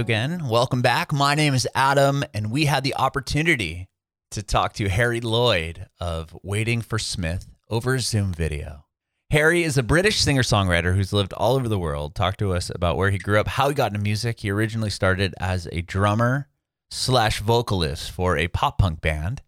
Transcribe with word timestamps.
you 0.00 0.02
again. 0.02 0.48
Welcome 0.48 0.80
back. 0.80 1.12
My 1.12 1.34
name 1.34 1.52
is 1.52 1.68
Adam, 1.74 2.24
and 2.32 2.50
we 2.50 2.64
had 2.64 2.84
the 2.84 2.94
opportunity 2.94 3.86
to 4.30 4.42
talk 4.42 4.72
to 4.74 4.88
Harry 4.88 5.20
Lloyd 5.20 5.88
of 6.00 6.34
Waiting 6.42 6.80
for 6.80 6.98
Smith 6.98 7.50
over 7.68 7.98
Zoom 7.98 8.32
video. 8.32 8.86
Harry 9.30 9.62
is 9.62 9.76
a 9.76 9.82
British 9.82 10.20
singer 10.20 10.40
songwriter 10.42 10.94
who's 10.94 11.12
lived 11.12 11.34
all 11.34 11.54
over 11.54 11.68
the 11.68 11.78
world. 11.78 12.14
Talked 12.14 12.38
to 12.38 12.54
us 12.54 12.70
about 12.74 12.96
where 12.96 13.10
he 13.10 13.18
grew 13.18 13.38
up, 13.38 13.46
how 13.46 13.68
he 13.68 13.74
got 13.74 13.90
into 13.90 14.02
music. 14.02 14.40
He 14.40 14.50
originally 14.50 14.88
started 14.88 15.34
as 15.38 15.68
a 15.70 15.82
drummer 15.82 16.48
slash 16.90 17.40
vocalist 17.40 18.10
for 18.10 18.38
a 18.38 18.48
pop 18.48 18.78
punk 18.78 19.02
band. 19.02 19.42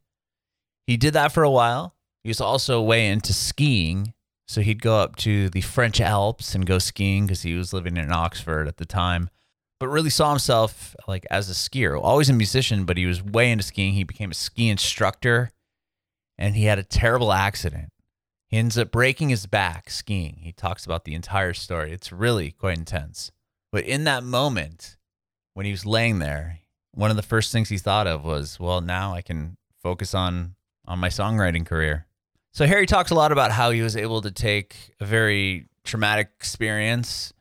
He 0.86 0.98
did 0.98 1.14
that 1.14 1.32
for 1.32 1.44
a 1.44 1.50
while. 1.50 1.94
He 2.24 2.28
was 2.28 2.42
also 2.42 2.82
way 2.82 3.08
into 3.08 3.32
skiing. 3.32 4.12
So 4.48 4.60
he'd 4.60 4.82
go 4.82 4.98
up 4.98 5.16
to 5.16 5.48
the 5.48 5.62
French 5.62 5.98
Alps 5.98 6.54
and 6.54 6.66
go 6.66 6.78
skiing 6.78 7.24
because 7.24 7.40
he 7.40 7.54
was 7.54 7.72
living 7.72 7.96
in 7.96 8.12
Oxford 8.12 8.68
at 8.68 8.76
the 8.76 8.84
time, 8.84 9.30
but 9.82 9.88
really 9.88 10.10
saw 10.10 10.30
himself 10.30 10.94
like 11.08 11.26
as 11.28 11.50
a 11.50 11.54
skier. 11.54 12.00
Always 12.00 12.28
a 12.28 12.32
musician, 12.32 12.84
but 12.84 12.96
he 12.96 13.04
was 13.04 13.20
way 13.20 13.50
into 13.50 13.64
skiing. 13.64 13.94
He 13.94 14.04
became 14.04 14.30
a 14.30 14.34
ski 14.34 14.68
instructor 14.68 15.50
and 16.38 16.54
he 16.54 16.66
had 16.66 16.78
a 16.78 16.84
terrible 16.84 17.32
accident. 17.32 17.88
He 18.46 18.58
ends 18.58 18.78
up 18.78 18.92
breaking 18.92 19.30
his 19.30 19.46
back 19.46 19.90
skiing. 19.90 20.36
He 20.38 20.52
talks 20.52 20.86
about 20.86 21.04
the 21.04 21.16
entire 21.16 21.52
story. 21.52 21.90
It's 21.90 22.12
really 22.12 22.52
quite 22.52 22.78
intense. 22.78 23.32
But 23.72 23.82
in 23.82 24.04
that 24.04 24.22
moment, 24.22 24.98
when 25.54 25.66
he 25.66 25.72
was 25.72 25.84
laying 25.84 26.20
there, 26.20 26.60
one 26.92 27.10
of 27.10 27.16
the 27.16 27.22
first 27.24 27.50
things 27.50 27.68
he 27.68 27.76
thought 27.76 28.06
of 28.06 28.24
was, 28.24 28.60
well, 28.60 28.80
now 28.80 29.14
I 29.14 29.20
can 29.20 29.56
focus 29.82 30.14
on 30.14 30.54
on 30.86 31.00
my 31.00 31.08
songwriting 31.08 31.66
career. 31.66 32.06
So 32.52 32.68
Harry 32.68 32.86
talks 32.86 33.10
a 33.10 33.16
lot 33.16 33.32
about 33.32 33.50
how 33.50 33.72
he 33.72 33.82
was 33.82 33.96
able 33.96 34.22
to 34.22 34.30
take 34.30 34.94
a 35.00 35.04
very 35.04 35.66
traumatic 35.82 36.30
experience, 36.36 37.32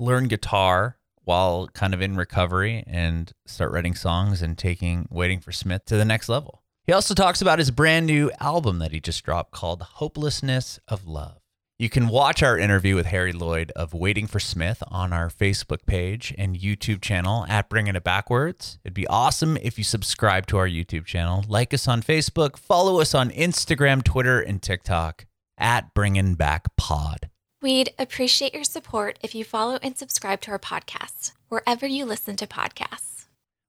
learn 0.00 0.26
guitar 0.26 0.96
while 1.24 1.68
kind 1.68 1.94
of 1.94 2.00
in 2.00 2.16
recovery 2.16 2.84
and 2.86 3.32
start 3.46 3.72
writing 3.72 3.94
songs 3.94 4.42
and 4.42 4.56
taking 4.56 5.06
Waiting 5.10 5.40
for 5.40 5.52
Smith 5.52 5.84
to 5.86 5.96
the 5.96 6.04
next 6.04 6.28
level. 6.28 6.62
He 6.86 6.92
also 6.92 7.14
talks 7.14 7.40
about 7.40 7.58
his 7.58 7.70
brand 7.70 8.06
new 8.06 8.30
album 8.40 8.78
that 8.78 8.92
he 8.92 9.00
just 9.00 9.24
dropped 9.24 9.52
called 9.52 9.82
Hopelessness 9.82 10.78
of 10.86 11.06
Love. 11.06 11.38
You 11.76 11.88
can 11.88 12.06
watch 12.06 12.42
our 12.42 12.56
interview 12.56 12.94
with 12.94 13.06
Harry 13.06 13.32
Lloyd 13.32 13.72
of 13.74 13.92
Waiting 13.92 14.28
for 14.28 14.38
Smith 14.38 14.80
on 14.88 15.12
our 15.12 15.28
Facebook 15.28 15.86
page 15.86 16.32
and 16.38 16.56
YouTube 16.56 17.00
channel 17.00 17.44
at 17.48 17.68
Bringing 17.68 17.96
It 17.96 18.04
Backwards. 18.04 18.78
It'd 18.84 18.94
be 18.94 19.08
awesome 19.08 19.56
if 19.56 19.76
you 19.76 19.82
subscribe 19.82 20.46
to 20.48 20.58
our 20.58 20.68
YouTube 20.68 21.04
channel, 21.04 21.44
like 21.48 21.74
us 21.74 21.88
on 21.88 22.00
Facebook, 22.02 22.56
follow 22.56 23.00
us 23.00 23.12
on 23.12 23.30
Instagram, 23.30 24.04
Twitter, 24.04 24.40
and 24.40 24.62
TikTok 24.62 25.26
at 25.58 25.94
Bringing 25.94 26.34
Back 26.34 26.76
Pod. 26.76 27.28
We'd 27.64 27.94
appreciate 27.98 28.52
your 28.52 28.62
support 28.62 29.18
if 29.22 29.34
you 29.34 29.42
follow 29.42 29.78
and 29.82 29.96
subscribe 29.96 30.42
to 30.42 30.50
our 30.50 30.58
podcast 30.58 31.32
wherever 31.48 31.86
you 31.86 32.04
listen 32.04 32.36
to 32.36 32.46
podcasts. 32.46 33.24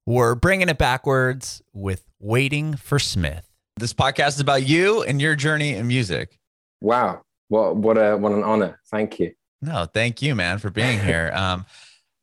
We're 0.05 0.35
bringing 0.35 0.67
it 0.67 0.77
backwards 0.77 1.61
with 1.71 2.03
Waiting 2.19 2.75
for 2.75 2.99
Smith. 2.99 3.47
This 3.77 3.93
podcast 3.93 4.27
is 4.27 4.39
about 4.41 4.67
you 4.67 5.03
and 5.03 5.21
your 5.21 5.37
journey 5.37 5.75
in 5.75 5.87
music. 5.87 6.37
Wow. 6.81 7.21
What 7.47 7.77
what 7.77 7.97
a 7.97 8.17
what 8.17 8.33
an 8.33 8.43
honor. 8.43 8.81
Thank 8.91 9.17
you. 9.17 9.31
No, 9.61 9.85
thank 9.85 10.21
you, 10.21 10.35
man, 10.35 10.57
for 10.57 10.69
being 10.69 10.99
here. 10.99 11.31
Um, 11.37 11.65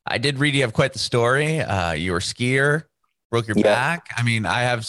I 0.04 0.18
did 0.18 0.38
read 0.40 0.54
you 0.54 0.60
have 0.60 0.74
quite 0.74 0.92
the 0.92 0.98
story. 0.98 1.60
Uh, 1.60 1.92
you 1.92 2.12
were 2.12 2.18
a 2.18 2.20
skier, 2.20 2.84
broke 3.30 3.48
your 3.48 3.56
yeah. 3.56 3.62
back. 3.62 4.08
I 4.14 4.22
mean, 4.22 4.44
I 4.44 4.60
have. 4.60 4.86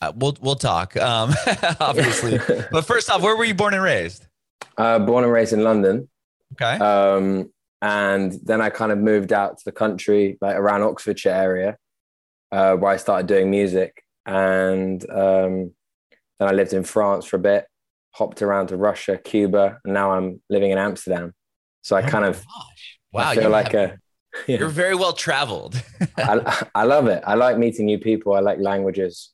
Uh, 0.00 0.12
we'll 0.14 0.36
we'll 0.40 0.54
talk, 0.54 0.96
um, 0.98 1.34
obviously. 1.80 2.38
but 2.70 2.84
first 2.84 3.10
off, 3.10 3.22
where 3.22 3.36
were 3.36 3.44
you 3.44 3.54
born 3.54 3.74
and 3.74 3.82
raised? 3.82 4.28
Uh, 4.76 4.98
born 4.98 5.24
and 5.24 5.32
raised 5.32 5.52
in 5.52 5.62
London. 5.62 6.08
Okay. 6.54 6.78
Um, 6.78 7.50
and 7.82 8.32
then 8.44 8.60
I 8.60 8.70
kind 8.70 8.92
of 8.92 8.98
moved 8.98 9.32
out 9.32 9.58
to 9.58 9.64
the 9.64 9.72
country, 9.72 10.38
like 10.40 10.56
around 10.56 10.82
Oxfordshire 10.82 11.32
area, 11.32 11.76
uh, 12.50 12.76
where 12.76 12.92
I 12.92 12.96
started 12.96 13.26
doing 13.26 13.50
music. 13.50 14.02
And 14.24 15.02
um, 15.10 15.72
then 16.38 16.48
I 16.48 16.52
lived 16.52 16.72
in 16.72 16.82
France 16.82 17.26
for 17.26 17.36
a 17.36 17.40
bit, 17.40 17.66
hopped 18.12 18.40
around 18.40 18.68
to 18.68 18.76
Russia, 18.76 19.18
Cuba, 19.18 19.80
and 19.84 19.92
now 19.92 20.12
I'm 20.12 20.40
living 20.48 20.70
in 20.70 20.78
Amsterdam. 20.78 21.34
So 21.82 21.96
I 21.96 22.02
oh 22.02 22.08
kind 22.08 22.24
of 22.24 22.36
gosh. 22.36 22.98
wow, 23.12 23.28
I 23.28 23.34
feel 23.34 23.50
like 23.50 23.72
have, 23.72 23.90
a 23.90 23.98
you 24.48 24.64
are 24.64 24.68
very 24.68 24.94
well 24.94 25.12
traveled. 25.12 25.80
I, 26.16 26.66
I 26.74 26.84
love 26.84 27.06
it. 27.08 27.22
I 27.26 27.34
like 27.34 27.58
meeting 27.58 27.86
new 27.86 27.98
people. 27.98 28.32
I 28.32 28.40
like 28.40 28.58
languages. 28.58 29.32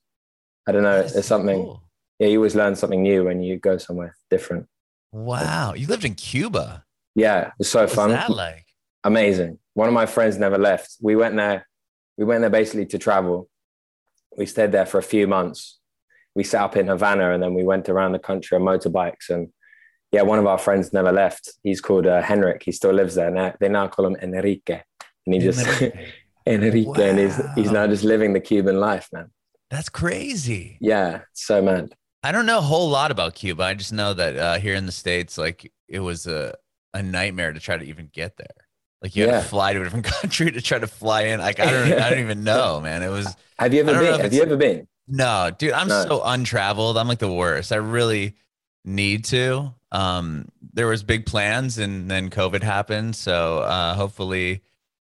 I 0.67 0.73
don't 0.73 0.83
know. 0.83 1.03
There's 1.03 1.27
something. 1.27 1.63
Cool. 1.63 1.83
Yeah, 2.19 2.29
you 2.29 2.39
always 2.39 2.55
learn 2.55 2.75
something 2.75 3.03
new 3.03 3.25
when 3.25 3.41
you 3.43 3.59
go 3.59 3.79
somewhere 3.79 4.17
different. 4.29 4.67
Wow, 5.13 5.75
you 5.75 5.87
lived 5.87 6.05
in 6.05 6.15
Cuba. 6.15 6.85
Yeah, 7.15 7.53
it's 7.59 7.69
so 7.69 7.81
What's 7.81 7.95
fun. 7.95 8.11
that 8.11 8.31
like? 8.31 8.67
Amazing. 9.05 9.59
One 9.75 9.89
of 9.89 9.95
my 9.95 10.07
friends 10.07 10.39
never 10.39 10.59
left. 10.59 10.97
We 11.01 11.17
went 11.17 11.37
there. 11.37 11.67
We 12.17 12.25
went 12.25 12.43
there 12.43 12.51
basically 12.51 12.87
to 12.87 12.99
travel. 12.99 13.49
We 14.37 14.47
stayed 14.47 14.73
there 14.73 14.87
for 14.87 14.99
a 14.99 15.03
few 15.03 15.27
months. 15.27 15.79
We 16.35 16.45
set 16.45 16.63
up 16.63 16.77
in 16.77 16.87
Havana 16.87 17.33
and 17.33 17.43
then 17.43 17.55
we 17.55 17.65
went 17.65 17.89
around 17.89 18.13
the 18.13 18.19
country 18.19 18.57
on 18.57 18.63
motorbikes. 18.63 19.31
And 19.31 19.49
yeah, 20.13 20.23
one 20.23 20.39
of 20.39 20.47
our 20.47 20.59
friends 20.59 20.93
never 20.93 21.13
left. 21.13 21.51
He's 21.63 21.81
called 21.81 22.07
uh, 22.07 22.23
Henrik. 22.23 22.63
He 22.63 22.73
still 22.73 22.93
lives 22.93 23.15
there. 23.15 23.31
Now, 23.31 23.55
they 23.59 23.69
now 23.69 23.89
call 23.89 24.07
him 24.07 24.17
Enrique. 24.17 24.83
And 25.27 25.35
he 25.35 25.41
just 25.41 25.67
Enrique, 26.47 26.85
wow. 26.87 26.95
and 27.01 27.19
he's 27.19 27.41
he's 27.55 27.71
now 27.71 27.87
just 27.87 28.05
living 28.05 28.33
the 28.33 28.41
Cuban 28.41 28.81
life, 28.81 29.09
man. 29.13 29.31
That's 29.71 29.89
crazy. 29.89 30.79
Yeah, 30.81 31.23
so 31.33 31.63
mad. 31.63 31.95
I 32.23 32.33
don't 32.33 32.47
know 32.47 32.59
a 32.59 32.63
whole 32.63 32.91
lot 32.91 33.11
about 33.11 33.35
Cuba. 33.35 33.63
I 33.63 33.75
just 33.75 33.93
know 33.93 34.13
that 34.13 34.37
uh, 34.37 34.59
here 34.59 34.75
in 34.75 34.87
the 34.87 34.93
states, 34.93 35.39
like 35.39 35.73
it 35.89 36.01
was 36.01 36.27
a 36.27 36.55
a 36.93 37.03
nightmare 37.03 37.53
to 37.53 37.61
try 37.61 37.77
to 37.77 37.85
even 37.85 38.11
get 38.13 38.37
there. 38.37 38.47
Like 39.03 39.17
you 39.17 39.25
yeah. 39.25 39.37
had 39.37 39.43
to 39.43 39.49
fly 39.49 39.73
to 39.73 39.81
a 39.81 39.85
different 39.85 40.05
country 40.21 40.51
to 40.51 40.61
try 40.61 40.79
to 40.79 40.87
fly 40.87 41.23
in. 41.23 41.41
Like 41.41 41.61
I 41.61 41.71
don't, 41.71 41.93
I 41.93 42.11
don't 42.11 42.21
even 42.21 42.45
know, 42.45 42.81
man. 42.81 43.03
It 43.03 43.09
was. 43.09 43.35
Have 43.59 43.73
you 43.73 43.81
ever 43.81 43.99
been? 43.99 44.21
Have 44.21 44.33
you 44.33 44.43
ever 44.43 44.57
been? 44.57 44.87
No, 45.09 45.51
dude. 45.57 45.73
I'm 45.73 45.89
no. 45.89 46.05
so 46.07 46.23
untraveled. 46.25 46.97
I'm 46.97 47.09
like 47.09 47.19
the 47.19 47.33
worst. 47.33 47.73
I 47.73 47.77
really 47.77 48.37
need 48.85 49.25
to. 49.27 49.75
Um, 49.93 50.49
there 50.73 50.87
was 50.87 51.03
big 51.03 51.27
plans, 51.27 51.79
and 51.79 52.11
then 52.11 52.31
COVID 52.31 52.63
happened. 52.63 53.17
So 53.17 53.59
uh, 53.61 53.95
hopefully, 53.95 54.63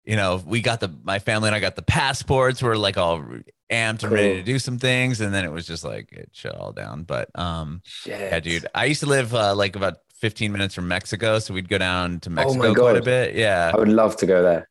you 0.05 0.17
know, 0.17 0.43
we 0.47 0.61
got 0.61 0.81
the 0.81 0.95
my 1.03 1.19
family 1.19 1.49
and 1.49 1.57
I 1.57 1.61
got 1.61 1.77
the 1.77 1.83
passports. 1.83 2.63
We're 2.63 2.77
like 2.77 2.97
all 2.97 3.25
amped 3.72 4.00
cool. 4.00 4.09
and 4.09 4.12
ready 4.12 4.34
to 4.34 4.43
do 4.43 4.59
some 4.59 4.78
things, 4.78 5.21
and 5.21 5.33
then 5.34 5.44
it 5.44 5.53
was 5.53 5.66
just 5.66 5.84
like 5.84 6.12
it 6.12 6.28
shut 6.33 6.55
all 6.55 6.72
down. 6.72 7.05
But 7.05 7.31
um, 7.38 7.83
Shit. 7.84 8.21
yeah, 8.21 8.41
dude. 8.41 8.66
I 8.75 8.84
used 8.84 9.00
to 9.00 9.06
live 9.06 9.34
uh, 9.34 9.55
like 9.55 9.75
about 9.77 9.99
15 10.16 10.53
minutes 10.53 10.75
from 10.75 10.87
Mexico, 10.88 11.38
so 11.38 11.55
we'd 11.55 11.69
go 11.69 11.78
down 11.78 12.21
to 12.21 12.31
oh 12.31 12.33
Mexico 12.33 12.71
oh 12.71 12.75
quite 12.75 12.97
a 12.97 13.03
bit. 13.03 13.34
Yeah, 13.34 13.72
I 13.75 13.78
would 13.78 13.88
love 13.88 14.16
to 14.19 14.27
go 14.27 14.43
there. 14.43 14.69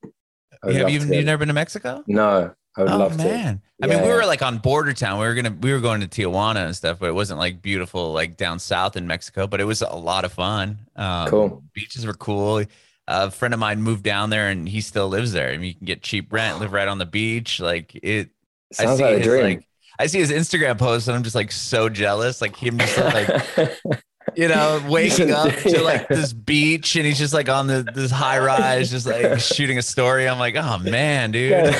Have 0.63 0.89
you, 0.89 0.99
you 0.99 1.23
never 1.23 1.39
been 1.39 1.47
to 1.47 1.53
Mexico? 1.53 2.03
No, 2.05 2.53
I 2.77 2.81
would 2.81 2.89
love 2.89 3.17
to. 3.17 3.23
oh, 3.23 3.27
love 3.27 3.31
man. 3.31 3.61
to. 3.81 3.85
I 3.85 3.87
mean, 3.87 4.03
we 4.03 4.09
were 4.09 4.25
like 4.25 4.41
on 4.41 4.59
border 4.59 4.93
town. 4.93 5.19
We 5.19 5.25
were 5.25 5.33
gonna 5.33 5.57
we 5.59 5.73
were 5.73 5.79
going 5.79 6.01
to 6.01 6.07
Tijuana 6.07 6.65
and 6.65 6.75
stuff, 6.75 6.99
but 6.99 7.09
it 7.09 7.15
wasn't 7.15 7.39
like 7.39 7.61
beautiful 7.61 8.13
like 8.13 8.37
down 8.37 8.59
south 8.59 8.95
in 8.95 9.07
Mexico. 9.07 9.47
But 9.47 9.59
it 9.59 9.65
was 9.65 9.81
a 9.81 9.95
lot 9.95 10.23
of 10.23 10.31
fun. 10.31 10.79
Um, 10.95 11.27
cool. 11.27 11.63
Beaches 11.73 12.05
were 12.05 12.13
cool. 12.13 12.63
A 13.07 13.31
friend 13.31 13.53
of 13.53 13.59
mine 13.59 13.81
moved 13.81 14.03
down 14.03 14.29
there, 14.29 14.49
and 14.49 14.69
he 14.69 14.79
still 14.81 15.09
lives 15.09 15.33
there. 15.33 15.49
I 15.49 15.57
mean, 15.57 15.67
you 15.67 15.75
can 15.75 15.85
get 15.85 16.03
cheap 16.03 16.31
rent, 16.31 16.59
live 16.59 16.71
right 16.71 16.87
on 16.87 16.97
the 16.97 17.05
beach. 17.05 17.59
Like 17.59 17.93
it. 17.95 18.29
Sounds 18.71 19.01
I 19.01 19.03
see 19.03 19.15
like 19.15 19.23
his. 19.23 19.43
Like, 19.43 19.67
I 19.99 20.07
see 20.07 20.19
his 20.19 20.31
Instagram 20.31 20.77
post, 20.77 21.07
and 21.07 21.15
I'm 21.15 21.23
just 21.23 21.35
like 21.35 21.51
so 21.51 21.89
jealous. 21.89 22.41
Like 22.41 22.55
him 22.55 22.77
just 22.77 22.97
like 22.97 24.01
you 24.35 24.47
know, 24.47 24.83
waking 24.87 25.31
up 25.31 25.53
to 25.63 25.81
like 25.81 26.07
this 26.07 26.33
beach 26.33 26.95
and 26.95 27.05
he's 27.05 27.17
just 27.17 27.33
like 27.33 27.49
on 27.49 27.67
the 27.67 27.83
this 27.93 28.11
high 28.11 28.39
rise, 28.39 28.91
just 28.91 29.05
like 29.05 29.39
shooting 29.39 29.77
a 29.77 29.81
story. 29.81 30.27
I'm 30.27 30.39
like, 30.39 30.55
oh 30.55 30.77
man, 30.79 31.31
dude. 31.31 31.73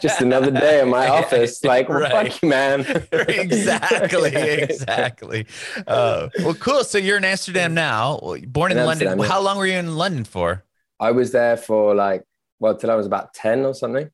just 0.00 0.20
another 0.20 0.50
day 0.50 0.80
in 0.80 0.88
my 0.88 1.08
office. 1.08 1.64
Like, 1.64 1.88
well, 1.88 2.00
right. 2.00 2.32
fuck 2.32 2.42
you, 2.42 2.48
man. 2.48 2.80
exactly, 3.12 4.34
exactly. 4.34 5.46
Uh, 5.86 6.28
well, 6.40 6.54
cool. 6.54 6.84
So 6.84 6.98
you're 6.98 7.16
in 7.16 7.24
Amsterdam 7.24 7.74
now. 7.74 8.18
Born 8.46 8.72
in, 8.72 8.78
in 8.78 8.86
London. 8.86 9.08
Amsterdam, 9.08 9.30
How 9.30 9.40
long 9.40 9.58
were 9.58 9.66
you 9.66 9.78
in 9.78 9.96
London 9.96 10.24
for? 10.24 10.64
I 11.00 11.12
was 11.12 11.32
there 11.32 11.56
for 11.56 11.94
like, 11.94 12.24
well, 12.58 12.76
till 12.76 12.90
I 12.90 12.94
was 12.94 13.06
about 13.06 13.34
10 13.34 13.64
or 13.64 13.74
something. 13.74 14.10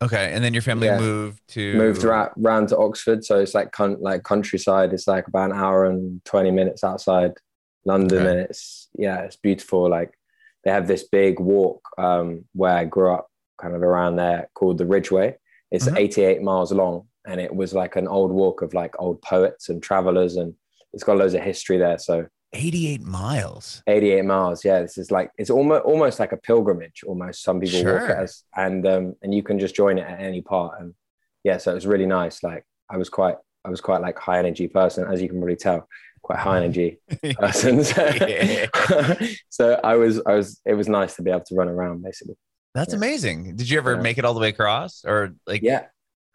Okay, 0.00 0.32
and 0.32 0.44
then 0.44 0.54
your 0.54 0.62
family 0.62 0.86
yeah. 0.86 1.00
moved 1.00 1.40
to 1.48 1.74
moved 1.74 2.04
around, 2.04 2.30
around 2.40 2.68
to 2.68 2.78
Oxford, 2.78 3.24
so 3.24 3.40
it's 3.40 3.54
like 3.54 3.72
con- 3.72 4.00
like 4.00 4.22
countryside. 4.22 4.92
It's 4.92 5.08
like 5.08 5.26
about 5.26 5.50
an 5.50 5.56
hour 5.56 5.86
and 5.86 6.24
twenty 6.24 6.52
minutes 6.52 6.84
outside 6.84 7.32
London, 7.84 8.18
okay. 8.18 8.30
and 8.30 8.40
it's 8.40 8.88
yeah, 8.94 9.22
it's 9.22 9.36
beautiful. 9.36 9.90
Like 9.90 10.16
they 10.64 10.70
have 10.70 10.86
this 10.86 11.02
big 11.02 11.40
walk 11.40 11.82
um, 11.98 12.44
where 12.52 12.76
I 12.76 12.84
grew 12.84 13.12
up, 13.12 13.28
kind 13.60 13.74
of 13.74 13.82
around 13.82 14.16
there, 14.16 14.48
called 14.54 14.78
the 14.78 14.86
Ridgeway. 14.86 15.36
It's 15.72 15.86
mm-hmm. 15.86 15.96
eighty-eight 15.96 16.42
miles 16.42 16.70
long, 16.70 17.08
and 17.26 17.40
it 17.40 17.52
was 17.52 17.74
like 17.74 17.96
an 17.96 18.06
old 18.06 18.30
walk 18.30 18.62
of 18.62 18.74
like 18.74 18.94
old 19.00 19.20
poets 19.22 19.68
and 19.68 19.82
travelers, 19.82 20.36
and 20.36 20.54
it's 20.92 21.02
got 21.02 21.16
loads 21.16 21.34
of 21.34 21.42
history 21.42 21.76
there. 21.76 21.98
So 21.98 22.28
88 22.54 23.02
miles 23.02 23.82
88 23.86 24.24
miles 24.24 24.64
yeah 24.64 24.80
this 24.80 24.96
is 24.96 25.10
like 25.10 25.30
it's 25.36 25.50
almost 25.50 25.84
almost 25.84 26.18
like 26.18 26.32
a 26.32 26.36
pilgrimage 26.38 27.02
almost 27.06 27.42
some 27.42 27.60
people 27.60 27.80
sure. 27.80 28.00
walk 28.00 28.10
it 28.10 28.16
as 28.16 28.44
and 28.56 28.86
um 28.86 29.14
and 29.22 29.34
you 29.34 29.42
can 29.42 29.58
just 29.58 29.74
join 29.74 29.98
it 29.98 30.06
at 30.08 30.20
any 30.20 30.40
part 30.40 30.80
and 30.80 30.94
yeah 31.44 31.58
so 31.58 31.70
it 31.70 31.74
was 31.74 31.86
really 31.86 32.06
nice 32.06 32.42
like 32.42 32.64
i 32.90 32.96
was 32.96 33.10
quite 33.10 33.36
i 33.66 33.68
was 33.68 33.80
quite 33.82 34.00
like 34.00 34.18
high 34.18 34.38
energy 34.38 34.66
person 34.66 35.06
as 35.12 35.20
you 35.20 35.28
can 35.28 35.38
probably 35.38 35.56
tell 35.56 35.86
quite 36.22 36.38
high 36.38 36.56
energy 36.56 36.98
person 37.38 37.84
so, 37.84 38.10
so 39.50 39.78
i 39.84 39.94
was 39.94 40.20
i 40.26 40.34
was 40.34 40.60
it 40.64 40.74
was 40.74 40.88
nice 40.88 41.16
to 41.16 41.22
be 41.22 41.30
able 41.30 41.40
to 41.44 41.54
run 41.54 41.68
around 41.68 42.02
basically 42.02 42.34
That's 42.74 42.92
Yeah. 42.92 42.98
amazing. 42.98 43.56
Did 43.56 43.68
you 43.70 43.78
ever 43.78 43.94
Yeah. 43.96 44.02
make 44.02 44.18
it 44.18 44.24
all 44.24 44.34
the 44.34 44.40
way 44.40 44.50
across 44.50 45.04
or 45.04 45.34
like? 45.46 45.62
Yeah, 45.62 45.86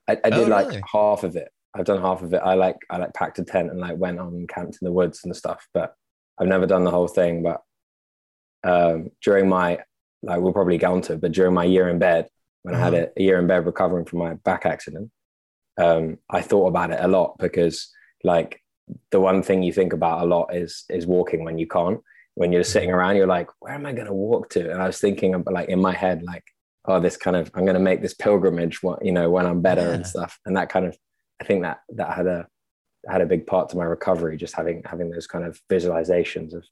I, 0.10 0.14
I 0.24 0.30
did 0.30 0.48
Oh, 0.48 0.58
like 0.58 0.68
really? 0.68 0.82
half 0.92 1.24
of 1.24 1.36
it. 1.36 1.50
I've 1.76 1.86
done 1.86 2.02
half 2.02 2.22
of 2.22 2.34
it. 2.34 2.42
I 2.44 2.54
like 2.56 2.78
I 2.90 2.98
like 2.98 3.14
packed 3.14 3.40
a 3.40 3.44
tent 3.46 3.70
and 3.72 3.80
like 3.80 3.98
went 3.98 4.20
on 4.20 4.34
and 4.34 4.50
camped 4.50 4.78
in 4.82 4.86
the 4.86 4.92
woods 4.92 5.22
and 5.24 5.34
stuff. 5.36 5.62
But 5.74 5.94
I've 6.40 6.48
never 6.48 6.66
done 6.66 6.84
the 6.84 6.92
whole 6.92 7.08
thing. 7.08 7.44
But 7.44 7.62
um, 8.64 9.10
during 9.22 9.50
my 9.50 9.80
like 10.22 10.40
we'll 10.40 10.54
probably 10.54 10.78
get 10.78 10.90
onto 10.90 11.18
but 11.18 11.34
during 11.34 11.54
my 11.54 11.66
year 11.66 11.90
in 11.90 12.00
bed 12.00 12.30
when 12.62 12.74
I 12.76 12.80
had 12.80 12.94
Mhm. 12.94 13.12
a, 13.18 13.22
year 13.22 13.40
in 13.40 13.48
bed 13.48 13.66
recovering 13.66 14.06
from 14.06 14.20
my 14.20 14.36
back 14.36 14.66
accident, 14.66 15.12
um, 15.78 16.18
I 16.30 16.42
thought 16.42 16.68
about 16.68 16.92
it 16.92 17.00
a 17.02 17.10
lot 17.10 17.38
because 17.38 17.92
like 18.24 18.62
the 19.12 19.20
one 19.20 19.44
thing 19.44 19.64
you 19.64 19.74
think 19.74 19.92
about 19.92 20.22
a 20.24 20.26
lot 20.26 20.56
is 20.56 20.86
is 20.90 21.06
walking 21.06 21.44
when 21.44 21.58
you 21.58 21.68
can't. 21.68 22.00
When 22.36 22.52
you're 22.52 22.64
sitting 22.64 22.90
around, 22.90 23.18
you're 23.18 23.28
like, 23.28 23.50
where 23.60 23.74
am 23.74 23.86
I 23.86 23.92
going 23.94 24.08
to 24.08 24.14
walk 24.14 24.50
to? 24.52 24.72
And 24.72 24.82
I 24.82 24.88
was 24.88 24.98
thinking 25.00 25.36
about 25.36 25.54
like 25.54 25.70
in 25.70 25.80
my 25.80 25.94
head, 25.94 26.24
like, 26.24 26.44
oh, 26.86 27.00
this 27.00 27.16
kind 27.16 27.36
of 27.36 27.52
I'm 27.54 27.64
going 27.66 27.76
to 27.76 27.80
make 27.90 28.02
this 28.02 28.16
pilgrimage, 28.16 28.82
what 28.82 29.06
you 29.06 29.12
know, 29.12 29.30
when 29.30 29.46
I'm 29.46 29.62
better 29.62 29.92
and 29.92 30.08
stuff. 30.08 30.40
And 30.46 30.58
that 30.58 30.70
kind 30.70 30.86
of, 30.88 30.98
I 31.42 31.44
think 31.44 31.62
that 31.64 31.82
that 31.90 32.14
had 32.18 32.26
a 32.28 32.48
had 33.10 33.22
a 33.22 33.26
big 33.26 33.46
part 33.48 33.70
to 33.70 33.78
my 33.78 33.84
recovery, 33.86 34.38
just 34.38 34.56
having 34.56 34.82
having 34.86 35.10
those 35.10 35.28
kind 35.28 35.46
of 35.46 35.60
visualizations 35.72 36.54
of 36.54 36.64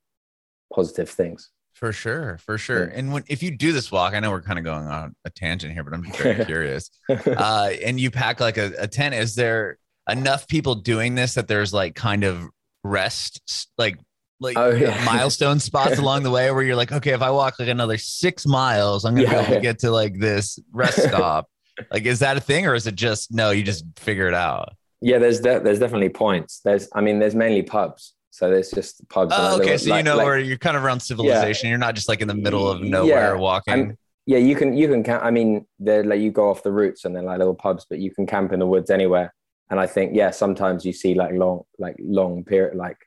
positive 0.74 1.10
things. 1.10 1.50
For 1.74 1.92
sure, 1.94 2.38
for 2.38 2.58
sure. 2.58 2.88
Yeah. 2.90 2.96
And 2.98 3.14
when 3.14 3.24
if 3.28 3.42
you 3.42 3.56
do 3.56 3.72
this 3.72 3.92
walk, 3.92 4.14
I 4.14 4.20
know 4.20 4.30
we're 4.32 4.42
kind 4.42 4.60
of 4.60 4.66
going 4.66 4.88
on 4.88 5.16
a 5.26 5.30
tangent 5.30 5.74
here, 5.74 5.84
but 5.84 5.94
I'm 5.94 6.04
very 6.04 6.46
curious. 6.46 6.90
Uh, 7.10 7.72
and 7.84 8.00
you 8.00 8.12
pack 8.12 8.40
like 8.40 8.58
a, 8.58 8.74
a 8.78 8.88
tent. 8.88 9.16
Is 9.16 9.36
there 9.36 9.78
enough 10.10 10.48
people 10.48 10.76
doing 10.76 11.16
this 11.16 11.36
that 11.36 11.48
there's 11.48 11.74
like 11.74 11.96
kind 11.96 12.24
of 12.24 12.48
rest, 12.84 13.68
like 13.78 13.98
like 14.40 14.58
Oh, 14.58 14.70
yeah. 14.72 15.02
milestone 15.06 15.60
spots 15.60 15.98
along 16.00 16.24
the 16.24 16.32
way 16.32 16.52
where 16.52 16.64
you're 16.64 16.76
like, 16.76 16.92
okay, 16.92 17.12
if 17.12 17.22
I 17.22 17.30
walk 17.32 17.60
like 17.60 17.68
another 17.70 17.98
six 17.98 18.46
miles, 18.46 19.06
I'm 19.06 19.16
gonna 19.16 19.28
be 19.28 19.32
Yeah. 19.34 19.42
able 19.44 19.54
to 19.56 19.62
get 19.62 19.80
to 19.80 19.92
like 19.92 20.20
this 20.20 20.60
rest 20.74 21.00
stop. 21.02 21.48
like, 21.92 22.06
is 22.06 22.20
that 22.20 22.38
a 22.38 22.42
thing, 22.42 22.66
or 22.68 22.76
is 22.76 22.86
it 22.88 22.96
just 22.96 23.32
no? 23.32 23.52
You 23.52 23.64
just 23.64 23.86
figure 23.98 24.28
it 24.28 24.34
out. 24.34 24.70
Yeah, 25.02 25.18
there's 25.18 25.40
de- 25.40 25.60
there's 25.60 25.80
definitely 25.80 26.10
points. 26.10 26.62
There's 26.64 26.88
I 26.94 27.02
mean, 27.02 27.20
there's 27.20 27.36
mainly 27.36 27.64
pubs. 27.64 28.14
So 28.34 28.50
there's 28.50 28.72
just 28.72 29.08
pubs. 29.10 29.34
Oh, 29.36 29.60
okay. 29.60 29.78
So 29.78 29.96
you 29.96 30.04
know 30.04 30.16
like- 30.16 30.26
where 30.26 30.40
you're 30.40 30.58
kind 30.58 30.78
of 30.78 30.84
around 30.84 31.02
civilization. 31.02 31.70
You're 31.70 31.78
not 31.78 31.96
just 31.96 32.08
like 32.08 32.22
in 32.22 32.28
the 32.28 32.34
middle 32.36 32.70
of 32.70 32.82
nowhere 32.82 33.34
Yeah, 33.36 33.40
walking. 33.40 33.74
I'm- 33.74 33.98
yeah, 34.28 34.38
you 34.38 34.56
can 34.56 34.74
you 34.78 34.88
can 34.88 35.04
camp. 35.04 35.24
I 35.24 35.32
mean, 35.32 35.66
they're 35.80 36.04
like 36.04 36.22
you 36.22 36.32
go 36.32 36.50
off 36.50 36.64
the 36.64 36.72
routes 36.72 37.04
and 37.06 37.16
they're 37.16 37.24
like 37.24 37.40
little 37.40 37.56
pubs, 37.56 37.86
but 37.90 38.00
you 38.00 38.12
can 38.12 38.26
camp 38.28 38.54
in 38.54 38.60
the 38.60 38.68
woods 38.68 38.90
anywhere. 38.92 39.34
And 39.70 39.80
I 39.80 39.88
think 39.88 40.16
yeah, 40.16 40.30
sometimes 40.32 40.86
you 40.86 40.94
see 40.94 41.14
like 41.16 41.34
long 41.34 41.64
like 41.80 41.96
long 42.00 42.44
period 42.44 42.76
like 42.78 42.98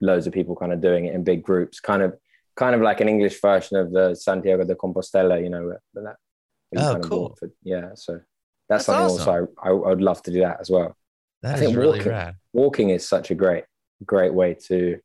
loads 0.00 0.26
of 0.26 0.32
people 0.32 0.56
kind 0.56 0.72
of 0.72 0.80
doing 0.80 1.04
it 1.06 1.14
in 1.14 1.22
big 1.24 1.42
groups, 1.42 1.80
kind 1.80 2.02
of 2.02 2.16
kind 2.56 2.74
of 2.74 2.80
like 2.82 3.00
an 3.00 3.08
English 3.08 3.40
version 3.40 3.76
of 3.76 3.92
the 3.92 4.14
Santiago 4.14 4.64
de 4.64 4.74
Compostela, 4.74 5.40
you 5.42 5.48
know. 5.48 5.64
where 5.64 5.80
that, 5.94 6.16
Oh, 6.76 6.98
cool. 7.00 7.38
yeah, 7.62 7.90
so 7.94 8.20
That's 8.68 8.84
that's, 8.84 8.86
something 8.86 9.02
also 9.04 9.48
I, 9.62 9.68
I 9.70 9.72
would 9.72 10.02
love 10.02 10.22
to 10.24 10.30
do 10.32 10.40
that 10.40 10.58
as 10.60 10.68
well. 10.68 10.96
That 11.42 11.52
I 11.56 11.58
is 11.58 11.64
think 11.66 11.76
really 11.76 11.98
walking- 11.98 12.12
rad. 12.12 12.34
Walking 12.52 12.90
is 12.90 13.06
such 13.06 13.30
a 13.30 13.34
great 13.34 13.64
great 14.04 14.32
way 14.34 14.54
to 14.68 14.98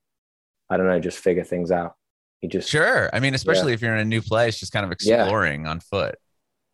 I 0.70 0.78
don't 0.78 0.88
know 0.88 1.00
just 1.00 1.18
figure 1.20 1.44
things 1.44 1.72
out. 1.72 1.96
You 2.42 2.50
just 2.50 2.70
Sure. 2.70 3.10
I 3.14 3.20
mean, 3.20 3.34
especially 3.34 3.74
if 3.74 3.82
you're 3.82 3.94
in 3.94 4.00
a 4.00 4.06
new 4.06 4.22
place, 4.22 4.60
just 4.60 4.72
kind 4.72 4.86
of 4.86 4.94
Yeah. 5.02 5.22
exploring 5.24 5.68
on 5.68 5.80
foot. 5.80 6.16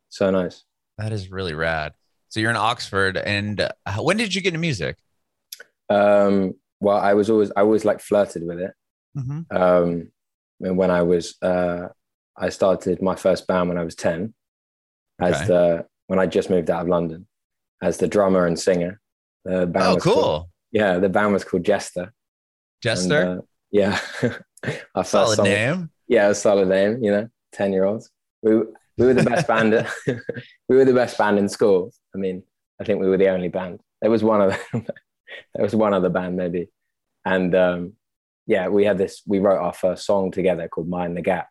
so 0.09 0.29
nice. 0.31 0.63
That 0.97 1.11
is 1.13 1.29
really 1.31 1.53
rad. 1.53 1.93
So 2.29 2.39
you're 2.39 2.49
in 2.51 2.57
Oxford, 2.57 3.15
and 3.17 3.59
uh, 3.61 3.69
when 4.01 4.17
did 4.17 4.33
you 4.35 4.41
get 4.41 4.49
into 4.49 4.59
music? 4.59 4.97
Um, 5.89 6.55
well, 6.79 6.97
I 6.97 7.13
was 7.13 7.29
always 7.29 7.51
I 7.55 7.61
always 7.61 7.85
like 7.85 7.99
flirted 7.99 8.45
with 8.45 8.59
it. 8.59 8.71
Mm-hmm. 9.17 9.55
Um, 9.55 10.11
and 10.61 10.77
when 10.77 10.91
I 10.91 11.01
was 11.03 11.35
uh, 11.41 11.87
I 12.37 12.49
started 12.49 13.01
my 13.01 13.15
first 13.15 13.47
band 13.47 13.69
when 13.69 13.77
I 13.77 13.83
was 13.83 13.95
ten, 13.95 14.33
as 15.19 15.35
Okay. 15.37 15.45
the 15.47 15.85
when 16.07 16.19
I 16.19 16.25
just 16.25 16.49
moved 16.49 16.69
out 16.69 16.83
of 16.83 16.87
London, 16.87 17.27
as 17.81 17.97
the 17.97 18.07
drummer 18.07 18.45
and 18.45 18.57
singer. 18.59 18.99
The 19.45 19.65
band 19.67 19.85
Oh, 19.85 19.93
was 19.95 20.03
cool. 20.03 20.13
called- 20.13 20.45
yeah, 20.71 20.97
the 20.99 21.09
band 21.09 21.33
was 21.33 21.43
called 21.43 21.63
Jester. 21.63 22.13
Jester. 22.81 23.19
And, 23.21 23.39
uh, 23.39 23.41
yeah, 23.71 23.99
our 24.95 25.03
Solid 25.03 25.35
song- 25.37 25.45
name. 25.45 25.89
Yeah, 26.07 26.29
a 26.29 26.35
solid 26.35 26.67
name. 26.69 27.03
You 27.03 27.11
know, 27.11 27.29
ten 27.53 27.71
year 27.73 27.85
olds. 27.85 28.09
We 28.41 28.55
we 28.97 29.05
were 29.05 29.13
the 29.13 29.23
best 29.23 29.47
band. 29.47 29.87
we 30.67 30.75
were 30.75 30.85
the 30.85 30.93
best 30.93 31.17
band 31.17 31.37
in 31.39 31.47
school. 31.49 31.91
I 32.15 32.17
mean, 32.17 32.43
I 32.81 32.83
think 32.83 32.99
we 32.99 33.07
were 33.07 33.17
the 33.17 33.29
only 33.29 33.47
band. 33.49 33.79
There 34.01 34.09
was 34.11 34.23
one 34.23 34.41
other. 34.41 34.57
there 34.73 35.63
was 35.63 35.75
one 35.75 35.93
other 35.93 36.09
band 36.09 36.35
maybe, 36.35 36.69
and 37.25 37.53
um, 37.55 37.93
yeah, 38.47 38.67
we 38.69 38.85
had 38.85 38.97
this. 38.97 39.21
We 39.27 39.37
wrote 39.39 39.59
our 39.61 39.73
first 39.73 40.05
song 40.05 40.31
together 40.31 40.67
called 40.67 40.89
"Mind 40.89 41.15
the 41.15 41.21
Gap," 41.21 41.47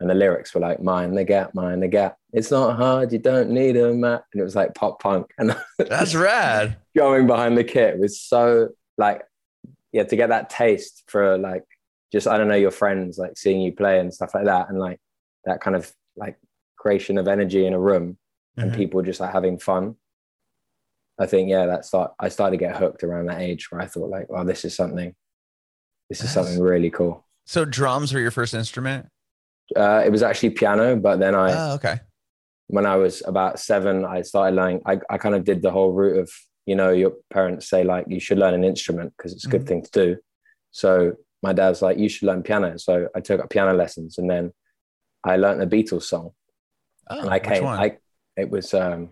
and 0.00 0.08
the 0.08 0.14
lyrics 0.14 0.54
were 0.54 0.60
like 0.60 0.82
"Mind 0.82 1.16
the 1.16 1.24
gap, 1.24 1.54
mind 1.54 1.82
the 1.82 1.88
gap. 1.88 2.16
It's 2.32 2.50
not 2.50 2.76
hard. 2.76 3.12
You 3.12 3.18
don't 3.18 3.50
need 3.50 3.76
a 3.76 3.92
map." 3.92 4.24
And 4.32 4.40
it 4.40 4.44
was 4.44 4.54
like 4.56 4.74
pop 4.74 5.00
punk, 5.00 5.26
and 5.38 5.56
That's 5.78 6.14
rad. 6.14 6.76
going 6.96 7.26
behind 7.26 7.56
the 7.58 7.64
kit 7.64 7.98
was 7.98 8.20
so 8.20 8.68
like 8.96 9.22
yeah 9.92 10.02
to 10.04 10.16
get 10.16 10.28
that 10.28 10.50
taste 10.50 11.04
for 11.06 11.38
like 11.38 11.64
just 12.12 12.26
i 12.26 12.36
don't 12.36 12.48
know 12.48 12.54
your 12.54 12.70
friends 12.70 13.16
like 13.16 13.38
seeing 13.38 13.60
you 13.60 13.72
play 13.72 13.98
and 14.00 14.12
stuff 14.12 14.34
like 14.34 14.44
that 14.44 14.68
and 14.68 14.78
like 14.78 14.98
that 15.44 15.60
kind 15.60 15.74
of 15.76 15.90
like 16.16 16.36
creation 16.76 17.16
of 17.16 17.26
energy 17.28 17.64
in 17.66 17.72
a 17.72 17.78
room 17.78 18.18
and 18.56 18.72
Mhm. 18.72 18.76
people 18.76 19.00
just 19.02 19.20
like 19.20 19.32
having 19.32 19.58
fun 19.58 19.94
i 21.18 21.26
think 21.26 21.48
yeah 21.48 21.66
that 21.66 21.84
start 21.84 22.12
i 22.20 22.28
started 22.28 22.58
to 22.58 22.64
get 22.64 22.76
hooked 22.76 23.02
around 23.04 23.26
that 23.26 23.40
age 23.40 23.70
where 23.70 23.80
i 23.80 23.86
thought 23.86 24.10
like 24.10 24.26
oh 24.30 24.44
this 24.44 24.64
is 24.64 24.74
something 24.74 25.14
this 26.10 26.18
is 26.20 26.24
Nice. 26.26 26.34
something 26.34 26.60
really 26.60 26.90
cool 26.90 27.24
So 27.46 27.64
drums 27.64 28.12
were 28.12 28.20
your 28.20 28.30
first 28.30 28.52
instrument? 28.54 29.06
Uh, 29.76 30.02
it 30.04 30.10
was 30.10 30.22
actually 30.22 30.50
piano 30.50 30.96
but 30.96 31.18
then 31.20 31.34
i 31.34 31.52
Oh, 31.52 31.74
okay. 31.74 32.00
when 32.68 32.86
I 32.86 32.96
was 32.96 33.22
about 33.26 33.58
seven, 33.58 34.04
I 34.04 34.20
started 34.22 34.54
learning. 34.56 34.82
I, 34.84 35.00
I 35.08 35.16
kind 35.16 35.34
of 35.34 35.42
did 35.44 35.62
the 35.62 35.70
whole 35.70 35.92
route 35.92 36.18
of, 36.18 36.30
you 36.66 36.76
know, 36.76 36.90
your 36.90 37.12
parents 37.30 37.68
say 37.70 37.82
like 37.82 38.04
you 38.08 38.20
should 38.20 38.38
learn 38.38 38.52
an 38.52 38.62
instrument 38.62 39.14
because 39.16 39.32
it's 39.32 39.46
a 39.46 39.48
good 39.48 39.62
Mhm. 39.62 39.68
thing 39.68 39.82
to 39.84 39.90
do. 39.90 40.16
So 40.70 41.12
my 41.42 41.54
dad's 41.54 41.80
like, 41.80 41.96
you 41.98 42.10
should 42.10 42.26
learn 42.26 42.42
piano. 42.42 42.76
So 42.78 43.08
I 43.16 43.20
took 43.20 43.40
up 43.40 43.48
piano 43.48 43.72
lessons 43.72 44.18
and 44.18 44.28
then 44.30 44.52
I 45.24 45.36
learned 45.36 45.62
a 45.62 45.66
Beatles 45.66 46.02
song. 46.02 46.32
Oh, 47.08 47.20
and 47.20 47.30
I 47.30 47.38
came, 47.38 47.64
one? 47.64 47.78
I 47.78 47.96
it 48.36 48.50
was 48.50 48.74
um, 48.74 49.10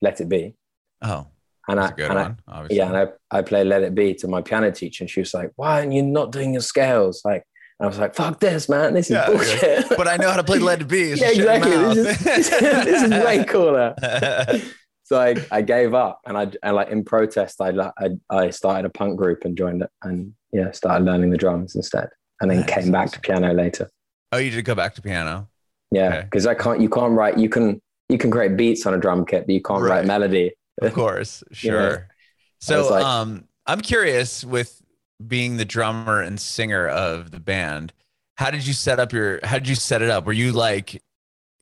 Let 0.00 0.20
It 0.20 0.28
Be. 0.28 0.54
oh, 1.02 1.26
And 1.68 1.78
that's 1.80 1.90
I, 1.90 1.94
a 1.94 1.96
good 1.96 2.10
and 2.10 2.18
I 2.20 2.22
one. 2.22 2.38
Obviously. 2.46 2.76
yeah, 2.76 2.86
and 2.88 2.96
I, 2.96 3.06
I 3.38 3.42
played 3.42 3.66
Let 3.66 3.82
It 3.82 3.94
Be 3.96 4.14
to 4.14 4.28
my 4.28 4.42
piano 4.42 4.70
teacher, 4.70 5.02
and 5.02 5.10
she 5.10 5.20
was 5.20 5.34
like, 5.34 5.50
"Why 5.56 5.84
are 5.84 5.90
you 5.90 6.02
not 6.04 6.30
doing 6.30 6.52
your 6.52 6.62
scales?" 6.62 7.22
Like, 7.24 7.42
I 7.80 7.86
was 7.86 7.98
like, 7.98 8.14
"Fuck 8.14 8.40
this, 8.40 8.68
man! 8.68 8.94
This 8.94 9.06
is 9.10 9.16
Yeah, 9.16 9.26
bullshit." 9.26 9.88
but 9.96 10.08
I 10.08 10.16
know 10.16 10.30
how 10.30 10.36
to 10.36 10.44
play 10.44 10.58
It 10.58 10.88
Be. 10.88 11.14
so 11.16 11.24
yeah, 11.24 11.30
exactly. 11.32 11.70
This 11.72 11.96
is, 11.98 12.50
mouth. 12.50 12.84
this 12.84 13.02
is 13.02 13.10
way 13.24 13.44
cooler. 13.44 13.94
so 15.04 15.20
I, 15.20 15.34
I 15.50 15.62
gave 15.62 15.94
up 15.94 16.20
and 16.26 16.36
I 16.38 16.50
and 16.62 16.74
like 16.76 16.88
in 16.88 17.04
protest 17.04 17.60
I, 17.60 17.70
I 17.98 18.08
I 18.30 18.50
started 18.50 18.86
a 18.86 18.90
punk 18.90 19.16
group 19.18 19.44
and 19.44 19.56
joined 19.56 19.82
it 19.82 19.90
and 20.02 20.32
yeah 20.52 20.70
started 20.72 21.04
learning 21.04 21.30
the 21.30 21.36
drums 21.36 21.74
instead 21.76 22.08
and 22.40 22.50
then 22.50 22.60
Nice, 22.60 22.70
came 22.74 22.90
back 22.92 23.10
to 23.12 23.20
piano 23.20 23.52
later 23.52 23.88
oh, 24.32 24.38
you 24.38 24.50
did 24.50 24.64
go 24.64 24.74
back 24.74 24.94
to 24.96 25.02
piano. 25.02 25.48
yeah 25.92 26.08
Okay. 26.08 26.20
because 26.22 26.46
I 26.46 26.54
can't 26.54 26.80
you 26.80 26.88
can't 26.88 27.12
write 27.12 27.38
you 27.38 27.48
can 27.48 27.80
you 28.08 28.18
can 28.18 28.30
create 28.30 28.56
beats 28.56 28.86
on 28.86 28.94
a 28.94 28.98
drum 28.98 29.24
kit 29.26 29.46
but 29.46 29.52
you 29.52 29.60
can't 29.62 29.82
Right. 29.82 29.98
write 29.98 30.06
melody 30.06 30.52
Of 30.82 30.92
course, 30.94 31.44
You 31.60 31.70
know, 31.72 31.78
sure. 31.78 32.08
So, 32.60 32.88
like- 32.90 33.04
um, 33.04 33.44
I'm 33.66 33.80
curious 33.80 34.44
with 34.44 34.80
being 35.24 35.56
the 35.56 35.64
drummer 35.64 36.20
and 36.20 36.40
singer 36.40 36.86
of 36.88 37.30
the 37.30 37.40
band. 37.40 37.92
How 38.36 38.50
did 38.50 38.66
you 38.66 38.72
set 38.72 39.00
up 39.00 39.12
your? 39.12 39.40
How 39.44 39.58
did 39.58 39.68
you 39.68 39.74
set 39.74 40.02
it 40.02 40.10
up? 40.10 40.26
Were 40.26 40.32
you 40.32 40.52
like 40.52 41.02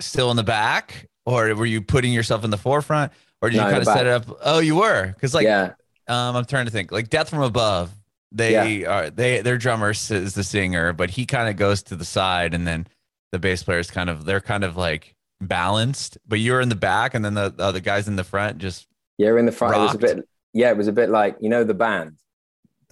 still 0.00 0.30
in 0.30 0.37
the 0.37 0.42
back, 0.42 1.08
or 1.25 1.54
were 1.54 1.66
you 1.66 1.80
putting 1.82 2.12
yourself 2.12 2.44
in 2.44 2.50
the 2.50 2.58
forefront, 2.58 3.12
or 3.40 3.50
did 3.50 3.58
No, 3.58 3.64
you 3.64 3.70
kind 3.70 3.82
of 3.82 3.88
set 3.88 4.06
it 4.06 4.12
up? 4.12 4.38
Oh, 4.42 4.58
you 4.58 4.76
were, 4.76 5.06
because 5.08 5.34
like, 5.34 5.44
yeah 5.44 5.75
um, 6.08 6.37
I'm 6.37 6.44
trying 6.44 6.66
to 6.66 6.70
think. 6.70 6.92
Like 6.92 7.11
Death 7.11 7.30
from 7.30 7.42
Above, 7.42 7.90
they 8.32 8.84
are 8.84 9.11
they 9.11 9.40
their 9.40 9.56
drummer 9.56 9.90
is 9.90 10.08
the 10.08 10.44
singer, 10.44 10.92
but 10.92 11.11
he 11.11 11.26
kind 11.26 11.49
of 11.49 11.56
goes 11.56 11.82
to 11.84 11.96
the 11.96 12.04
side, 12.04 12.54
and 12.54 12.66
then 12.66 12.87
the 13.32 13.38
bass 13.38 13.62
players 13.62 13.90
kind 13.90 14.11
of 14.11 14.25
they're 14.25 14.40
kind 14.40 14.64
of 14.64 14.76
like 14.76 15.14
balanced, 15.40 16.18
but 16.26 16.40
you're 16.40 16.61
in 16.61 16.68
the 16.68 16.75
back, 16.75 17.14
and 17.14 17.25
then 17.25 17.34
the 17.34 17.50
the 17.50 17.62
other 17.62 17.80
guys 17.80 18.08
in 18.08 18.16
the 18.16 18.25
front 18.25 18.58
just 18.58 18.87
yeah 19.18 19.37
in 19.37 19.46
the 19.46 19.52
front 19.52 19.76
it 19.76 19.78
was 19.78 19.94
a 19.94 19.99
bit 19.99 20.28
yeah 20.52 20.70
it 20.70 20.76
was 20.76 20.88
a 20.88 20.92
bit 20.92 21.08
like 21.08 21.37
you 21.40 21.49
know 21.49 21.64
the 21.64 21.75
band 21.75 22.16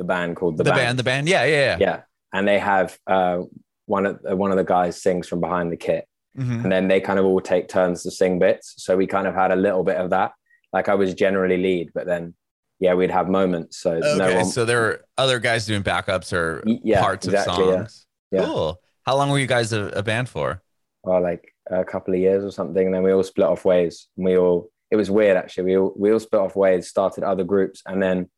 the 0.02 0.08
band 0.14 0.36
called 0.36 0.56
the, 0.58 0.64
the, 0.64 0.70
band. 0.72 0.98
the 0.98 1.02
band, 1.04 1.28
yeah, 1.28 1.44
yeah, 1.44 1.56
yeah. 1.56 1.76
yeah 1.80 2.00
and 2.32 2.48
they 2.48 2.58
have 2.58 2.98
uh, 3.06 3.38
one 3.86 4.06
of 4.06 4.18
uh, 4.30 4.36
one 4.36 4.50
of 4.50 4.56
the 4.56 4.64
guys 4.64 5.00
sings 5.00 5.28
from 5.28 5.40
behind 5.40 5.70
the 5.72 5.76
kit 5.76 6.04
Mhm. 6.38 6.62
and 6.64 6.72
then 6.72 6.88
they 6.88 6.98
kind 6.98 7.18
of 7.18 7.26
all 7.26 7.42
take 7.42 7.68
turns 7.68 8.02
to 8.04 8.10
sing 8.10 8.38
bits. 8.38 8.74
So 8.78 8.96
we 8.96 9.06
kind 9.06 9.26
of 9.26 9.34
had 9.34 9.50
a 9.52 9.56
little 9.66 9.84
bit 9.84 9.98
of 9.98 10.08
that. 10.10 10.32
Like 10.72 10.88
I 10.88 10.94
was 10.94 11.12
generally 11.12 11.58
lead, 11.58 11.90
but 11.94 12.06
then 12.06 12.34
yeah, 12.80 12.94
we'd 12.94 13.10
have 13.10 13.28
moments. 13.28 13.76
So 13.76 13.92
Okay, 13.92 14.16
no 14.16 14.36
one, 14.36 14.44
so 14.46 14.64
there 14.64 14.80
were 14.80 15.04
other 15.18 15.38
guys 15.38 15.66
doing 15.66 15.82
backups 15.82 16.32
or 16.32 16.62
yeah, 16.64 17.02
parts 17.02 17.26
exactly, 17.26 17.64
of 17.68 17.74
songs. 17.74 18.06
Yeah. 18.30 18.44
Cool. 18.46 18.80
How 19.04 19.14
long 19.16 19.28
were 19.30 19.38
you 19.38 19.46
guys 19.46 19.74
a, 19.74 19.82
a 19.88 20.02
band 20.02 20.28
for? 20.30 20.62
Well, 21.04 21.20
like 21.22 21.44
a 21.70 21.84
couple 21.84 22.14
of 22.14 22.20
years 22.20 22.42
or 22.44 22.50
something, 22.50 22.86
and 22.86 22.94
then 22.94 23.02
we 23.02 23.12
all 23.12 23.22
split 23.22 23.48
off 23.48 23.66
ways. 23.66 24.08
And 24.16 24.24
we 24.24 24.38
all 24.38 24.70
it 24.90 24.96
was 24.96 25.10
weird 25.10 25.36
actually. 25.36 25.64
We 25.64 25.76
all 25.76 25.92
we 25.96 26.12
all 26.12 26.18
split 26.18 26.40
off 26.40 26.56
ways, 26.56 26.88
started 26.88 27.24
other 27.24 27.44
groups, 27.44 27.82
and 27.86 28.02
then 28.02 28.30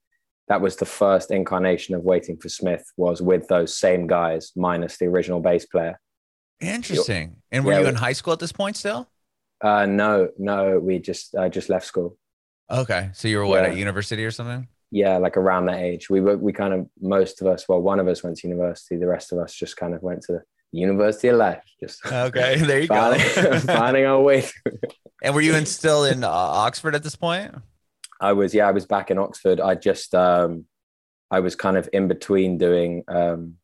that 0.48 0.60
was 0.60 0.76
the 0.76 0.84
first 0.86 1.30
incarnation 1.30 1.94
of 1.94 2.02
Waiting 2.02 2.36
for 2.36 2.48
Smith 2.48 2.84
was 2.96 3.22
with 3.22 3.48
those 3.48 3.76
same 3.76 4.06
guys 4.06 4.52
minus 4.56 4.98
the 4.98 5.06
original 5.06 5.40
bass 5.40 5.64
player. 5.66 5.98
Interesting. 6.60 7.36
And 7.50 7.64
were 7.64 7.72
Yeah, 7.72 7.80
you 7.80 7.86
in 7.86 7.94
high 7.94 8.12
school 8.12 8.32
at 8.32 8.38
this 8.38 8.52
point 8.52 8.76
still? 8.76 9.08
Uh, 9.62 9.86
no, 9.86 10.28
no, 10.38 10.78
we 10.78 10.98
just 10.98 11.34
uh, 11.34 11.48
just 11.48 11.68
left 11.68 11.86
school. 11.86 12.16
Okay, 12.70 13.10
so 13.12 13.28
you 13.28 13.38
were 13.38 13.46
what 13.46 13.62
Yeah. 13.62 13.70
at 13.70 13.76
university 13.76 14.24
or 14.24 14.30
something? 14.30 14.68
Yeah, 14.90 15.16
like 15.18 15.36
around 15.36 15.66
that 15.66 15.80
age. 15.80 16.08
We 16.08 16.20
were 16.20 16.36
we 16.36 16.52
kind 16.52 16.72
of 16.74 16.86
most 17.00 17.40
of 17.40 17.46
us. 17.48 17.68
Well, 17.68 17.80
one 17.80 17.98
of 17.98 18.06
us 18.08 18.22
went 18.22 18.36
to 18.38 18.48
university. 18.48 18.96
The 18.96 19.06
rest 19.06 19.32
of 19.32 19.38
us 19.38 19.54
just 19.54 19.76
kind 19.76 19.94
of 19.94 20.02
went 20.02 20.22
to 20.22 20.32
the 20.34 20.42
University 20.72 21.28
of 21.28 21.36
Life. 21.38 21.62
Just 21.80 22.04
Okay, 22.06 22.56
there 22.60 22.80
you 22.80 22.86
finding, 22.86 23.26
go. 23.34 23.58
finding 23.60 24.04
our 24.06 24.20
way. 24.20 24.42
through. 24.42 24.78
and 25.22 25.34
were 25.34 25.40
you 25.40 25.54
in 25.54 25.66
still 25.66 26.04
in 26.04 26.22
uh, 26.24 26.28
Oxford 26.30 26.94
at 26.94 27.02
this 27.02 27.16
point? 27.16 27.54
I 28.24 28.32
was 28.32 28.54
yeah, 28.54 28.66
I 28.66 28.70
was 28.72 28.86
back 28.86 29.10
in 29.10 29.18
Oxford. 29.18 29.60
I 29.60 29.74
just 29.74 30.14
um, 30.14 30.64
I 31.30 31.40
was 31.40 31.54
kind 31.54 31.76
of 31.76 31.88
in 31.92 32.08
between 32.08 32.58
doing 32.58 33.04
um, 33.08 33.54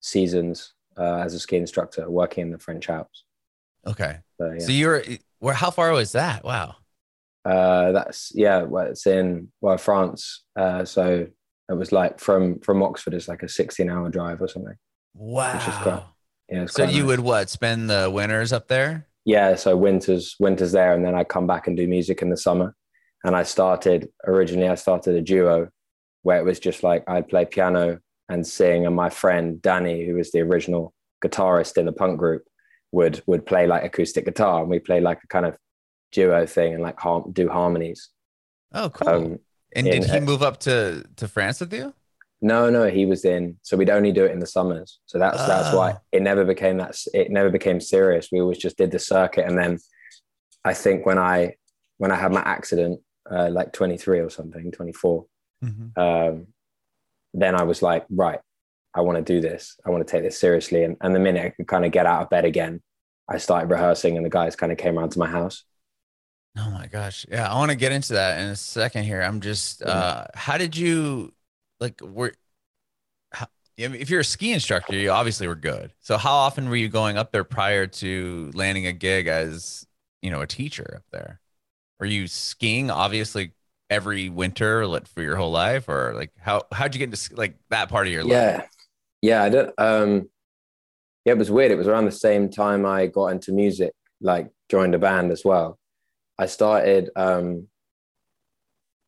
seasons 0.00 0.74
uh, 0.98 1.16
as 1.24 1.34
a 1.34 1.40
ski 1.40 1.56
instructor, 1.56 2.08
working 2.08 2.42
in 2.42 2.50
the 2.52 2.58
French 2.58 2.88
Alps. 2.88 3.24
Okay, 3.86 4.18
So, 4.38 4.50
yeah. 4.52 4.58
so 4.66 4.72
you're 4.72 5.02
where? 5.38 5.54
How 5.54 5.70
far 5.70 5.90
was 5.92 6.12
that? 6.12 6.44
Wow. 6.44 6.76
Uh, 7.44 7.92
that's 7.92 8.30
yeah. 8.34 8.62
Well, 8.62 8.86
it's 8.86 9.06
in 9.06 9.48
well 9.60 9.78
France. 9.78 10.44
Uh, 10.54 10.84
so 10.84 11.26
it 11.68 11.72
was 11.72 11.90
like 11.90 12.20
from 12.20 12.60
from 12.60 12.82
Oxford. 12.82 13.14
It's 13.14 13.28
like 13.28 13.42
a 13.42 13.48
sixteen-hour 13.48 14.10
drive 14.10 14.40
or 14.42 14.48
something. 14.48 14.76
Wow. 15.14 15.56
is 15.56 15.74
quite- 15.76 16.02
Yeah. 16.50 16.66
So 16.66 16.84
you 16.84 17.02
nice. 17.02 17.06
would 17.08 17.20
what? 17.20 17.48
Spend 17.50 17.88
the 17.90 18.10
winters 18.12 18.52
up 18.52 18.68
there? 18.68 19.06
yeah. 19.24 19.56
So 19.56 19.76
winters 19.76 20.36
winters 20.38 20.72
there, 20.72 20.92
and 20.94 21.04
then 21.04 21.14
I 21.14 21.24
come 21.24 21.46
back 21.46 21.66
and 21.66 21.76
do 21.76 21.88
music 21.88 22.22
in 22.22 22.28
the 22.30 22.36
summer. 22.36 22.74
And 23.24 23.36
I 23.36 23.42
started 23.42 24.08
originally. 24.26 24.68
I 24.68 24.74
started 24.76 25.14
a 25.14 25.20
duo 25.20 25.68
where 26.22 26.38
it 26.38 26.44
was 26.44 26.58
just 26.58 26.82
like 26.82 27.04
I'd 27.08 27.28
play 27.28 27.44
piano 27.44 27.98
and 28.28 28.46
sing, 28.46 28.86
and 28.86 28.94
my 28.96 29.10
friend 29.10 29.60
Danny, 29.60 30.06
who 30.06 30.14
was 30.14 30.30
the 30.30 30.40
original 30.40 30.94
guitarist 31.22 31.76
in 31.76 31.84
the 31.86 31.92
punk 31.92 32.18
group, 32.18 32.44
would 32.92 33.22
would 33.26 33.44
play 33.46 33.66
like 33.66 33.84
acoustic 33.84 34.24
guitar, 34.24 34.60
and 34.62 34.70
we 34.70 34.78
play 34.78 35.00
like 35.00 35.18
a 35.22 35.26
kind 35.26 35.46
of 35.46 35.56
duo 36.12 36.46
thing 36.46 36.74
and 36.74 36.82
like 36.82 36.98
har- 36.98 37.24
do 37.32 37.48
harmonies. 37.48 38.08
Oh, 38.72 38.88
cool. 38.90 39.08
Um, 39.08 39.38
and 39.76 39.86
did 39.86 40.04
he 40.04 40.20
move 40.20 40.42
up 40.42 40.58
to 40.60 41.04
to 41.16 41.28
France 41.28 41.60
with 41.60 41.72
you? 41.74 41.92
No, 42.42 42.70
no, 42.70 42.88
he 42.88 43.04
was 43.04 43.26
in. 43.26 43.58
So 43.62 43.76
we'd 43.76 43.90
only 43.90 44.12
do 44.12 44.24
it 44.24 44.32
in 44.32 44.38
the 44.40 44.46
summers. 44.46 44.98
So 45.04 45.18
that's 45.18 45.36
that's 45.46 45.74
why 45.76 45.92
Oh. 45.92 46.00
it 46.12 46.22
never 46.22 46.44
became 46.44 46.78
that. 46.78 46.96
It 47.12 47.30
never 47.30 47.50
became 47.50 47.80
serious. 47.82 48.28
We 48.32 48.40
always 48.40 48.56
just 48.58 48.78
did 48.78 48.90
the 48.92 48.98
circuit, 48.98 49.44
and 49.46 49.58
then 49.58 49.78
I 50.64 50.72
think 50.72 51.04
when 51.04 51.18
I 51.18 51.56
when 51.98 52.10
I 52.10 52.16
had 52.16 52.32
my 52.32 52.40
accident, 52.40 53.00
uh, 53.30 53.48
like 53.50 53.72
twenty 53.72 53.96
three 53.96 54.20
or 54.20 54.30
something, 54.30 54.70
twenty 54.72 54.92
four, 54.92 55.26
um, 55.96 56.46
then 57.32 57.54
I 57.54 57.62
was 57.62 57.82
like, 57.82 58.06
right, 58.10 58.40
I 58.94 59.02
want 59.02 59.18
to 59.18 59.22
do 59.22 59.40
this. 59.40 59.76
I 59.86 59.90
want 59.90 60.06
to 60.06 60.10
take 60.10 60.22
this 60.22 60.38
seriously. 60.38 60.84
And 60.84 60.96
and 61.00 61.14
the 61.14 61.20
minute 61.20 61.44
I 61.44 61.50
could 61.50 61.68
kind 61.68 61.84
of 61.84 61.92
get 61.92 62.06
out 62.06 62.22
of 62.22 62.30
bed 62.30 62.44
again, 62.44 62.82
I 63.28 63.38
started 63.38 63.70
rehearsing, 63.70 64.16
and 64.16 64.26
the 64.26 64.30
guys 64.30 64.56
kind 64.56 64.72
of 64.72 64.78
came 64.78 64.98
around 64.98 65.10
to 65.10 65.18
my 65.18 65.28
house. 65.28 65.64
Oh 66.58 66.70
my 66.70 66.88
gosh. 66.88 67.24
Yeah, 67.30 67.48
I 67.48 67.54
want 67.54 67.70
to 67.70 67.76
get 67.76 67.92
into 67.92 68.14
that 68.14 68.40
in 68.40 68.48
a 68.48 68.56
second 68.56 69.04
here. 69.04 69.22
I'm 69.22 69.40
just 69.40 69.82
uh 69.82 70.24
how 70.34 70.58
did 70.58 70.76
you 70.76 71.32
like 71.78 72.00
were 72.00 72.32
how, 73.32 73.46
if 73.76 74.10
you're 74.10 74.20
a 74.20 74.24
ski 74.24 74.52
instructor, 74.52 74.96
you 74.96 75.10
obviously 75.10 75.46
were 75.46 75.54
good. 75.54 75.92
So 76.00 76.18
how 76.18 76.34
often 76.34 76.68
were 76.68 76.74
you 76.74 76.88
going 76.88 77.16
up 77.16 77.30
there 77.30 77.44
prior 77.44 77.86
to 77.86 78.50
landing 78.52 78.86
a 78.86 78.92
gig 78.92 79.28
as, 79.28 79.86
you 80.22 80.30
know, 80.32 80.40
a 80.40 80.46
teacher 80.46 80.94
up 80.96 81.04
there? 81.12 81.40
Were 82.00 82.06
you 82.06 82.26
skiing 82.26 82.90
obviously 82.90 83.52
every 83.90 84.30
winter 84.30 84.86
like, 84.86 85.06
for 85.06 85.22
your 85.22 85.36
whole 85.36 85.50
life 85.50 85.88
or 85.88 86.14
like 86.14 86.30
how 86.38 86.62
how'd 86.72 86.94
you 86.94 86.98
get 86.98 87.12
into 87.12 87.36
like 87.36 87.56
that 87.68 87.90
part 87.90 88.06
of 88.06 88.12
your 88.12 88.24
life? 88.24 88.66
Yeah, 89.20 89.48
yeah. 89.50 89.66
Um, 89.76 90.30
yeah, 91.24 91.32
it 91.32 91.38
was 91.38 91.50
weird. 91.50 91.70
It 91.70 91.76
was 91.76 91.88
around 91.88 92.06
the 92.06 92.12
same 92.12 92.48
time 92.48 92.86
I 92.86 93.06
got 93.06 93.26
into 93.26 93.52
music, 93.52 93.92
like 94.20 94.50
joined 94.70 94.94
a 94.94 94.98
band 94.98 95.30
as 95.30 95.44
well. 95.44 95.78
I 96.38 96.46
started. 96.46 97.10
Um, 97.14 97.68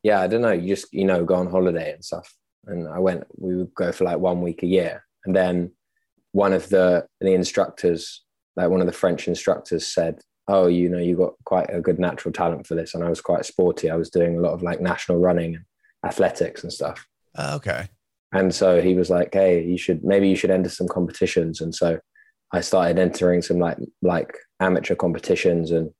yeah, 0.02 0.20
I 0.20 0.26
don't 0.26 0.42
know. 0.42 0.52
You 0.52 0.74
just 0.74 0.92
you 0.92 1.04
know 1.04 1.24
go 1.24 1.36
on 1.36 1.50
holiday 1.50 1.94
and 1.94 2.04
stuff, 2.04 2.34
and 2.66 2.88
I 2.88 2.98
went. 2.98 3.24
We 3.36 3.56
would 3.56 3.74
go 3.74 3.92
for 3.92 4.04
like 4.04 4.18
one 4.18 4.42
week 4.42 4.62
a 4.62 4.66
year, 4.66 5.04
and 5.24 5.34
then 5.34 5.72
one 6.32 6.52
of 6.52 6.68
the 6.68 7.06
the 7.20 7.32
instructors, 7.32 8.22
like 8.56 8.68
one 8.68 8.80
of 8.80 8.86
the 8.86 8.92
French 8.92 9.28
instructors, 9.28 9.86
said, 9.86 10.20
"Oh, 10.48 10.66
you 10.66 10.88
know, 10.88 10.98
you 10.98 11.16
got 11.16 11.34
quite 11.44 11.70
a 11.72 11.80
good 11.80 11.98
natural 11.98 12.32
talent 12.32 12.66
for 12.66 12.74
this." 12.74 12.94
And 12.94 13.04
I 13.04 13.08
was 13.08 13.20
quite 13.20 13.44
sporty. 13.44 13.90
I 13.90 13.96
was 13.96 14.10
doing 14.10 14.36
a 14.36 14.40
lot 14.40 14.52
of 14.52 14.62
like 14.62 14.80
national 14.80 15.18
running 15.18 15.56
and 15.56 15.64
athletics 16.04 16.62
and 16.62 16.72
stuff. 16.72 17.06
Oh, 17.36 17.56
okay. 17.56 17.88
And 18.32 18.54
so 18.54 18.80
he 18.80 18.94
was 18.94 19.10
like, 19.10 19.34
"Hey, 19.34 19.64
you 19.64 19.78
should 19.78 20.04
maybe 20.04 20.28
you 20.28 20.36
should 20.36 20.50
enter 20.50 20.70
some 20.70 20.88
competitions." 20.88 21.60
And 21.60 21.74
so 21.74 21.98
I 22.52 22.60
started 22.60 22.98
entering 22.98 23.42
some 23.42 23.58
like 23.58 23.78
like 24.02 24.36
amateur 24.60 24.94
competitions 24.94 25.70
and 25.70 25.90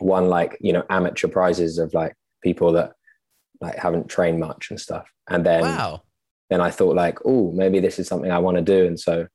won 0.00 0.28
like 0.28 0.58
you 0.60 0.72
know 0.72 0.84
amateur 0.90 1.28
prizes 1.28 1.78
of 1.78 1.94
like 1.94 2.14
people 2.42 2.72
that 2.72 2.92
like 3.60 3.76
haven't 3.76 4.08
trained 4.08 4.40
much 4.40 4.70
and 4.70 4.80
stuff. 4.80 5.06
And 5.28 5.44
then 5.44 5.62
wow. 5.62 6.02
then 6.50 6.60
I 6.60 6.70
thought 6.70 6.96
like, 6.96 7.18
oh, 7.24 7.52
maybe 7.52 7.80
this 7.80 7.98
is 7.98 8.06
something 8.06 8.30
I 8.30 8.38
want 8.38 8.56
to 8.56 8.62
do. 8.62 8.86
And 8.86 8.98
so 8.98 9.26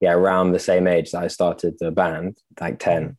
yeah, 0.00 0.12
around 0.12 0.52
the 0.52 0.58
same 0.58 0.86
age 0.86 1.12
that 1.12 1.22
I 1.22 1.28
started 1.28 1.74
the 1.78 1.90
band, 1.90 2.36
like 2.60 2.78
10, 2.78 3.02
mm-hmm. 3.02 3.12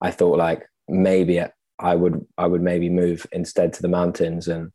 I 0.00 0.10
thought 0.10 0.38
like 0.38 0.66
maybe 0.88 1.40
I 1.78 1.94
would 1.94 2.26
I 2.36 2.46
would 2.46 2.62
maybe 2.62 2.88
move 2.88 3.26
instead 3.32 3.72
to 3.74 3.82
the 3.82 3.88
mountains 3.88 4.48
and 4.48 4.72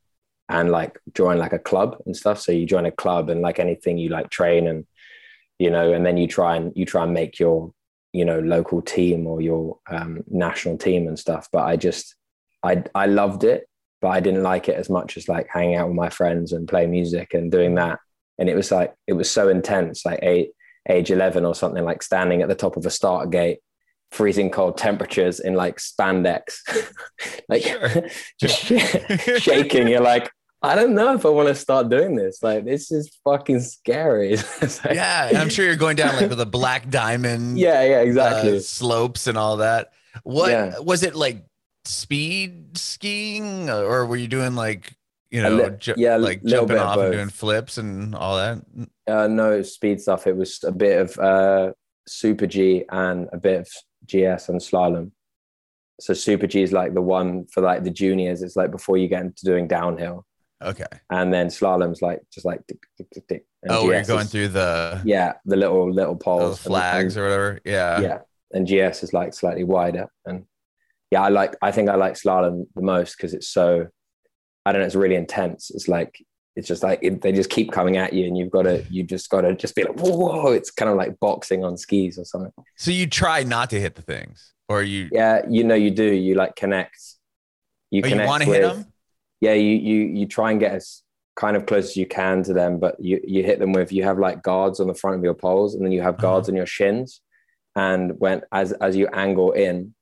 and 0.50 0.72
like 0.72 1.00
join 1.14 1.38
like 1.38 1.54
a 1.54 1.60
club 1.60 1.98
and 2.06 2.16
stuff. 2.16 2.40
So 2.40 2.52
you 2.52 2.66
join 2.66 2.86
a 2.86 2.92
club 2.92 3.30
and 3.30 3.42
like 3.42 3.60
anything 3.60 3.98
you 3.98 4.10
like 4.10 4.30
train 4.30 4.68
and 4.68 4.86
you 5.58 5.70
know, 5.70 5.94
and 5.94 6.06
then 6.06 6.18
you 6.18 6.28
try 6.28 6.56
and 6.58 6.74
you 6.76 6.86
try 6.86 7.04
and 7.04 7.14
make 7.14 7.40
your 7.40 7.72
you 8.14 8.26
know 8.26 8.40
local 8.40 8.82
team 8.82 9.28
or 9.28 9.42
your 9.42 9.78
um, 9.90 10.24
national 10.28 10.78
team 10.78 11.08
and 11.08 11.18
stuff. 11.18 11.48
But 11.52 11.64
I 11.64 11.76
just 11.76 12.16
I 12.64 12.84
I 12.94 13.06
loved 13.06 13.44
it, 13.44 13.68
but 14.02 14.10
I 14.10 14.20
didn't 14.20 14.44
like 14.44 14.70
it 14.70 14.76
as 14.76 14.90
much 14.90 15.18
as 15.18 15.28
like 15.28 15.48
hanging 15.52 15.76
out 15.76 15.88
with 15.88 15.96
my 15.96 16.10
friends 16.10 16.52
and 16.52 16.68
playing 16.68 16.92
music 16.92 17.34
and 17.34 17.52
doing 17.52 17.76
that. 17.76 18.00
And 18.38 18.50
it 18.50 18.56
was 18.56 18.72
like 18.72 18.94
it 19.08 19.14
was 19.14 19.30
so 19.30 19.50
intense, 19.50 20.06
like 20.06 20.20
eight, 20.22 20.52
age 20.90 21.12
eleven 21.12 21.46
or 21.46 21.56
something, 21.56 21.84
like 21.84 22.04
standing 22.04 22.42
at 22.42 22.50
the 22.50 22.56
top 22.56 22.76
of 22.78 22.86
a 22.86 22.90
starter 22.90 23.30
gate, 23.30 23.60
freezing 24.16 24.50
cold 24.50 24.78
temperatures 24.78 25.40
in 25.40 25.54
like 25.54 25.78
spandex, 25.78 26.60
like 27.50 27.64
Sure. 27.64 28.08
just 28.40 28.58
shaking. 29.44 29.88
You're 29.88 30.02
like, 30.02 30.32
I 30.62 30.74
don't 30.76 30.96
know 30.96 31.14
if 31.14 31.26
I 31.26 31.30
want 31.30 31.50
to 31.50 31.56
start 31.56 31.90
doing 31.90 32.16
this. 32.16 32.42
Like 32.42 32.66
this 32.66 32.92
is 32.92 33.18
fucking 33.24 33.60
scary. 33.60 34.38
Like- 34.62 34.96
Yeah, 34.96 35.32
I'm 35.36 35.50
sure 35.50 35.66
you're 35.66 35.76
going 35.76 35.96
down 35.98 36.16
like 36.16 36.30
with 36.30 36.40
a 36.42 36.46
black 36.46 36.90
diamond 36.90 37.60
yeah, 37.60 37.84
yeah, 37.84 38.00
exactly. 38.02 38.58
uh, 38.58 38.60
slopes 38.62 39.28
and 39.28 39.38
all 39.38 39.58
that. 39.58 39.92
What 40.24 40.50
Yeah. 40.52 40.80
was 40.80 41.04
it 41.04 41.16
like? 41.16 41.46
Speed 41.88 42.76
skiing, 42.80 43.70
or 43.70 44.08
were 44.08 44.16
you 44.16 44.28
doing 44.28 44.56
like 44.56 44.92
you 45.30 45.42
know, 45.44 45.52
li- 45.56 45.70
ju- 45.78 45.94
yeah, 45.98 46.16
like 46.18 46.44
jumping 46.44 46.78
of 46.78 46.82
off 46.82 46.98
and 46.98 47.14
doing 47.14 47.30
flips 47.30 47.78
and 47.78 48.16
all 48.16 48.38
that? 48.38 48.58
Uh, 49.08 49.28
no 49.28 49.62
speed 49.62 50.02
stuff. 50.02 50.26
It 50.26 50.36
was 50.36 50.64
a 50.64 50.72
bit 50.72 51.00
of 51.00 51.18
uh, 51.20 51.74
Super 52.08 52.48
G 52.48 52.86
and 52.90 53.30
a 53.32 53.38
bit 53.38 53.60
of 53.62 53.68
GS 54.08 54.50
and 54.50 54.60
slalom. 54.62 55.12
So 56.00 56.14
Super 56.14 56.48
G 56.48 56.62
is 56.62 56.74
like 56.74 56.94
the 56.94 57.02
one 57.02 57.46
for 57.48 57.62
like 57.62 57.84
the 57.84 57.90
juniors. 57.92 58.42
It's 58.42 58.56
like 58.56 58.72
before 58.72 58.98
you 58.98 59.08
get 59.08 59.22
into 59.22 59.46
doing 59.46 59.68
downhill, 59.68 60.26
Okay. 60.62 60.86
and 61.10 61.34
then 61.34 61.48
slalom's 61.48 62.02
like 62.02 62.20
just 62.34 62.46
like 62.46 62.66
tick, 62.68 62.80
tick, 62.98 63.08
tick, 63.14 63.28
tick. 63.28 63.46
And 63.64 63.72
Oh, 63.72 63.86
where 63.86 63.96
you're 63.96 64.04
going 64.06 64.26
is- 64.26 64.32
through 64.32 64.50
the, 64.50 65.02
Yeah, 65.06 65.34
the 65.46 65.56
little 65.56 65.92
little 65.92 66.16
poles, 66.16 66.60
flags 66.62 67.16
and- 67.16 67.26
or 67.26 67.30
whatever. 67.30 67.60
Yeah. 67.66 68.00
yeah, 68.02 68.20
and 68.52 68.68
GS 68.68 69.04
is 69.04 69.14
like 69.14 69.34
slightly 69.34 69.64
wider, 69.64 70.08
and 70.26 70.46
yeah, 71.12 71.22
I 71.22 71.30
like. 71.30 71.56
I 71.62 71.72
think 71.72 71.90
I 71.90 71.96
like 71.96 72.14
slalom 72.16 72.66
the 72.76 72.82
most 72.82 73.16
because 73.16 73.34
it's 73.34 73.48
so. 73.50 73.88
I 74.66 74.72
don't 74.72 74.82
know. 74.82 74.88
It's 74.88 74.96
really 74.96 75.16
intense. 75.16 75.72
It's 75.72 75.88
like 75.88 76.20
it's 76.56 76.68
just 76.68 76.84
like 76.84 77.00
it, 77.02 77.22
they 77.22 77.32
just 77.32 77.50
keep 77.50 77.72
coming 77.72 77.98
at 77.98 78.14
you, 78.14 78.26
and 78.26 78.38
you've 78.38 78.52
got 78.52 78.64
to. 78.64 78.84
You 78.90 79.04
just 79.04 79.30
got 79.30 79.42
to 79.42 79.56
just 79.56 79.76
be 79.76 79.84
like, 79.84 80.00
whoa, 80.00 80.16
whoa! 80.16 80.52
It's 80.52 80.72
kind 80.72 80.90
of 80.90 80.98
like 80.98 81.20
boxing 81.20 81.64
on 81.64 81.78
skis 81.78 82.18
or 82.18 82.26
something. 82.26 82.52
So 82.78 82.92
you 82.92 83.08
try 83.08 83.44
not 83.44 83.70
to 83.72 83.80
hit 83.80 83.96
the 83.96 84.02
things, 84.02 84.54
or 84.70 84.82
you, 84.82 85.10
Yeah, 85.12 85.42
you 85.50 85.64
know, 85.64 85.76
you 85.76 85.92
do. 85.92 86.06
You 86.06 86.36
like 86.36 86.56
connect. 86.56 86.98
You 87.92 88.02
oh, 88.04 88.08
you 88.08 88.12
connect 88.14 88.28
want 88.28 88.44
to 88.44 88.50
hit 88.50 88.62
them? 88.62 88.86
Yeah, 89.42 89.54
you 89.54 89.76
you 89.76 90.00
you 90.06 90.26
try 90.28 90.52
and 90.52 90.60
get 90.60 90.72
as 90.74 91.02
kind 91.36 91.58
of 91.58 91.66
close 91.66 91.90
as 91.90 91.98
you 91.98 92.06
can 92.08 92.42
to 92.44 92.54
them, 92.54 92.80
but 92.80 92.96
you 93.04 93.20
you 93.26 93.44
hit 93.44 93.60
them 93.60 93.74
with 93.74 93.92
you 93.92 94.04
have 94.04 94.18
like 94.18 94.42
guards 94.42 94.80
on 94.80 94.88
the 94.88 94.94
front 94.96 95.18
of 95.18 95.24
your 95.24 95.34
poles, 95.34 95.76
and 95.76 95.84
then 95.84 95.92
you 95.92 96.02
have 96.02 96.16
Uh-huh. 96.16 96.22
guards 96.22 96.48
on 96.50 96.56
your 96.56 96.66
shins, 96.66 97.20
and 97.76 98.18
when 98.20 98.42
as 98.54 98.72
as 98.72 98.96
you 98.96 99.08
angle 99.08 99.52
in, 99.52 99.94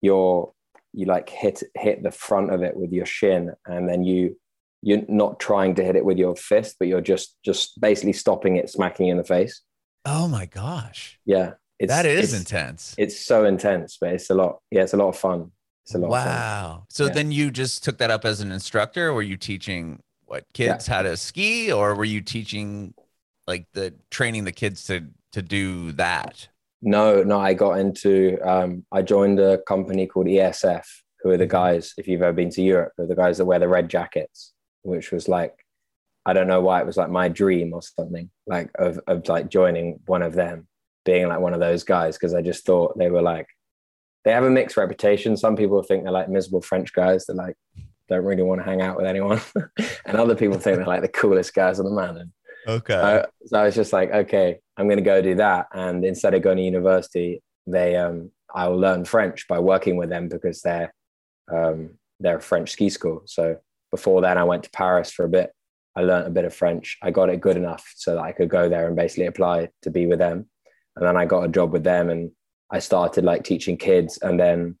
you're 0.00 0.52
you 0.94 1.04
like 1.06 1.28
hit 1.28 1.62
hit 1.76 2.02
the 2.02 2.10
front 2.10 2.50
of 2.50 2.62
it 2.62 2.74
with 2.74 2.90
your 2.90 3.06
shin, 3.06 3.52
and 3.66 3.86
then 3.88 4.02
you 4.02 4.39
you're 4.82 5.02
not 5.08 5.38
trying 5.40 5.74
to 5.76 5.84
hit 5.84 5.96
it 5.96 6.04
with 6.04 6.18
your 6.18 6.36
fist, 6.36 6.76
but 6.78 6.88
you're 6.88 7.00
just 7.00 7.36
just 7.44 7.80
basically 7.80 8.12
stopping 8.12 8.56
it, 8.56 8.70
smacking 8.70 9.08
in 9.08 9.16
the 9.16 9.24
face. 9.24 9.60
Oh 10.04 10.26
my 10.28 10.46
gosh, 10.46 11.18
Yeah, 11.26 11.52
it's, 11.78 11.90
that 11.92 12.06
is 12.06 12.32
it's, 12.32 12.40
intense. 12.40 12.94
It's 12.96 13.20
so 13.20 13.44
intense, 13.44 13.98
but 14.00 14.14
it's 14.14 14.30
a 14.30 14.34
lot. 14.34 14.60
Yeah, 14.70 14.82
it's 14.82 14.94
a 14.94 14.96
lot 14.96 15.08
of 15.08 15.16
fun. 15.18 15.50
It's 15.84 15.94
a 15.94 15.98
lot. 15.98 16.06
Of 16.08 16.24
fun. 16.24 16.26
Wow. 16.26 16.84
So 16.88 17.06
Yeah. 17.06 17.12
then 17.12 17.32
you 17.32 17.50
just 17.50 17.84
took 17.84 17.98
that 17.98 18.10
up 18.10 18.24
as 18.24 18.40
an 18.40 18.50
instructor? 18.52 19.12
Were 19.12 19.22
you 19.22 19.36
teaching 19.36 20.00
what 20.24 20.44
kids 20.54 20.86
how 20.86 21.02
to 21.02 21.16
ski, 21.16 21.70
or 21.72 21.94
were 21.94 22.04
you 22.04 22.20
teaching 22.22 22.94
like 23.46 23.66
the 23.74 23.92
training 24.10 24.44
the 24.44 24.52
kids 24.52 24.84
to 24.86 25.06
to 25.32 25.42
do 25.42 25.92
that? 25.92 26.48
No, 26.82 27.22
no, 27.22 27.38
I 27.38 27.52
got 27.52 27.72
into, 27.78 28.38
um, 28.42 28.86
I 28.90 29.02
joined 29.02 29.38
a 29.38 29.58
company 29.58 30.06
called 30.06 30.26
ESF, 30.26 30.84
who 31.22 31.28
are 31.30 31.36
the 31.36 31.46
guys, 31.46 31.92
if 31.98 32.08
you've 32.08 32.22
ever 32.22 32.32
been 32.32 32.48
to 32.50 32.62
Europe, 32.62 32.92
they're 32.96 33.06
the 33.06 33.14
guys 33.14 33.36
that 33.36 33.44
wear 33.44 33.58
the 33.58 33.68
red 33.68 33.90
jackets, 33.90 34.54
which 34.82 35.10
was 35.12 35.28
like, 35.28 35.54
I 36.26 36.32
don't 36.32 36.46
know 36.46 36.60
why 36.60 36.80
it 36.80 36.86
was 36.86 36.96
like 36.96 37.10
my 37.10 37.28
dream 37.28 37.72
or 37.72 37.82
something, 37.82 38.30
like 38.46 38.70
of, 38.78 39.00
of 39.06 39.26
like 39.28 39.48
joining 39.48 40.00
one 40.06 40.22
of 40.22 40.34
them, 40.34 40.66
being 41.04 41.28
like 41.28 41.40
one 41.40 41.54
of 41.54 41.60
those 41.60 41.82
guys, 41.82 42.16
because 42.16 42.34
I 42.34 42.42
just 42.42 42.66
thought 42.66 42.98
they 42.98 43.10
were 43.10 43.22
like, 43.22 43.46
they 44.24 44.32
have 44.32 44.44
a 44.44 44.50
mixed 44.50 44.76
reputation. 44.76 45.36
Some 45.36 45.56
people 45.56 45.82
think 45.82 46.02
they're 46.02 46.12
like 46.12 46.28
miserable 46.28 46.60
French 46.60 46.92
guys 46.92 47.24
that 47.26 47.36
like 47.36 47.56
don't 48.08 48.24
really 48.24 48.42
want 48.42 48.60
to 48.60 48.64
hang 48.64 48.82
out 48.82 48.96
with 48.96 49.06
anyone, 49.06 49.40
and 50.04 50.16
other 50.16 50.34
people 50.34 50.58
think 50.58 50.76
they're 50.76 50.86
like 50.86 51.02
the 51.02 51.08
coolest 51.08 51.54
guys 51.54 51.78
on 51.78 51.86
the 51.86 51.90
mountain. 51.90 52.32
Okay. 52.66 52.94
Uh, 52.94 53.22
so 53.46 53.58
I 53.58 53.64
was 53.64 53.74
just 53.74 53.92
like, 53.92 54.10
okay, 54.10 54.58
I'm 54.76 54.86
going 54.86 54.98
to 54.98 55.04
go 55.04 55.22
do 55.22 55.36
that. 55.36 55.66
And 55.72 56.04
instead 56.04 56.34
of 56.34 56.42
going 56.42 56.58
to 56.58 56.62
university, 56.62 57.42
they, 57.66 57.96
um, 57.96 58.30
I'll 58.54 58.76
learn 58.76 59.04
French 59.04 59.48
by 59.48 59.58
working 59.58 59.96
with 59.96 60.10
them 60.10 60.28
because 60.28 60.60
they're, 60.62 60.92
um, 61.52 61.90
they're 62.18 62.36
a 62.36 62.42
French 62.42 62.72
ski 62.72 62.90
school. 62.90 63.22
So 63.26 63.56
before 63.90 64.20
then, 64.20 64.38
I 64.38 64.44
went 64.44 64.64
to 64.64 64.70
Paris 64.70 65.10
for 65.10 65.24
a 65.24 65.28
bit. 65.28 65.50
I 65.96 66.02
learned 66.02 66.26
a 66.26 66.30
bit 66.30 66.44
of 66.44 66.54
French. 66.54 66.96
I 67.02 67.10
got 67.10 67.30
it 67.30 67.40
good 67.40 67.56
enough 67.56 67.92
so 67.96 68.14
that 68.14 68.22
I 68.22 68.32
could 68.32 68.48
go 68.48 68.68
there 68.68 68.86
and 68.86 68.94
basically 68.96 69.26
apply 69.26 69.68
to 69.82 69.90
be 69.90 70.06
with 70.06 70.18
them. 70.18 70.48
And 70.96 71.06
then 71.06 71.16
I 71.16 71.24
got 71.24 71.44
a 71.44 71.48
job 71.48 71.72
with 71.72 71.84
them 71.84 72.10
and 72.10 72.30
I 72.70 72.78
started 72.78 73.24
like 73.24 73.42
teaching 73.44 73.76
kids. 73.76 74.18
And 74.22 74.38
then 74.38 74.78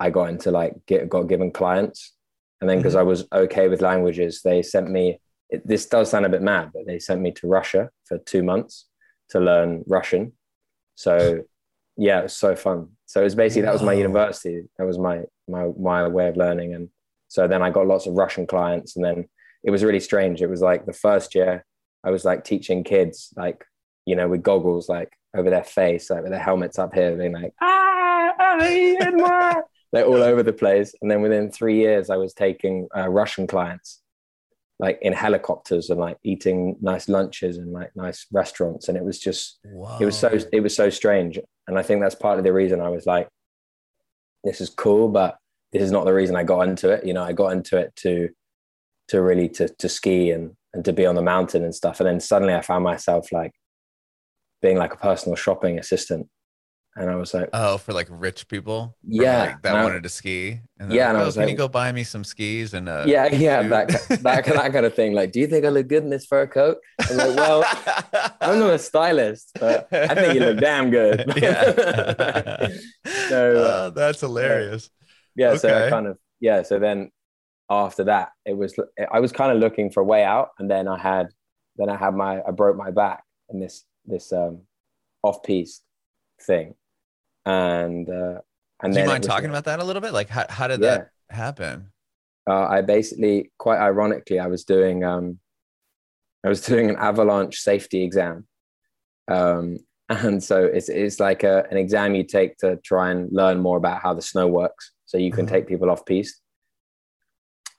I 0.00 0.10
got 0.10 0.28
into 0.30 0.50
like, 0.50 0.74
get, 0.86 1.08
got 1.08 1.22
given 1.22 1.52
clients. 1.52 2.14
And 2.60 2.68
then 2.68 2.78
because 2.78 2.94
Mhm. 2.94 3.00
I 3.00 3.02
was 3.02 3.26
okay 3.32 3.68
with 3.68 3.82
languages, 3.82 4.42
they 4.42 4.62
sent 4.62 4.90
me 4.90 5.20
it, 5.50 5.66
this 5.66 5.86
does 5.86 6.10
sound 6.10 6.26
a 6.26 6.28
bit 6.28 6.42
mad, 6.42 6.70
but 6.74 6.86
they 6.86 6.98
sent 6.98 7.22
me 7.22 7.32
to 7.32 7.46
Russia 7.46 7.88
for 8.04 8.18
two 8.18 8.42
months 8.42 8.86
to 9.30 9.40
learn 9.40 9.82
Russian. 9.86 10.32
So 10.94 11.44
yeah, 11.96 12.20
it 12.20 12.24
was 12.24 12.36
so 12.36 12.54
fun. 12.54 12.88
So 13.06 13.20
it 13.20 13.24
was 13.24 13.34
basically 13.34 13.62
that 13.62 13.72
was 13.72 13.82
my 13.82 13.94
university. 13.94 14.64
That 14.76 14.86
was 14.86 14.98
my 14.98 15.22
my 15.48 15.68
my 15.78 16.06
way 16.08 16.28
of 16.28 16.36
learning. 16.36 16.74
And 16.74 16.90
so 17.28 17.46
then 17.46 17.62
I 17.62 17.70
got 17.70 17.86
lots 17.86 18.06
of 18.06 18.14
Russian 18.14 18.46
clients, 18.46 18.96
and 18.96 19.04
then 19.04 19.28
it 19.62 19.70
was 19.70 19.84
really 19.84 20.00
strange. 20.00 20.42
It 20.42 20.50
was 20.50 20.60
like 20.60 20.86
the 20.86 20.92
first 20.92 21.34
year 21.34 21.64
I 22.04 22.10
was 22.10 22.24
like 22.24 22.44
teaching 22.44 22.84
kids, 22.84 23.32
like 23.36 23.64
you 24.06 24.16
know, 24.16 24.28
with 24.28 24.42
goggles 24.42 24.88
like 24.88 25.12
over 25.36 25.50
their 25.50 25.64
face, 25.64 26.10
like 26.10 26.22
with 26.22 26.32
their 26.32 26.40
helmets 26.40 26.78
up 26.78 26.94
here, 26.94 27.16
being 27.16 27.32
like 27.32 27.54
ah, 27.60 28.32
ay, 28.38 28.96
Edmar," 29.00 29.62
like 29.92 30.06
all 30.06 30.22
over 30.22 30.42
the 30.42 30.52
place. 30.52 30.94
And 31.00 31.10
then 31.10 31.22
within 31.22 31.50
three 31.50 31.76
years, 31.76 32.10
I 32.10 32.16
was 32.16 32.34
taking 32.34 32.88
uh, 32.96 33.08
Russian 33.08 33.46
clients 33.46 34.02
like 34.80 34.98
in 35.02 35.12
helicopters 35.12 35.90
and 35.90 35.98
like 35.98 36.18
eating 36.22 36.76
nice 36.80 37.08
lunches 37.08 37.58
and 37.58 37.72
like 37.72 37.90
nice 37.96 38.26
restaurants 38.32 38.88
and 38.88 38.96
it 38.96 39.04
was 39.04 39.18
just 39.18 39.58
Whoa. 39.64 39.98
it 40.00 40.04
was 40.04 40.16
so 40.16 40.38
it 40.52 40.60
was 40.60 40.74
so 40.74 40.88
strange 40.90 41.38
and 41.66 41.78
i 41.78 41.82
think 41.82 42.00
that's 42.00 42.14
part 42.14 42.38
of 42.38 42.44
the 42.44 42.52
reason 42.52 42.80
i 42.80 42.88
was 42.88 43.06
like 43.06 43.28
this 44.44 44.60
is 44.60 44.70
cool 44.70 45.08
but 45.08 45.36
this 45.72 45.82
is 45.82 45.92
not 45.92 46.04
the 46.06 46.12
reason 46.14 46.34
i 46.36 46.42
got 46.44 46.68
into 46.68 46.90
it. 46.90 47.04
You 47.06 47.14
know 47.14 47.22
i 47.24 47.32
got 47.32 47.48
into 47.52 47.76
it 47.76 47.94
to 47.96 48.28
to 49.08 49.22
really 49.22 49.48
to 49.50 49.68
to 49.68 49.88
ski 49.88 50.30
and 50.30 50.52
and 50.74 50.84
to 50.84 50.92
be 50.92 51.06
on 51.06 51.14
the 51.14 51.22
mountain 51.22 51.64
and 51.64 51.74
stuff. 51.74 52.00
And 52.00 52.06
then 52.08 52.20
suddenly 52.20 52.54
i 52.54 52.60
found 52.60 52.84
myself 52.84 53.32
like 53.32 53.52
being 54.62 54.76
like 54.76 54.92
a 54.92 54.96
personal 54.96 55.36
shopping 55.36 55.78
assistant. 55.78 56.28
And 56.96 57.08
i 57.10 57.14
was 57.14 57.32
like 57.32 57.48
Oh, 57.52 57.78
for 57.78 57.92
like 57.92 58.08
rich 58.10 58.48
people. 58.48 58.96
Yeah, 59.04 59.40
like, 59.44 59.62
that 59.62 59.76
I- 59.76 59.84
wanted 59.84 60.02
to 60.02 60.08
ski. 60.08 60.60
And 60.80 60.92
Yeah, 60.92 61.02
like, 61.04 61.08
and 61.10 61.18
I 61.18 61.22
"Oh, 61.22 61.26
was 61.26 61.34
can 61.34 61.42
you 61.44 61.48
like- 61.50 61.56
go 61.58 61.68
buy 61.68 61.92
me 61.92 62.02
some 62.04 62.24
skis 62.24 62.74
and 62.74 62.88
uh 62.88 63.04
yeah 63.06 63.26
yeah 63.32 63.62
that, 63.68 63.88
that 64.22 64.44
that 64.44 64.72
kind 64.72 64.84
of 64.86 64.94
thing. 64.94 65.12
Like 65.12 65.30
do 65.32 65.38
you 65.40 65.46
think 65.46 65.64
i 65.64 65.68
look 65.68 65.86
good 65.88 66.02
in 66.02 66.10
this 66.10 66.26
fur 66.26 66.46
coat? 66.46 66.78
I'm 67.08 67.16
like 67.18 67.36
well 67.36 67.62
i'm 68.40 68.58
not 68.58 68.70
a 68.70 68.78
stylist 68.78 69.50
but 69.60 69.86
i 69.92 70.14
think 70.14 70.34
you 70.34 70.40
look 70.40 70.58
damn 70.58 70.90
good. 70.90 71.24
Yeah. 71.36 72.68
So, 73.28 73.56
uh, 73.56 73.68
Oh, 73.86 73.90
that's 73.90 74.20
hilarious. 74.20 74.90
yeah 74.90 75.07
so 75.56 75.68
Okay. 75.68 75.86
I 75.86 75.90
kind 75.90 76.06
of 76.06 76.18
yeah 76.40 76.62
so 76.62 76.78
then 76.78 77.10
after 77.70 78.04
that 78.04 78.30
it 78.46 78.56
was 78.56 78.74
i 79.12 79.20
was 79.20 79.30
kind 79.32 79.52
of 79.52 79.58
looking 79.58 79.90
for 79.90 80.00
a 80.00 80.04
way 80.04 80.24
out 80.24 80.48
and 80.58 80.70
then 80.70 80.88
i 80.88 80.98
had 80.98 81.26
then 81.76 81.88
i 81.90 81.96
had 81.96 82.14
my 82.14 82.40
i 82.46 82.50
broke 82.50 82.76
my 82.76 82.90
back 82.90 83.22
in 83.50 83.60
this 83.60 83.84
this 84.06 84.32
um 84.32 84.62
off 85.22 85.42
piste 85.42 85.82
thing 86.42 86.74
and 87.46 88.08
uh 88.10 88.38
and 88.82 88.92
Do 88.94 89.00
you 89.00 89.06
mind 89.06 89.24
was 89.24 89.28
talking 89.34 89.50
about 89.50 89.64
that 89.64 89.80
a 89.80 89.84
little 89.84 90.00
bit? 90.00 90.12
Like 90.12 90.28
how, 90.28 90.46
how 90.48 90.66
did 90.68 90.80
Yeah. 90.80 90.98
that 90.98 91.10
happen? 91.30 91.90
uh, 92.48 92.66
I 92.76 92.80
basically, 92.80 93.50
quite 93.58 93.78
ironically, 93.78 94.38
I 94.38 94.46
was 94.46 94.64
doing 94.64 95.02
um, 95.04 95.40
I 96.44 96.48
was 96.48 96.60
doing 96.70 96.88
an 96.88 96.96
avalanche 96.96 97.58
safety 97.58 98.02
exam, 98.04 98.46
um, 99.30 99.78
and 100.08 100.42
so 100.42 100.64
it's 100.64 100.88
it's 100.88 101.18
like 101.20 101.42
a, 101.42 101.66
an 101.70 101.76
exam 101.76 102.14
you 102.14 102.22
take 102.24 102.56
to 102.58 102.76
try 102.84 103.10
and 103.10 103.28
learn 103.32 103.58
more 103.58 103.76
about 103.76 104.00
how 104.00 104.14
the 104.14 104.22
snow 104.22 104.46
works, 104.46 104.92
so 105.08 105.16
you 105.16 105.32
can 105.32 105.46
Mhm. 105.46 105.50
take 105.50 105.66
people 105.66 105.90
off 105.90 106.04
piste. 106.04 106.40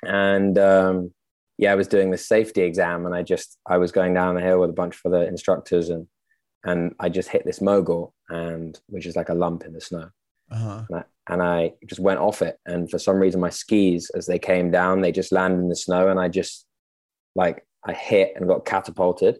And 0.04 0.58
um, 0.58 1.13
yeah, 1.58 1.72
I 1.72 1.76
was 1.76 1.88
doing 1.88 2.10
the 2.12 2.18
safety 2.18 2.62
exam, 2.62 3.06
and 3.06 3.13
I 3.13 3.22
just 3.22 3.58
I 3.68 3.78
was 3.78 3.92
going 3.92 4.13
down 4.13 4.36
the 4.36 4.42
hill 4.42 4.60
with 4.60 4.70
a 4.72 4.80
bunch 4.82 4.96
of 4.98 5.12
other 5.13 5.24
instructors, 5.24 5.89
and 5.89 6.08
and 6.63 6.96
I 7.00 7.10
just 7.10 7.30
hit 7.30 7.46
this 7.46 7.62
mogul, 7.62 8.13
and 8.30 8.80
which 8.88 9.06
is 9.06 9.15
like 9.15 9.30
a 9.30 9.34
lump 9.34 9.63
in 9.63 9.74
the 9.74 9.82
snow 9.82 10.10
Uh-huh. 10.52 10.84
and 10.89 10.98
I, 11.00 11.04
and 11.32 11.42
I 11.44 11.74
just 11.86 12.02
went 12.02 12.20
off 12.20 12.42
it. 12.42 12.58
And 12.65 12.89
for 12.89 12.98
some 13.00 13.18
reason, 13.18 13.39
my 13.39 13.50
skis, 13.50 14.10
as 14.15 14.26
they 14.26 14.39
came 14.39 14.72
down, 14.72 15.02
they 15.02 15.12
just 15.12 15.32
landed 15.32 15.60
in 15.60 15.70
the 15.70 15.76
snow, 15.76 16.08
and 16.10 16.20
I 16.20 16.28
just 16.30 16.65
like 17.36 17.65
I 17.86 17.94
hit 17.94 18.34
and 18.36 18.48
got 18.48 18.65
catapulted. 18.65 19.39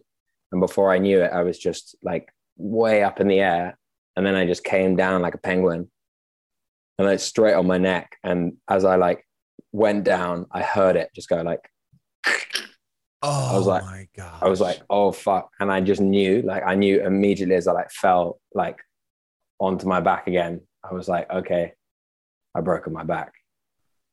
And 0.52 0.60
before 0.60 0.92
I 0.92 0.98
knew 0.98 1.20
it, 1.22 1.32
I 1.32 1.42
was 1.42 1.58
just 1.58 1.96
like 2.02 2.32
way 2.56 3.02
up 3.02 3.18
in 3.20 3.28
the 3.28 3.40
air, 3.40 3.78
and 4.14 4.24
then 4.26 4.34
I 4.34 4.46
just 4.46 4.62
came 4.64 4.94
down 4.96 5.22
like 5.22 5.34
a 5.34 5.38
penguin, 5.38 5.90
and 7.00 7.08
like 7.08 7.18
straight 7.20 7.54
on 7.54 7.66
my 7.66 7.78
neck. 7.78 8.18
And 8.22 8.58
as 8.68 8.84
I 8.84 8.96
like 8.96 9.26
went 9.72 10.04
down, 10.04 10.44
I 10.52 10.62
heard 10.62 10.96
it 10.96 11.08
just 11.14 11.28
go 11.28 11.40
like. 11.40 11.60
Oh 13.22 13.58
was 13.58 13.66
like- 13.66 13.82
my 13.82 14.08
god. 14.16 14.38
I 14.42 14.48
was 14.48 14.62
like, 14.62 14.80
oh 14.88 15.12
fuck. 15.12 15.50
And 15.60 15.70
I 15.70 15.82
just 15.82 16.00
knew, 16.00 16.40
like, 16.40 16.62
I 16.66 16.74
knew 16.74 17.04
immediately 17.04 17.54
as 17.54 17.66
I 17.68 17.72
like 17.72 17.90
fell 17.90 18.40
like 18.54 18.78
onto 19.58 19.86
my 19.86 20.00
back 20.00 20.26
again. 20.26 20.62
I 20.82 20.94
was 20.94 21.06
like, 21.06 21.30
okay, 21.30 21.74
I 22.54 22.62
broken 22.62 22.94
my 22.94 23.04
back. 23.04 23.32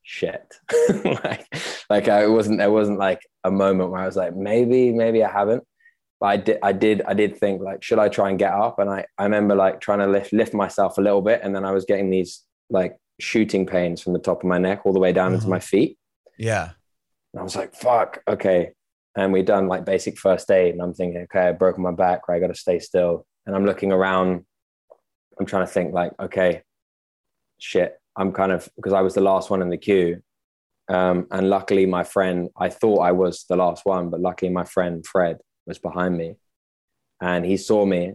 Shit. 0.04 0.54
like, 1.24 1.46
like 1.90 2.10
I 2.10 2.28
wasn't, 2.28 2.58
there 2.58 2.70
wasn't 2.70 3.00
like 3.00 3.22
a 3.46 3.52
moment 3.52 3.92
where 3.92 4.02
I 4.02 4.06
was 4.06 4.18
like, 4.18 4.36
maybe, 4.36 4.92
maybe 4.92 5.24
I 5.24 5.32
haven't. 5.32 5.64
But 6.20 6.28
I 6.28 6.38
did, 6.38 6.60
I 6.62 6.72
did, 6.74 7.02
I 7.04 7.14
did 7.14 7.38
think 7.38 7.62
like, 7.62 7.84
should 7.84 8.00
I 8.00 8.10
try 8.10 8.30
and 8.30 8.38
get 8.38 8.52
up? 8.52 8.78
And 8.78 8.90
I, 8.90 9.06
I 9.18 9.24
remember 9.24 9.56
like 9.56 9.80
trying 9.80 10.00
to 10.00 10.08
lift, 10.08 10.34
lift 10.34 10.54
myself 10.54 10.98
a 10.98 11.02
little 11.02 11.22
bit. 11.22 11.40
And 11.44 11.56
then 11.56 11.64
I 11.64 11.72
was 11.72 11.86
getting 11.86 12.10
these 12.10 12.44
like 12.70 12.98
shooting 13.20 13.66
pains 13.66 14.02
from 14.02 14.14
the 14.14 14.20
top 14.20 14.40
of 14.44 14.46
my 14.46 14.58
neck 14.58 14.82
all 14.86 14.94
the 14.94 15.00
way 15.00 15.12
down 15.14 15.34
into 15.34 15.44
Uh-huh. 15.46 15.52
my 15.52 15.60
feet. 15.60 15.98
yeah. 16.38 16.72
And 17.34 17.42
I 17.42 17.44
was 17.44 17.56
like, 17.56 17.74
fuck, 17.76 18.22
okay. 18.28 18.72
And 19.16 19.34
we 19.34 19.42
done 19.44 19.68
like 19.68 19.84
basic 19.86 20.18
first 20.18 20.50
aid. 20.50 20.74
And 20.74 20.82
I'm 20.82 20.94
thinking, 20.94 21.22
okay, 21.24 21.48
I've 21.50 21.60
broken 21.60 21.84
my 21.84 21.92
back, 21.92 22.28
right? 22.28 22.38
I 22.38 22.40
got 22.40 22.48
to 22.54 22.56
stay 22.60 22.80
still. 22.80 23.26
And 23.46 23.56
I'm 23.56 23.66
looking 23.66 23.92
around. 23.92 24.46
I'm 25.40 25.46
trying 25.46 25.66
to 25.66 25.72
think, 25.72 25.94
like, 25.94 26.14
okay, 26.20 26.62
shit. 27.60 28.00
I'm 28.16 28.32
kind 28.32 28.52
of, 28.52 28.68
because 28.76 28.94
I 28.94 29.02
was 29.02 29.14
the 29.14 29.22
last 29.22 29.50
one 29.50 29.62
in 29.62 29.70
the 29.70 29.78
queue. 29.78 30.22
Um, 30.90 31.28
and 31.32 31.50
luckily, 31.50 31.86
my 31.86 32.04
friend, 32.04 32.50
I 32.58 32.70
thought 32.70 33.00
I 33.00 33.12
was 33.12 33.44
the 33.50 33.58
last 33.58 33.86
one, 33.86 34.10
but 34.10 34.22
luckily, 34.22 34.50
my 34.52 34.64
friend 34.64 35.06
Fred 35.06 35.38
was 35.66 35.78
behind 35.80 36.18
me 36.18 36.36
and 37.22 37.46
he 37.46 37.58
saw 37.58 37.86
me. 37.86 38.14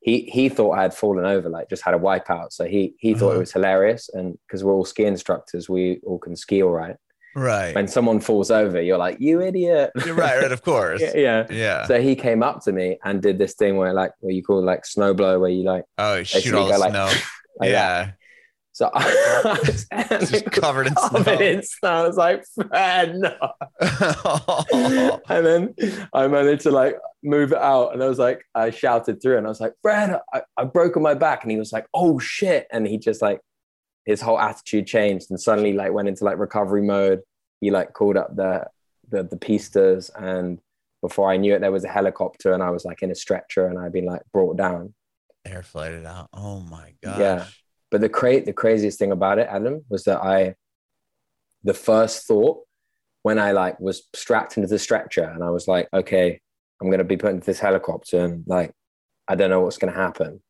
He, 0.00 0.20
he 0.32 0.48
thought 0.48 0.72
I 0.78 0.82
had 0.82 0.94
fallen 0.94 1.24
over, 1.24 1.48
like 1.48 1.68
just 1.68 1.82
had 1.82 1.94
a 1.94 1.98
wipeout. 1.98 2.52
So 2.52 2.64
he, 2.66 2.94
he 2.98 3.14
thought 3.14 3.30
it 3.30 3.32
Uh-huh. 3.32 3.40
was 3.40 3.52
hilarious. 3.52 4.08
And 4.12 4.38
because 4.46 4.62
we're 4.64 4.72
all 4.72 4.84
ski 4.84 5.04
instructors, 5.04 5.68
we 5.68 6.00
all 6.06 6.18
can 6.18 6.36
ski 6.36 6.62
all 6.62 6.70
right 6.70 6.96
Right. 7.36 7.74
when 7.74 7.86
someone 7.88 8.20
falls 8.20 8.50
over, 8.50 8.80
you're 8.80 8.98
like, 8.98 9.18
you 9.20 9.40
idiot. 9.42 9.90
You're 10.04 10.14
right, 10.14 10.40
right, 10.40 10.50
of 10.52 10.62
course. 10.62 11.00
yeah, 11.14 11.14
yeah. 11.16 11.46
Yeah. 11.50 11.86
So 11.86 12.00
he 12.00 12.16
came 12.16 12.42
up 12.42 12.62
to 12.64 12.72
me 12.72 12.98
and 13.04 13.20
did 13.22 13.38
this 13.38 13.54
thing 13.54 13.76
where 13.76 13.92
like 13.92 14.12
what 14.20 14.34
you 14.34 14.42
call 14.42 14.62
like 14.64 14.86
snow 14.86 15.14
blow, 15.14 15.38
where 15.40 15.50
you 15.50 15.62
like, 15.64 15.84
oh, 15.98 16.22
shoot 16.22 16.54
all 16.54 16.66
the 16.66 16.72
go 16.74 16.78
like- 16.78 16.90
snow. 16.90 17.10
like 17.60 17.70
that. 17.72 18.14
So 18.78 18.88
I 18.94 19.58
was 20.20 20.30
Just 20.30 20.44
covered 20.52 20.86
in 20.86 20.94
covered 20.94 21.24
snow. 21.24 21.46
in 21.46 21.62
snow. 21.64 21.88
I 21.88 22.06
was 22.06 22.16
like, 22.16 22.44
Fred, 22.54 23.16
no. 23.16 23.34
and 25.28 25.44
then 25.44 25.74
I 26.12 26.28
managed 26.28 26.62
to 26.62 26.70
like 26.70 26.94
move 27.24 27.50
it 27.50 27.58
out, 27.58 27.92
and 27.92 28.00
I 28.04 28.06
was 28.06 28.20
like, 28.20 28.44
I 28.54 28.70
shouted 28.70 29.20
through, 29.20 29.36
and 29.36 29.46
I 29.46 29.48
was 29.48 29.60
like, 29.60 29.72
Fred, 29.82 30.20
I, 30.32 30.42
I've 30.56 30.72
broken 30.72 31.02
my 31.02 31.14
back, 31.14 31.42
and 31.42 31.50
he 31.50 31.58
was 31.58 31.72
like, 31.72 31.86
oh 31.92 32.20
shit, 32.20 32.68
and 32.70 32.86
he 32.86 32.98
just 32.98 33.20
like 33.20 33.40
his 34.04 34.20
whole 34.20 34.38
attitude 34.38 34.86
changed, 34.86 35.26
and 35.28 35.40
suddenly 35.40 35.72
like 35.72 35.92
went 35.92 36.06
into 36.06 36.24
like 36.24 36.38
recovery 36.38 36.82
mode. 36.82 37.22
He 37.60 37.72
like 37.72 37.94
called 37.94 38.16
up 38.16 38.36
the 38.36 38.64
the 39.08 39.24
the 39.24 39.36
pisteurs, 39.38 40.08
and 40.10 40.60
before 41.02 41.32
I 41.32 41.36
knew 41.36 41.52
it, 41.52 41.62
there 41.62 41.72
was 41.72 41.82
a 41.82 41.88
helicopter, 41.88 42.52
and 42.52 42.62
I 42.62 42.70
was 42.70 42.84
like 42.84 43.02
in 43.02 43.10
a 43.10 43.16
stretcher, 43.16 43.66
and 43.66 43.76
I'd 43.76 43.92
been 43.92 44.06
like 44.06 44.22
brought 44.32 44.56
down. 44.56 44.94
Air 45.44 45.64
flighted 45.64 46.06
out. 46.06 46.28
Oh 46.32 46.60
my 46.60 46.94
gosh. 47.02 47.18
Yeah. 47.18 47.44
But 47.90 48.00
the 48.00 48.08
cra- 48.08 48.44
the 48.44 48.52
craziest 48.52 48.98
thing 48.98 49.12
about 49.12 49.38
it, 49.38 49.48
Adam, 49.50 49.84
was 49.88 50.04
that 50.04 50.22
I, 50.22 50.54
the 51.64 51.74
first 51.74 52.26
thought 52.26 52.64
when 53.22 53.38
I 53.38 53.52
like 53.52 53.80
was 53.80 54.06
strapped 54.14 54.56
into 54.56 54.68
the 54.68 54.78
stretcher 54.78 55.24
and 55.24 55.42
I 55.42 55.50
was 55.50 55.66
like, 55.68 55.88
okay, 55.92 56.40
I'm 56.80 56.90
gonna 56.90 57.04
be 57.04 57.16
put 57.16 57.32
into 57.32 57.46
this 57.46 57.60
helicopter 57.60 58.24
and 58.24 58.44
like, 58.46 58.72
I 59.26 59.34
don't 59.34 59.50
know 59.50 59.60
what's 59.60 59.78
gonna 59.78 59.92
happen. 59.92 60.40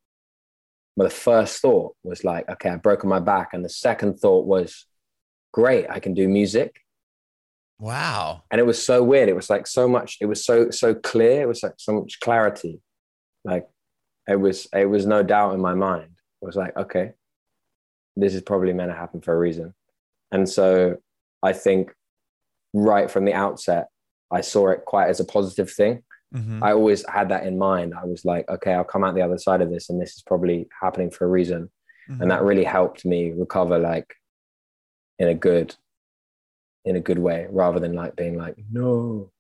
but 0.97 1.05
the 1.05 1.11
first 1.11 1.61
thought 1.63 1.95
was 2.03 2.25
like, 2.25 2.49
okay, 2.51 2.71
I've 2.71 2.83
broken 2.83 3.09
my 3.09 3.21
back. 3.21 3.51
And 3.53 3.65
the 3.65 3.69
second 3.69 4.19
thought 4.19 4.47
was, 4.47 4.85
great, 5.53 5.87
I 5.89 6.01
can 6.01 6.13
do 6.13 6.29
music. 6.29 6.81
Wow. 7.79 8.43
And 8.51 8.61
it 8.61 8.67
was 8.67 8.83
so 8.83 9.05
weird. 9.05 9.29
It 9.29 9.37
was 9.37 9.49
like 9.49 9.69
so 9.69 9.87
much, 9.89 10.19
it 10.21 10.27
was 10.27 10.45
so, 10.45 10.71
so 10.71 10.95
clear. 10.95 11.43
It 11.43 11.47
was 11.49 11.63
like 11.63 11.75
so 11.79 11.93
much 11.93 12.19
clarity. 12.21 12.81
Like 13.45 13.69
it 14.27 14.41
was, 14.41 14.67
it 14.75 14.87
was 14.87 15.07
no 15.07 15.23
doubt 15.23 15.55
in 15.55 15.61
my 15.61 15.75
mind. 15.75 16.11
It 16.43 16.47
was 16.47 16.57
like, 16.57 16.77
okay, 16.77 17.13
this 18.21 18.35
is 18.35 18.43
probably 18.43 18.73
meant 18.73 18.91
to 18.91 18.97
happen 18.97 19.21
for 19.21 19.33
a 19.35 19.39
reason. 19.39 19.75
And 20.33 20.49
so 20.49 20.97
I 21.43 21.53
think 21.53 21.93
right 22.75 23.11
from 23.11 23.25
the 23.25 23.33
outset, 23.35 23.89
I 24.31 24.41
saw 24.43 24.69
it 24.69 24.85
quite 24.87 25.09
as 25.09 25.21
a 25.21 25.25
positive 25.25 25.71
thing. 25.71 26.03
Mhm. 26.35 26.63
I 26.63 26.73
always 26.73 27.09
had 27.09 27.31
that 27.31 27.47
in 27.47 27.57
mind. 27.59 27.95
I 27.95 28.05
was 28.05 28.25
like, 28.25 28.47
okay, 28.51 28.75
I'll 28.75 28.85
come 28.85 29.05
out 29.05 29.15
the 29.15 29.23
other 29.23 29.39
side 29.39 29.63
of 29.63 29.71
this, 29.71 29.89
and 29.89 30.01
this 30.01 30.17
is 30.17 30.23
probably 30.27 30.69
happening 30.83 31.11
for 31.11 31.25
a 31.25 31.29
reason. 31.29 31.71
Mhm. 32.11 32.21
And 32.21 32.31
that 32.31 32.43
really 32.43 32.65
helped 32.65 33.05
me 33.07 33.31
recover, 33.31 33.79
like 33.79 34.15
in 35.19 35.29
a 35.29 35.35
good, 35.35 35.75
in 36.85 36.97
a 36.97 37.01
good 37.01 37.19
way, 37.19 37.47
rather 37.51 37.79
than 37.81 37.95
like 37.95 38.17
being 38.17 38.37
like, 38.37 38.57
no, 38.71 39.31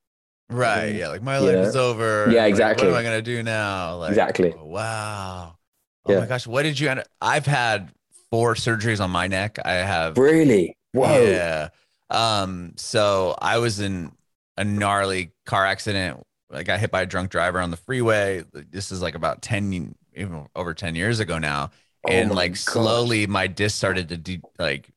Right. 0.51 0.95
Yeah. 0.95 1.09
Like 1.09 1.21
my 1.23 1.37
You 1.39 1.45
life 1.45 1.55
know? 1.57 1.63
is 1.63 1.77
over. 1.77 2.31
Yeah, 2.31 2.41
Like, 2.45 2.49
exactly. 2.49 2.87
what 2.87 2.95
am 2.95 2.99
I 3.01 3.03
gonna 3.03 3.21
do 3.21 3.43
now? 3.43 3.97
Like, 3.97 4.09
Exactly. 4.11 4.55
Wow. 4.57 5.59
Oh 6.07 6.13
Yeah. 6.13 6.21
my 6.21 6.27
gosh. 6.27 6.47
What 6.47 6.63
did 6.63 6.81
you 6.81 6.89
end 6.89 7.01
up? 7.01 7.07
I've 7.21 7.45
had 7.45 7.93
four 8.31 8.55
surgeries 8.55 9.01
on 9.01 9.11
my 9.11 9.27
neck. 9.27 9.59
I 9.65 9.75
have. 9.75 10.17
really, 10.19 10.77
whoa, 10.93 11.23
Yeah. 11.23 11.69
Um. 12.11 12.73
So 12.77 13.37
I 13.41 13.59
was 13.59 13.81
in 13.81 14.13
a 14.57 14.65
gnarly 14.65 15.33
car 15.47 15.67
accident. 15.67 16.23
I 16.51 16.63
got 16.63 16.81
hit 16.81 16.91
by 16.91 17.03
a 17.03 17.07
drunk 17.07 17.31
driver 17.31 17.61
on 17.61 17.71
the 17.71 17.77
freeway. 17.77 18.45
This 18.53 18.91
is 18.91 19.03
like 19.03 19.15
about 19.15 19.43
ten, 19.43 19.95
even 20.15 20.47
over 20.57 20.73
ten 20.75 20.95
years 20.95 21.21
ago 21.21 21.39
now. 21.39 21.71
Oh 22.07 22.13
and 22.13 22.31
like 22.35 22.53
gosh. 22.53 22.61
slowly, 22.61 23.27
my 23.27 23.47
disc 23.47 23.77
started 23.77 24.09
to 24.11 24.17
de- 24.17 24.41
like 24.59 24.89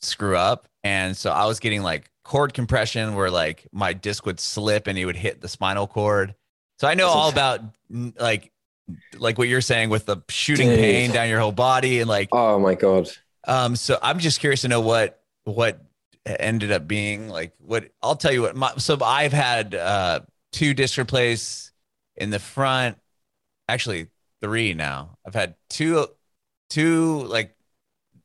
screw 0.00 0.36
up, 0.36 0.68
and 0.84 1.16
so 1.16 1.30
I 1.30 1.46
was 1.46 1.60
getting 1.60 1.82
like 1.82 2.10
cord 2.24 2.54
compression, 2.54 3.14
where 3.14 3.30
like 3.30 3.66
my 3.72 3.92
disc 3.92 4.24
would 4.24 4.40
slip 4.40 4.86
and 4.86 4.96
it 4.96 5.04
would 5.04 5.16
hit 5.16 5.40
the 5.40 5.48
spinal 5.48 5.86
cord. 5.86 6.34
So 6.78 6.88
I 6.88 6.94
know 6.94 7.08
all 7.08 7.28
about 7.28 7.60
like 7.90 8.51
like 9.18 9.38
what 9.38 9.48
you're 9.48 9.60
saying 9.60 9.90
with 9.90 10.06
the 10.06 10.18
shooting 10.28 10.68
Dude. 10.68 10.78
pain 10.78 11.10
down 11.10 11.28
your 11.28 11.40
whole 11.40 11.52
body 11.52 12.00
and 12.00 12.08
like 12.08 12.28
oh 12.32 12.58
my 12.58 12.74
god, 12.74 13.10
um, 13.46 13.76
so 13.76 13.98
I'm 14.02 14.18
just 14.18 14.40
curious 14.40 14.62
to 14.62 14.68
know 14.68 14.80
what 14.80 15.20
what 15.44 15.80
ended 16.26 16.72
up 16.72 16.86
being 16.86 17.28
like. 17.28 17.52
What 17.58 17.90
I'll 18.02 18.16
tell 18.16 18.32
you 18.32 18.42
what. 18.42 18.56
My, 18.56 18.72
so 18.76 18.96
I've 19.02 19.32
had 19.32 19.74
uh, 19.74 20.20
two 20.52 20.74
disc 20.74 20.98
replaced 20.98 21.72
in 22.16 22.30
the 22.30 22.38
front. 22.38 22.98
Actually, 23.68 24.08
three 24.40 24.74
now. 24.74 25.18
I've 25.26 25.34
had 25.34 25.54
two 25.68 26.06
two 26.70 27.22
like 27.24 27.54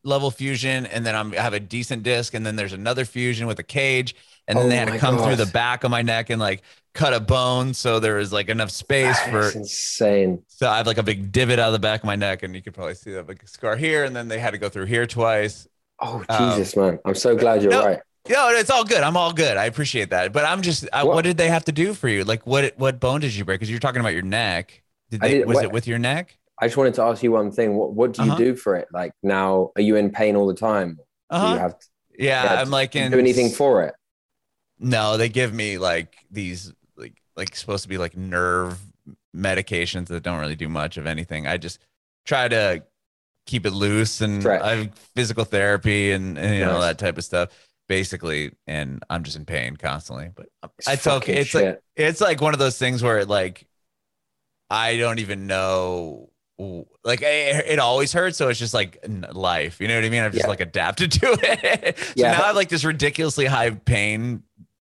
level 0.04 0.32
fusion, 0.32 0.86
and 0.86 1.06
then 1.06 1.16
I'm, 1.16 1.34
I 1.34 1.38
have 1.38 1.54
a 1.54 1.60
decent 1.60 2.04
disc, 2.04 2.34
and 2.34 2.46
then 2.46 2.56
there's 2.56 2.74
another 2.74 3.06
fusion 3.06 3.48
with 3.48 3.60
a 3.60 3.64
cage, 3.64 4.16
and 4.48 4.58
then 4.58 4.66
Oh 4.66 4.70
they 4.70 4.78
had 4.78 4.90
to 4.90 5.00
come 5.00 5.18
through 5.18 5.36
the 5.36 5.46
back 5.46 5.84
of 5.84 5.92
my 5.92 6.02
neck 6.02 6.30
and 6.30 6.40
like 6.40 6.64
cut 6.98 7.14
a 7.14 7.20
bone, 7.20 7.74
so 7.74 8.00
there 8.00 8.16
was 8.16 8.34
like 8.34 8.50
enough 8.50 8.72
space 8.72 9.20
for 9.22 9.52
insane. 9.52 10.44
so 10.48 10.68
I 10.70 10.78
have 10.78 10.88
like 10.88 10.98
a 10.98 11.04
big 11.04 11.32
divot 11.32 11.60
out 11.60 11.68
of 11.68 11.74
the 11.74 11.80
back 11.80 12.02
of 12.02 12.06
my 12.06 12.16
neck, 12.16 12.44
and 12.44 12.56
you 12.56 12.62
can 12.62 12.74
probably 12.74 12.96
see 12.96 13.12
that 13.12 13.28
big 13.28 13.48
scar 13.48 13.76
here. 13.76 14.04
And 14.04 14.16
then 14.16 14.28
they 14.28 14.40
had 14.40 14.52
to 14.52 14.58
go 14.58 14.68
through 14.70 14.86
here 14.86 15.06
twice. 15.06 15.68
Oh 16.00 16.24
Um, 16.30 16.50
Jesus, 16.58 16.76
man, 16.76 17.00
I'm 17.06 17.16
so 17.16 17.36
glad 17.36 17.62
you're 17.62 17.72
no, 17.72 17.86
right. 17.86 18.00
No, 18.30 18.50
it's 18.50 18.70
all 18.70 18.84
good. 18.84 19.02
I'm 19.02 19.16
all 19.16 19.32
good. 19.32 19.56
I 19.58 19.66
appreciate 19.66 20.10
that. 20.10 20.34
But 20.34 20.44
I'm 20.46 20.62
just, 20.62 20.88
I, 20.92 21.04
What- 21.04 21.16
what 21.16 21.24
did 21.24 21.38
they 21.38 21.48
have 21.50 21.64
to 21.66 21.72
do 21.72 21.94
for 21.94 22.10
you? 22.10 22.24
Like, 22.24 22.46
what 22.46 22.74
what 22.78 23.00
bone 23.00 23.22
did 23.22 23.34
you 23.36 23.46
break? 23.46 23.60
Because 23.60 23.70
you're 23.70 23.80
talking 23.80 24.02
about 24.02 24.14
your 24.14 24.22
neck. 24.24 24.84
Did 25.12 25.22
they? 25.22 25.30
did- 25.40 25.48
was 25.48 25.56
what- 25.56 25.64
it 25.66 25.72
with 25.72 25.88
your 25.88 26.00
neck? 26.00 26.38
I 26.60 26.66
just 26.66 26.76
wanted 26.76 26.96
to 26.96 27.04
ask 27.04 27.22
you 27.22 27.32
one 27.32 27.52
thing. 27.52 27.76
What 27.76 27.94
what 27.94 28.14
do 28.14 28.24
you 28.24 28.32
Uh-huh. 28.32 28.38
do 28.38 28.56
for 28.56 28.76
it? 28.76 28.88
Like 28.92 29.12
now, 29.22 29.72
are 29.76 29.82
you 29.82 29.96
in 29.96 30.10
pain 30.10 30.36
all 30.36 30.48
the 30.48 30.56
time? 30.56 30.96
Do 31.32 31.38
you 31.38 31.44
Uh 31.44 31.58
have 31.60 31.78
to 31.80 31.86
Yeah, 32.18 32.44
yeah, 32.54 32.62
I'm 32.62 32.72
like 32.72 32.96
in. 32.96 33.12
do 33.12 33.20
anything 33.20 33.50
for 33.52 33.84
it? 33.84 33.94
No, 34.80 35.18
they 35.18 35.30
give 35.30 35.54
me 35.54 35.78
like 35.78 36.16
these 36.32 36.74
like 37.38 37.56
supposed 37.56 37.84
to 37.84 37.90
be 37.90 37.98
like 37.98 38.18
nerve 38.18 38.80
medications 39.36 40.08
that 40.08 40.24
don't 40.24 40.40
really 40.40 40.56
do 40.56 40.68
much 40.68 40.98
of 40.98 41.06
anything. 41.08 41.48
I 41.48 41.58
just 41.58 41.80
try 42.26 42.48
to 42.48 42.84
keep 43.46 43.66
it 43.66 43.72
loose 43.72 44.20
and 44.22 44.42
Stretch. 44.42 44.62
I 44.62 44.76
have 44.76 44.94
physical 45.16 45.46
therapy 45.46 46.12
and, 46.12 46.38
and 46.38 46.56
you 46.56 46.66
know 46.66 46.82
that 46.82 46.98
type 46.98 47.18
of 47.18 47.24
stuff 47.24 47.50
basically 47.88 48.52
and 48.66 49.02
I'm 49.10 49.24
just 49.24 49.38
in 49.38 49.46
pain 49.46 49.78
constantly. 49.78 50.32
But 50.36 50.48
it's, 50.88 51.04
fucking 51.04 51.34
okay. 51.36 51.42
It's 51.42 51.54
like 51.54 51.82
it's 51.96 52.20
like 52.22 52.42
one 52.42 52.54
of 52.54 52.60
those 52.60 52.78
things 52.78 53.02
where 53.02 53.20
it 53.20 53.30
like 53.30 53.66
I 54.70 54.98
don't 54.98 55.20
even 55.20 55.48
know 55.48 56.30
like 57.04 57.22
it, 57.22 57.66
it 57.68 57.78
always 57.80 58.12
hurts 58.12 58.36
so 58.36 58.50
it's 58.50 58.58
just 58.58 58.74
like 58.74 58.98
life 59.32 59.80
you 59.80 59.88
know 59.88 59.94
what 59.94 60.04
i 60.04 60.10
mean 60.10 60.24
i've 60.24 60.32
just 60.32 60.46
Yeah. 60.46 60.50
like 60.50 60.60
adapted 60.60 61.12
to 61.22 61.38
it 61.40 62.00
so 62.00 62.14
Yeah. 62.16 62.32
now 62.32 62.42
i 62.42 62.48
have 62.48 62.56
like 62.56 62.70
this 62.70 62.84
ridiculously 62.84 63.46
high 63.46 63.70
pain 63.70 64.42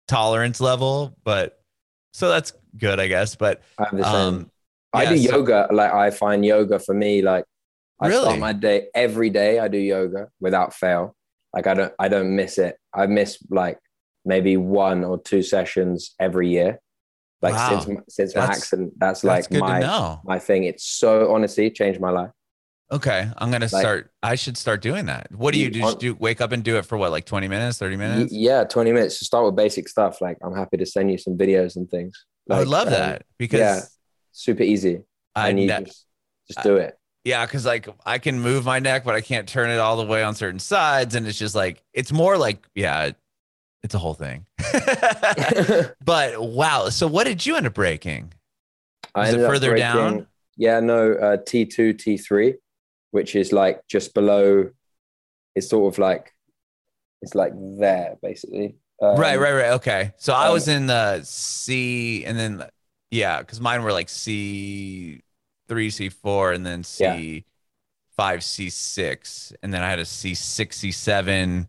tolerance 0.06 0.60
level 0.60 1.16
but 1.24 1.61
so 2.12 2.28
that's 2.28 2.52
good 2.78 2.98
i 3.00 3.06
guess 3.06 3.34
but 3.36 3.62
I 3.78 3.84
have 3.84 3.96
the 3.96 4.04
same. 4.04 4.14
um 4.14 4.50
I 4.94 5.04
yeah, 5.04 5.10
do 5.10 5.18
so- 5.18 5.36
yoga. 5.36 5.68
Like 5.72 5.90
I 5.94 6.10
find 6.10 6.44
yoga 6.44 6.78
for 6.78 6.94
me, 6.94 7.22
like 7.22 7.46
I 7.98 8.08
Really? 8.08 8.24
start 8.24 8.38
my 8.40 8.52
day 8.52 8.88
every 8.94 9.30
day. 9.30 9.58
I 9.58 9.68
do 9.68 9.78
yoga 9.78 10.28
without 10.38 10.74
fail. 10.74 11.16
Like 11.54 11.66
I 11.66 11.72
don't, 11.72 11.92
I 11.98 12.08
don't 12.08 12.36
miss 12.36 12.58
it. 12.58 12.76
I 12.92 13.06
miss 13.06 13.38
like 13.48 13.78
maybe 14.26 14.58
one 14.58 15.02
or 15.02 15.16
two 15.18 15.40
sessions 15.42 16.14
every 16.20 16.50
year. 16.50 16.78
Like 17.40 17.54
Wow. 17.54 17.68
since 17.70 17.88
my, 17.88 17.96
since 18.10 18.36
my 18.36 18.42
accident, 18.44 18.92
that's, 18.98 19.22
that's 19.22 19.50
like 19.50 19.60
my 19.60 20.20
my 20.24 20.38
thing. 20.38 20.64
It's 20.64 20.84
so 20.86 21.32
honestly 21.32 21.70
changed 21.70 21.98
my 22.00 22.10
life. 22.10 22.30
Okay 22.92 23.30
i'm 23.38 23.50
gonna 23.50 23.64
Like- 23.72 23.80
start 23.82 24.12
i 24.22 24.34
should 24.34 24.56
start 24.56 24.82
doing 24.82 25.06
that 25.06 25.32
what 25.32 25.54
do 25.54 25.58
you 25.58 25.66
You 25.66 25.70
just 25.70 25.98
do 25.98 26.14
wake 26.14 26.40
up 26.40 26.52
and 26.52 26.62
do 26.62 26.76
it 26.76 26.86
for 26.86 26.96
what 26.98 27.10
like 27.10 27.24
20 27.24 27.48
minutes 27.48 27.78
30 27.78 27.96
minutes 27.96 28.32
yeah, 28.32 28.64
twenty 28.64 28.92
minutes 28.92 29.18
to 29.18 29.24
start 29.24 29.44
with 29.46 29.56
basic 29.56 29.88
stuff. 29.88 30.20
Like 30.20 30.36
I'm 30.42 30.54
happy 30.54 30.76
to 30.76 30.86
send 30.86 31.10
you 31.10 31.18
some 31.18 31.36
videos 31.36 31.76
and 31.76 31.90
things. 31.90 32.24
i 32.50 32.58
would 32.58 32.68
love 32.68 32.88
um, 32.88 32.92
that 32.92 33.24
because 33.38 33.60
yeah, 33.60 33.80
super 34.32 34.62
easy. 34.62 35.00
i 35.34 35.48
and 35.48 35.58
you 35.58 35.66
ne- 35.66 35.84
just 35.84 36.06
just 36.48 36.62
do 36.62 36.76
it. 36.76 36.98
Yeah, 37.24 37.46
because 37.46 37.64
like 37.64 37.88
I 38.04 38.18
can 38.18 38.40
move 38.40 38.64
my 38.64 38.80
neck, 38.80 39.04
but 39.04 39.14
I 39.14 39.20
can't 39.20 39.48
turn 39.48 39.70
it 39.70 39.78
all 39.78 39.96
the 39.96 40.06
way 40.06 40.22
on 40.22 40.34
certain 40.34 40.58
sides, 40.58 41.14
and 41.14 41.26
it's 41.26 41.38
just 41.38 41.54
like 41.54 41.82
it's 41.92 42.12
more 42.12 42.36
like 42.36 42.66
yeah, 42.74 43.10
it's 43.82 43.94
a 43.94 43.98
whole 43.98 44.14
thing. 44.14 44.44
but 46.04 46.42
wow, 46.42 46.88
so 46.88 47.06
what 47.06 47.24
did 47.24 47.46
you 47.46 47.56
end 47.56 47.66
up 47.66 47.74
breaking? 47.74 48.32
I 49.14 49.22
Is 49.22 49.28
it 49.28 49.32
ended 49.34 49.44
up 49.44 49.52
further 49.52 49.76
down? 49.76 50.26
Yeah, 50.56 50.80
no, 50.80 51.12
uh, 51.12 51.36
T2, 51.38 51.94
T3, 51.94 52.54
which 53.12 53.36
is 53.36 53.52
like 53.52 53.86
just 53.88 54.12
below. 54.12 54.70
It's 55.54 55.68
sort 55.68 55.92
of 55.92 55.98
like, 55.98 56.32
it's 57.20 57.34
like 57.34 57.52
there 57.54 58.16
basically. 58.20 58.76
Um, 59.00 59.16
right, 59.16 59.38
right, 59.38 59.52
right. 59.52 59.72
Okay, 59.74 60.12
so 60.16 60.32
I 60.32 60.48
um, 60.48 60.54
was 60.54 60.66
in 60.66 60.86
the 60.86 61.22
C, 61.22 62.24
and 62.24 62.38
then 62.38 62.64
yeah, 63.10 63.40
because 63.40 63.60
mine 63.60 63.82
were 63.82 63.92
like 63.92 64.08
C 64.08 65.22
three, 65.68 65.90
C 65.90 66.08
four, 66.08 66.52
and 66.52 66.66
then 66.66 66.82
C 66.82 67.44
five, 68.16 68.42
C 68.42 68.70
six, 68.70 69.52
and 69.62 69.72
then 69.72 69.82
I 69.82 69.90
had 69.90 69.98
a 69.98 70.04
C 70.04 70.34
six, 70.34 70.78
C 70.78 70.90
seven 70.90 71.68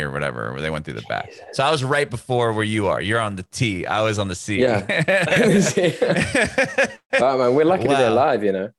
or 0.00 0.10
whatever, 0.10 0.52
where 0.52 0.60
they 0.60 0.70
went 0.70 0.84
through 0.84 0.94
the 0.94 1.02
back. 1.02 1.30
Jesus. 1.30 1.44
So 1.52 1.64
I 1.64 1.70
was 1.70 1.84
right 1.84 2.08
before 2.08 2.52
where 2.52 2.64
you 2.64 2.88
are. 2.88 3.00
You're 3.00 3.20
on 3.20 3.36
the 3.36 3.44
T. 3.44 3.86
I 3.86 4.02
was 4.02 4.18
on 4.18 4.28
the 4.28 4.34
C. 4.34 4.62
Yeah. 4.62 4.80
Oh, 7.20 7.38
man, 7.38 7.54
we're 7.54 7.64
lucky 7.64 7.84
to 7.84 7.96
be 7.96 8.02
alive, 8.02 8.44
you 8.44 8.52
know. 8.52 8.70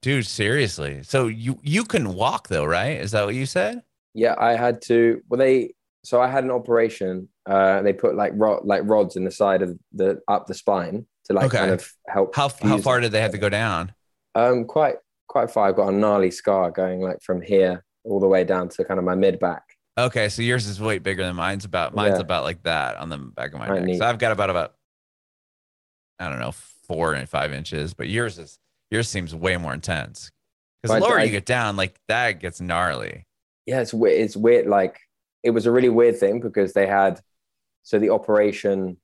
Dude, 0.00 0.26
seriously. 0.26 1.02
So 1.02 1.26
you 1.26 1.58
you 1.62 1.84
can 1.84 2.14
walk 2.14 2.48
though, 2.48 2.64
right? 2.64 2.98
Is 3.00 3.10
that 3.12 3.24
what 3.24 3.34
you 3.34 3.46
said? 3.46 3.82
Yeah, 4.14 4.34
I 4.38 4.52
had 4.56 4.80
to. 4.82 5.20
Well, 5.28 5.38
they. 5.38 5.74
So 6.04 6.20
I 6.22 6.28
had 6.28 6.44
an 6.44 6.50
operation. 6.50 7.28
Uh, 7.44 7.82
they 7.82 7.92
put 7.92 8.14
like 8.14 8.32
rod, 8.36 8.64
like 8.64 8.82
rods 8.84 9.16
in 9.16 9.24
the 9.24 9.30
side 9.30 9.62
of 9.62 9.76
the 9.92 10.20
up 10.28 10.46
the 10.46 10.54
spine 10.54 11.06
to 11.24 11.32
like 11.32 11.46
Okay. 11.46 11.58
kind 11.58 11.72
of 11.72 11.92
help. 12.06 12.34
How 12.34 12.48
how 12.62 12.78
far 12.78 13.00
did 13.00 13.12
they 13.12 13.20
have 13.20 13.32
to 13.32 13.38
go 13.38 13.48
down? 13.48 13.92
Um, 14.34 14.64
quite 14.64 14.96
quite 15.26 15.50
far. 15.50 15.68
I've 15.68 15.76
got 15.76 15.88
a 15.88 15.92
gnarly 15.92 16.30
scar 16.30 16.70
going 16.70 17.00
like 17.00 17.20
from 17.22 17.42
here 17.42 17.84
all 18.04 18.20
the 18.20 18.28
way 18.28 18.44
down 18.44 18.68
to 18.70 18.84
kind 18.84 18.98
of 18.98 19.04
my 19.04 19.16
mid 19.16 19.38
back. 19.40 19.62
Okay, 19.98 20.28
so 20.28 20.42
yours 20.42 20.66
is 20.66 20.80
way 20.80 20.98
bigger 20.98 21.24
than 21.24 21.34
mine's 21.34 21.64
about 21.64 21.92
mine's 21.94 22.18
Yeah. 22.18 22.22
about 22.22 22.44
like 22.44 22.62
that 22.62 22.96
on 22.98 23.08
the 23.08 23.18
back 23.18 23.52
of 23.52 23.58
my 23.58 23.68
Right, 23.68 23.82
neck. 23.82 23.98
So 23.98 24.06
I've 24.06 24.18
got 24.18 24.30
about 24.30 24.48
about 24.50 24.74
I 26.20 26.28
don't 26.30 26.38
know, 26.38 26.52
four 26.52 27.14
and 27.14 27.28
five 27.28 27.52
inches, 27.52 27.94
but 27.94 28.08
yours 28.08 28.38
is 28.38 28.58
yours 28.90 29.08
seems 29.08 29.34
way 29.34 29.56
more 29.56 29.74
intense. 29.74 30.30
Because 30.82 30.96
the 31.00 31.06
lower 31.06 31.18
I- 31.18 31.24
you 31.24 31.30
get 31.30 31.46
down, 31.46 31.76
like 31.76 31.98
that 32.08 32.40
gets 32.40 32.60
gnarly. 32.60 33.24
yeah, 33.66 33.80
it's 33.80 33.92
weird. 33.94 34.20
It's 34.20 34.36
weird. 34.36 34.66
Like 34.66 34.98
it 35.42 35.50
was 35.50 35.66
a 35.66 35.72
really 35.72 35.88
weird 35.88 36.18
thing 36.18 36.40
because 36.40 36.72
they 36.72 36.86
had 36.86 37.20
so 37.82 37.98
the 37.98 38.10
operation 38.10 38.96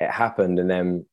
it 0.00 0.10
happened 0.10 0.58
and 0.58 0.68
then 0.70 1.06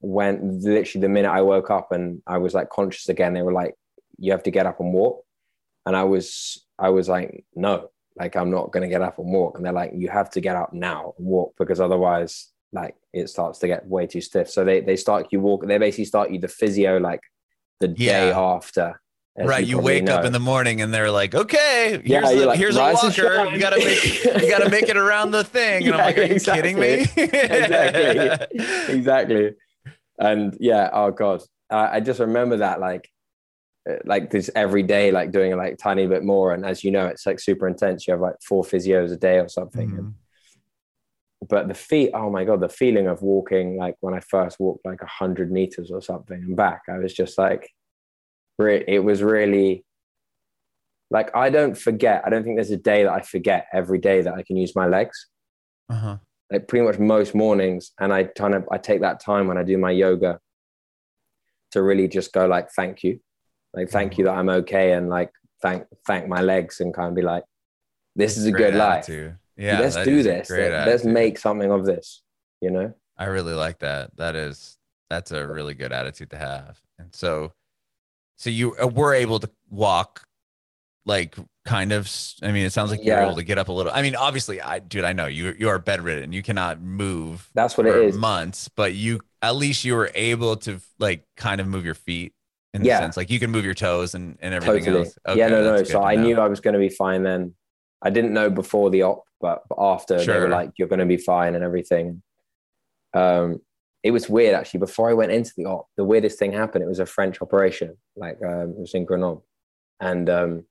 when 0.00 0.60
literally 0.60 1.00
the 1.02 1.08
minute 1.08 1.30
I 1.30 1.42
woke 1.42 1.70
up 1.70 1.92
and 1.92 2.22
I 2.26 2.38
was 2.38 2.54
like 2.54 2.68
conscious 2.70 3.08
again, 3.08 3.32
they 3.34 3.42
were 3.42 3.52
like, 3.52 3.74
"You 4.18 4.32
have 4.32 4.42
to 4.44 4.50
get 4.50 4.66
up 4.66 4.78
and 4.80 4.92
walk," 4.92 5.24
and 5.86 5.96
I 5.96 6.04
was 6.04 6.66
I 6.78 6.90
was 6.90 7.08
like, 7.08 7.44
"No, 7.54 7.90
like 8.16 8.36
I'm 8.36 8.50
not 8.50 8.70
gonna 8.72 8.88
get 8.88 9.02
up 9.02 9.18
and 9.18 9.32
walk," 9.32 9.56
and 9.56 9.64
they're 9.64 9.72
like, 9.72 9.92
"You 9.94 10.08
have 10.08 10.30
to 10.30 10.40
get 10.40 10.54
up 10.56 10.72
now 10.72 11.14
and 11.18 11.26
walk 11.26 11.54
because 11.58 11.80
otherwise." 11.80 12.52
Like 12.72 12.96
it 13.12 13.28
starts 13.30 13.58
to 13.60 13.66
get 13.66 13.86
way 13.86 14.06
too 14.06 14.20
stiff. 14.20 14.50
So 14.50 14.64
they, 14.64 14.80
they 14.80 14.96
start 14.96 15.28
you 15.30 15.40
walk, 15.40 15.66
they 15.66 15.78
basically 15.78 16.04
start 16.04 16.30
you 16.30 16.38
the 16.38 16.48
physio 16.48 16.98
like 16.98 17.20
the 17.80 17.88
day 17.88 18.32
after. 18.32 19.00
right. 19.38 19.66
You 19.66 19.76
probably 19.76 20.00
wake 20.00 20.10
up 20.10 20.24
in 20.24 20.32
the 20.32 20.40
morning 20.40 20.80
and 20.82 20.92
they're 20.92 21.10
like, 21.10 21.34
okay, 21.34 22.00
here's, 22.04 22.06
Yeah, 22.06 22.32
the, 22.32 22.46
like, 22.46 22.58
here's 22.58 22.76
a 22.76 22.80
walker. 22.92 23.46
You 23.46 23.58
gotta 23.60 23.76
make 23.78 24.24
you 24.24 24.50
gotta 24.50 24.70
make 24.70 24.88
it 24.88 24.96
around 25.04 25.30
the 25.30 25.44
thing. 25.44 25.86
And 25.86 25.94
I'm 25.94 26.00
like, 26.00 26.18
are 26.18 26.22
you 26.24 26.40
kidding 26.40 26.78
me? 26.78 27.06
exactly 27.16 28.46
exactly 28.88 29.50
and 30.18 30.56
yeah 30.60 30.88
oh 30.92 31.10
god 31.10 31.42
I, 31.70 31.96
I 31.96 32.00
just 32.00 32.20
remember 32.20 32.56
that 32.58 32.80
like 32.80 33.10
uh, 33.88 33.96
like 34.06 34.30
this 34.30 34.48
every 34.54 34.82
day 34.82 35.10
like 35.10 35.30
doing 35.30 35.54
like 35.56 35.76
tiny 35.78 36.06
bit 36.06 36.24
more 36.24 36.54
and 36.54 36.64
as 36.64 36.82
you 36.82 36.90
know 36.90 37.06
it's 37.06 37.26
like 37.26 37.38
super 37.38 37.68
intense 37.68 38.06
you 38.06 38.12
have 38.12 38.20
like 38.22 38.36
four 38.42 38.62
physios 38.64 39.12
a 39.12 39.16
day 39.16 39.38
or 39.38 39.48
something 39.48 39.90
Mhm. 39.90 40.12
But 41.48 41.68
the 41.68 41.74
feet 41.74 42.10
oh 42.14 42.30
my 42.30 42.44
god 42.44 42.60
the 42.60 42.68
feeling 42.68 43.06
of 43.06 43.20
walking 43.22 43.76
like 43.76 43.94
when 44.00 44.14
i 44.14 44.20
first 44.20 44.58
walked 44.58 44.84
like 44.86 45.00
100 45.02 45.52
meters 45.52 45.90
or 45.90 46.00
something 46.00 46.38
and 46.42 46.56
back 46.56 46.82
i 46.88 46.98
was 46.98 47.12
just 47.12 47.36
like 47.38 47.68
it 48.58 49.04
was 49.04 49.22
really 49.22 49.84
like 51.10 51.34
i 51.36 51.50
don't 51.50 51.76
forget 51.76 52.22
i 52.24 52.30
don't 52.30 52.42
think 52.42 52.56
there's 52.56 52.70
a 52.70 52.76
day 52.76 53.04
that 53.04 53.12
i 53.12 53.20
forget 53.20 53.66
every 53.72 53.98
day 53.98 54.22
that 54.22 54.34
i 54.34 54.42
can 54.42 54.56
use 54.56 54.74
my 54.74 54.86
legs 54.86 55.26
Uh-huh. 55.90 56.16
like 56.50 56.66
pretty 56.68 56.84
much 56.86 56.98
most 56.98 57.34
mornings 57.34 57.92
and 58.00 58.12
i 58.14 58.24
kind 58.24 58.54
of 58.54 58.64
i 58.72 58.78
take 58.78 59.02
that 59.02 59.20
time 59.20 59.46
when 59.46 59.58
i 59.58 59.62
do 59.62 59.76
my 59.76 59.90
yoga 59.90 60.40
to 61.72 61.82
really 61.82 62.08
just 62.08 62.32
go 62.32 62.46
like 62.46 62.70
thank 62.70 63.02
you 63.02 63.20
like 63.74 63.90
thank 63.90 64.16
you 64.16 64.24
that 64.24 64.36
i'm 64.38 64.48
okay 64.48 64.92
and 64.92 65.10
like 65.10 65.30
thank 65.60 65.84
thank 66.06 66.26
my 66.28 66.40
legs 66.40 66.80
and 66.80 66.94
kind 66.94 67.08
of 67.08 67.14
be 67.14 67.22
like 67.22 67.44
this 68.16 68.38
is 68.38 68.46
a 68.46 68.50
Great 68.50 68.70
good 68.70 68.74
life 68.76 69.04
attitude. 69.04 69.36
Yeah. 69.56 69.80
let's 69.80 69.96
do 69.96 70.22
this 70.22 70.48
great 70.48 70.70
let's 70.70 71.04
make 71.04 71.38
something 71.38 71.70
of 71.70 71.86
this 71.86 72.22
you 72.60 72.70
know 72.70 72.92
I 73.18 73.24
really 73.26 73.54
like 73.54 73.78
that. 73.78 74.14
That 74.18 74.36
is 74.36 74.76
that's 75.08 75.30
a 75.32 75.46
really 75.46 75.72
good 75.72 75.90
attitude 75.90 76.30
to 76.30 76.36
have. 76.36 76.78
And 76.98 77.14
so 77.14 77.52
so 78.36 78.50
you 78.50 78.76
uh, 78.76 78.86
were 78.88 79.14
able 79.14 79.38
to 79.40 79.48
walk 79.70 80.26
like 81.06 81.36
kind 81.64 81.92
of 81.92 82.10
i 82.42 82.50
mean 82.52 82.66
it 82.66 82.72
sounds 82.72 82.90
like 82.90 83.02
you're 83.02 83.16
Yeah. 83.16 83.24
able 83.26 83.36
to 83.36 83.42
get 83.42 83.56
up 83.58 83.68
a 83.68 83.72
little. 83.72 83.92
I 83.94 84.02
mean 84.02 84.16
obviously 84.16 84.60
I 84.60 84.80
dude 84.80 85.04
I 85.04 85.12
know 85.14 85.26
you 85.26 85.54
you 85.58 85.68
are 85.70 85.78
bedridden. 85.78 86.32
You 86.32 86.42
cannot 86.42 86.80
move 86.82 87.48
that's 87.54 87.78
what 87.78 87.86
it 87.86 87.96
is 87.96 88.16
months, 88.16 88.68
but 88.68 88.92
you 88.94 89.20
at 89.40 89.56
least 89.56 89.84
you 89.84 89.94
were 89.94 90.10
able 90.14 90.56
to 90.58 90.80
like 90.98 91.24
kind 91.36 91.60
of 91.60 91.66
move 91.66 91.84
your 91.84 91.94
feet 91.94 92.34
in 92.74 92.82
the 92.82 92.88
sense 92.90 93.16
like 93.16 93.30
you 93.30 93.38
can 93.38 93.50
move 93.50 93.64
your 93.64 93.72
toes 93.74 94.14
and 94.14 94.36
and 94.42 94.52
everything 94.52 94.84
totally 94.84 95.06
else. 95.24 95.36
yeah 95.38 95.48
no 95.48 95.62
no 95.62 95.82
so 95.84 96.02
i 96.02 96.14
know. 96.16 96.22
knew 96.22 96.38
i 96.38 96.46
was 96.48 96.60
going 96.60 96.74
to 96.74 96.80
be 96.80 96.90
fine 96.90 97.22
then 97.22 97.54
i 98.02 98.10
didn't 98.10 98.34
know 98.34 98.50
before 98.50 98.90
the 98.90 99.02
op 99.02 99.26
but 99.40 99.62
but 99.68 99.78
after 99.78 100.22
they 100.22 100.38
were 100.38 100.48
like 100.48 100.70
you're 100.76 100.88
going 100.88 100.98
to 100.98 101.06
be 101.06 101.16
fine 101.16 101.54
and 101.54 101.64
everything. 101.64 102.22
Um 103.14 103.60
it 104.02 104.10
was 104.12 104.28
weird 104.28 104.54
actually. 104.54 104.80
Before 104.80 105.10
i 105.10 105.14
went 105.14 105.32
into 105.32 105.52
the 105.56 105.66
op 105.66 105.86
the 105.96 106.04
weirdest 106.04 106.38
thing 106.38 106.52
happened. 106.52 106.84
It 106.84 106.88
was 106.88 106.98
a 106.98 107.06
french 107.06 107.42
operation 107.42 107.96
like 108.16 108.38
um, 108.44 108.70
it 108.70 108.78
was 108.78 108.94
in 108.94 109.04
grenoble. 109.04 109.44
And 110.00 110.28
um 110.30 110.64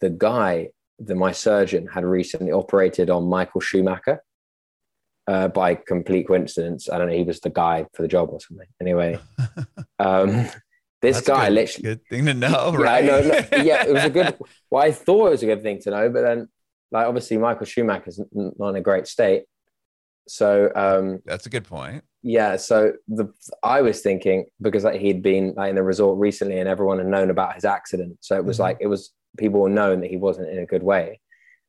the 0.00 0.10
guy 0.10 0.68
the 0.98 1.14
my 1.14 1.32
surgeon 1.32 1.86
had 1.86 2.04
recently 2.04 2.52
operated 2.52 3.08
on 3.10 3.28
michael 3.28 3.60
schumacher 3.60 4.22
uh, 5.28 5.46
by 5.46 5.74
complete 5.74 6.26
coincidence. 6.26 6.88
I 6.88 6.98
don't 6.98 7.08
know 7.08 7.14
he 7.14 7.22
was 7.22 7.40
the 7.40 7.50
guy 7.50 7.86
for 7.94 8.02
the 8.02 8.08
job 8.08 8.30
or 8.30 8.40
something. 8.40 8.66
Anyway 8.80 9.18
um 9.98 10.48
this 11.00 11.16
That's 11.16 11.26
guy 11.26 11.46
good, 11.46 11.54
literally 11.54 11.82
good 11.84 12.06
thing 12.08 12.26
to 12.26 12.34
know, 12.34 12.72
yeah, 12.78 12.78
right? 12.82 13.04
no, 13.04 13.20
no, 13.22 13.34
yeah, 13.52 13.84
it 13.86 13.92
was 13.92 14.04
a 14.04 14.10
good. 14.10 14.36
Well, 14.70 14.82
I 14.82 14.92
thought 14.92 15.28
it 15.28 15.30
was 15.30 15.42
a 15.42 15.46
good 15.46 15.62
thing 15.62 15.80
to 15.82 15.90
know, 15.90 16.10
but 16.10 16.22
then, 16.22 16.48
like, 16.90 17.06
obviously, 17.06 17.38
Michael 17.38 17.66
Schumacher's 17.66 18.20
not 18.32 18.68
in 18.70 18.76
a 18.76 18.80
great 18.82 19.06
state. 19.06 19.44
So, 20.28 20.70
um, 20.74 21.20
That's 21.24 21.46
a 21.46 21.50
good 21.50 21.64
point. 21.64 22.04
yeah. 22.22 22.56
So 22.56 22.92
the 23.08 23.32
I 23.62 23.80
was 23.82 24.00
thinking 24.02 24.46
because 24.60 24.84
like 24.84 25.00
he'd 25.00 25.22
been 25.22 25.54
like 25.56 25.70
in 25.70 25.76
the 25.76 25.82
resort 25.82 26.18
recently, 26.18 26.58
and 26.58 26.68
everyone 26.68 26.98
had 26.98 27.06
known 27.06 27.30
about 27.30 27.54
his 27.54 27.64
accident. 27.64 28.18
So 28.20 28.36
it 28.36 28.44
was 28.44 28.58
Mhm. 28.58 28.60
like 28.60 28.78
it 28.80 28.88
was 28.88 29.12
people 29.38 29.60
were 29.60 29.68
known 29.70 30.00
that 30.00 30.10
he 30.10 30.16
wasn't 30.16 30.48
in 30.50 30.58
a 30.58 30.66
good 30.66 30.82
way, 30.82 31.20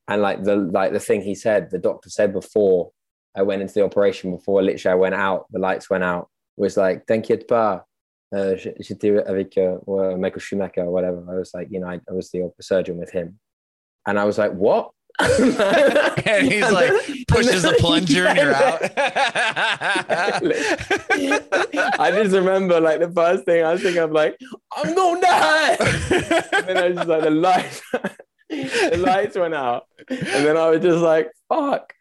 and 0.07 0.21
like 0.21 0.43
the 0.43 0.55
like 0.57 0.91
the 0.91 0.99
thing 0.99 1.21
he 1.21 1.35
said, 1.35 1.69
the 1.71 1.79
doctor 1.79 2.09
said 2.09 2.33
before 2.33 2.91
I 3.35 3.43
went 3.43 3.61
into 3.61 3.75
the 3.75 3.85
operation, 3.85 4.31
before 4.35 4.61
literally 4.61 4.91
I 4.93 4.95
went 4.99 5.15
out, 5.15 5.45
the 5.51 5.59
lights 5.59 5.89
went 5.89 6.03
out, 6.03 6.29
was 6.57 6.75
like, 6.77 7.05
"T'inquiète 7.05 7.47
pas." 7.47 7.81
Uh, 8.31 8.55
j'étais 8.79 9.17
avec 9.25 9.57
uh, 9.57 9.79
Michael 10.17 10.39
Schumacher 10.39 10.81
or 10.81 10.91
whatever. 10.91 11.25
I 11.29 11.35
was 11.35 11.51
like, 11.53 11.69
you 11.71 11.79
know, 11.79 11.87
I, 11.87 11.99
I 12.07 12.13
was 12.13 12.29
the 12.29 12.51
surgeon 12.61 12.97
with 12.97 13.11
him, 13.11 13.39
and 14.05 14.19
I 14.19 14.25
was 14.25 14.37
like, 14.37 14.53
"What?" 14.53 14.91
and 15.19 16.49
he's 16.49 16.71
like 16.71 16.91
pushes 17.27 17.63
the 17.63 17.75
plunger 17.79 18.27
and 18.27 18.37
you're 18.37 18.53
out. 18.53 18.81
I 21.99 22.11
just 22.11 22.33
remember 22.33 22.79
like 22.79 22.99
the 22.99 23.11
first 23.11 23.43
thing 23.43 23.65
I 23.65 23.73
was 23.73 23.81
thinking, 23.81 24.01
I'm 24.01 24.13
like, 24.13 24.39
I'm 24.71 24.95
gonna 24.95 25.19
die. 25.19 25.75
and 26.53 26.67
then 26.67 26.77
I 26.77 26.87
was 26.87 26.97
just 26.97 27.09
like, 27.09 27.23
the 27.23 27.31
lights, 27.31 27.81
the 28.49 28.97
lights 28.97 29.37
went 29.37 29.55
out, 29.55 29.87
and 30.09 30.45
then 30.45 30.55
I 30.55 30.69
was 30.69 30.81
just 30.81 30.99
like, 30.99 31.31
fuck. 31.49 31.91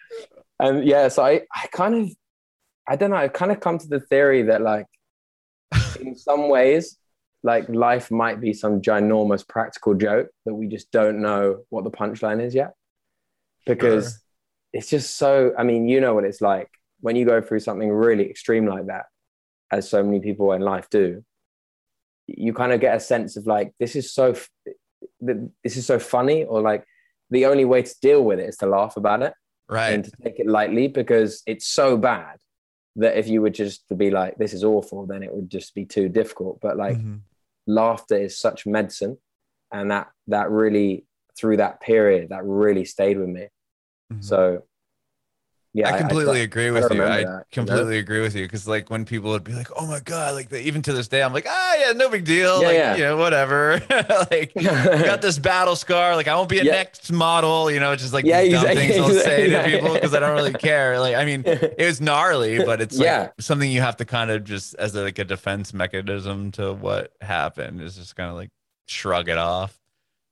And 0.61 0.85
yeah, 0.85 1.09
so 1.09 1.25
I, 1.25 1.43
I 1.53 1.67
kind 1.73 1.95
of, 1.95 2.11
I 2.87 2.97
don't 2.97 3.11
know, 3.11 3.17
I 3.17 3.29
kind 3.29 3.51
of 3.51 3.61
come 3.61 3.79
to 3.79 3.89
the 3.89 4.01
theory 4.01 4.43
that 4.43 4.63
like, 4.63 4.87
in 6.01 6.15
some 6.15 6.49
ways, 6.49 6.97
like 7.43 7.69
life 7.69 8.11
might 8.11 8.41
be 8.41 8.53
some 8.53 8.81
ginormous 8.81 9.47
practical 9.47 9.95
joke 9.95 10.29
that 10.45 10.55
we 10.55 10.67
just 10.67 10.91
don't 10.91 11.21
know 11.21 11.63
what 11.69 11.85
the 11.85 11.91
punchline 11.91 12.43
is 12.43 12.55
yet, 12.55 12.73
because 13.67 14.05
Sure. 14.05 14.19
it's 14.73 14.91
just 14.91 15.17
so. 15.17 15.53
I 15.57 15.63
mean, 15.63 15.89
you 15.89 16.01
know 16.01 16.15
what 16.15 16.25
it's 16.25 16.41
like 16.41 16.69
when 17.01 17.15
you 17.17 17.25
go 17.25 17.41
through 17.41 17.61
something 17.61 17.91
really 17.91 18.29
extreme 18.29 18.67
like 18.67 18.87
that, 18.87 19.07
as 19.71 19.89
so 19.89 20.03
many 20.03 20.21
people 20.21 20.53
in 20.53 20.63
life 20.63 20.89
do. 20.91 21.25
You 22.27 22.53
kind 22.53 22.73
of 22.73 22.81
get 22.81 22.97
a 22.97 23.01
sense 23.01 23.37
of 23.37 23.47
like 23.47 23.73
this 23.79 23.97
is 23.97 24.13
so, 24.13 24.35
this 25.21 25.77
is 25.77 25.87
so 25.87 25.99
funny, 25.99 26.45
or 26.45 26.61
like 26.61 26.85
the 27.31 27.47
only 27.47 27.65
way 27.65 27.83
to 27.83 27.95
deal 28.03 28.25
with 28.25 28.39
it 28.41 28.49
is 28.49 28.57
to 28.59 28.67
laugh 28.67 28.97
about 28.97 29.23
it 29.23 29.33
right. 29.69 29.91
and 29.93 30.05
to 30.05 30.11
take 30.23 30.39
it 30.41 30.47
lightly 30.47 30.89
because 30.89 31.43
it's 31.47 31.67
so 31.67 31.97
bad 31.97 32.37
that 32.99 33.17
if 33.17 33.29
you 33.29 33.41
were 33.43 33.51
just 33.51 33.89
to 33.89 33.95
be 33.95 34.11
like 34.11 34.37
this 34.37 34.53
is 34.53 34.65
awful, 34.65 35.07
then 35.07 35.23
it 35.23 35.33
would 35.35 35.51
just 35.51 35.75
be 35.75 35.85
too 35.85 36.09
difficult. 36.09 36.61
But 36.61 36.77
like 36.77 36.99
Mhm. 36.99 37.21
laughter 37.67 38.17
is 38.17 38.39
such 38.39 38.67
medicine, 38.67 39.19
and 39.73 39.91
that 39.91 40.11
that 40.27 40.51
really 40.51 41.07
through 41.37 41.57
that 41.59 41.81
period 41.81 42.31
that 42.31 42.45
really 42.45 42.85
stayed 42.85 43.19
with 43.19 43.29
me. 43.29 43.49
Mhm. 44.13 44.25
So 44.25 44.68
yeah, 45.75 45.89
I 45.89 45.93
completely 45.93 46.41
I, 46.41 46.43
agree 46.43 46.71
I 46.71 46.71
with 46.71 46.91
you. 46.91 47.07
I 47.07 47.25
that, 47.25 47.47
you 47.57 47.65
know? 47.65 47.87
completely 47.87 47.99
agree 47.99 48.21
with 48.21 48.35
you 48.35 48.45
because, 48.45 48.67
like, 48.67 48.91
when 48.91 49.05
people 49.05 49.31
would 49.31 49.45
be 49.45 49.53
like, 49.53 49.69
"Oh 49.77 49.87
my 49.87 50.01
god," 50.01 50.35
like 50.35 50.49
the, 50.49 50.61
even 50.67 50.83
to 50.83 50.93
this 50.93 51.09
day, 51.09 51.23
I'm 51.23 51.33
like, 51.33 51.47
"Ah, 51.49 51.75
yeah, 51.79 51.93
no 51.93 52.09
big 52.09 52.25
deal." 52.25 52.61
Yeah, 52.63 52.67
like, 52.69 52.75
yeah. 52.75 52.97
you 52.97 53.03
know, 53.03 53.17
whatever. 53.17 53.81
like, 54.31 54.53
got 54.63 55.21
this 55.23 55.39
battle 55.39 55.77
scar. 55.77 56.17
Like, 56.17 56.27
I 56.27 56.35
won't 56.35 56.49
be 56.49 56.59
a 56.59 56.65
Yeah. 56.65 56.73
next 56.73 57.13
model. 57.13 57.71
You 57.71 57.81
know, 57.81 57.95
just 57.97 58.13
like 58.13 58.25
Yeah, 58.25 58.41
exactly, 58.41 58.89
things 58.89 58.99
I'll 58.99 59.11
say 59.11 59.51
to 59.51 59.63
people 59.65 59.95
because 59.95 60.15
I 60.15 60.21
don't 60.21 60.35
really 60.35 60.55
care. 60.55 60.99
Like, 60.99 61.15
I 61.17 61.25
mean, 61.25 61.43
it 61.47 61.85
was 61.87 62.01
gnarly, 62.01 62.61
but 62.65 62.81
it's 62.81 62.99
like 62.99 63.07
Yeah. 63.07 63.29
something 63.39 63.71
you 63.71 63.81
have 63.83 63.97
to 63.99 64.05
kind 64.05 64.31
of 64.31 64.45
just 64.45 64.75
as 64.77 64.95
a, 64.95 65.03
like 65.03 65.19
a 65.19 65.25
defense 65.25 65.73
mechanism 65.75 66.51
to 66.53 66.73
what 66.73 67.13
happened 67.21 67.81
is 67.83 67.97
just 67.97 68.17
kind 68.17 68.31
of 68.31 68.37
like 68.37 68.51
shrug 68.87 69.29
it 69.29 69.39
off. 69.39 69.79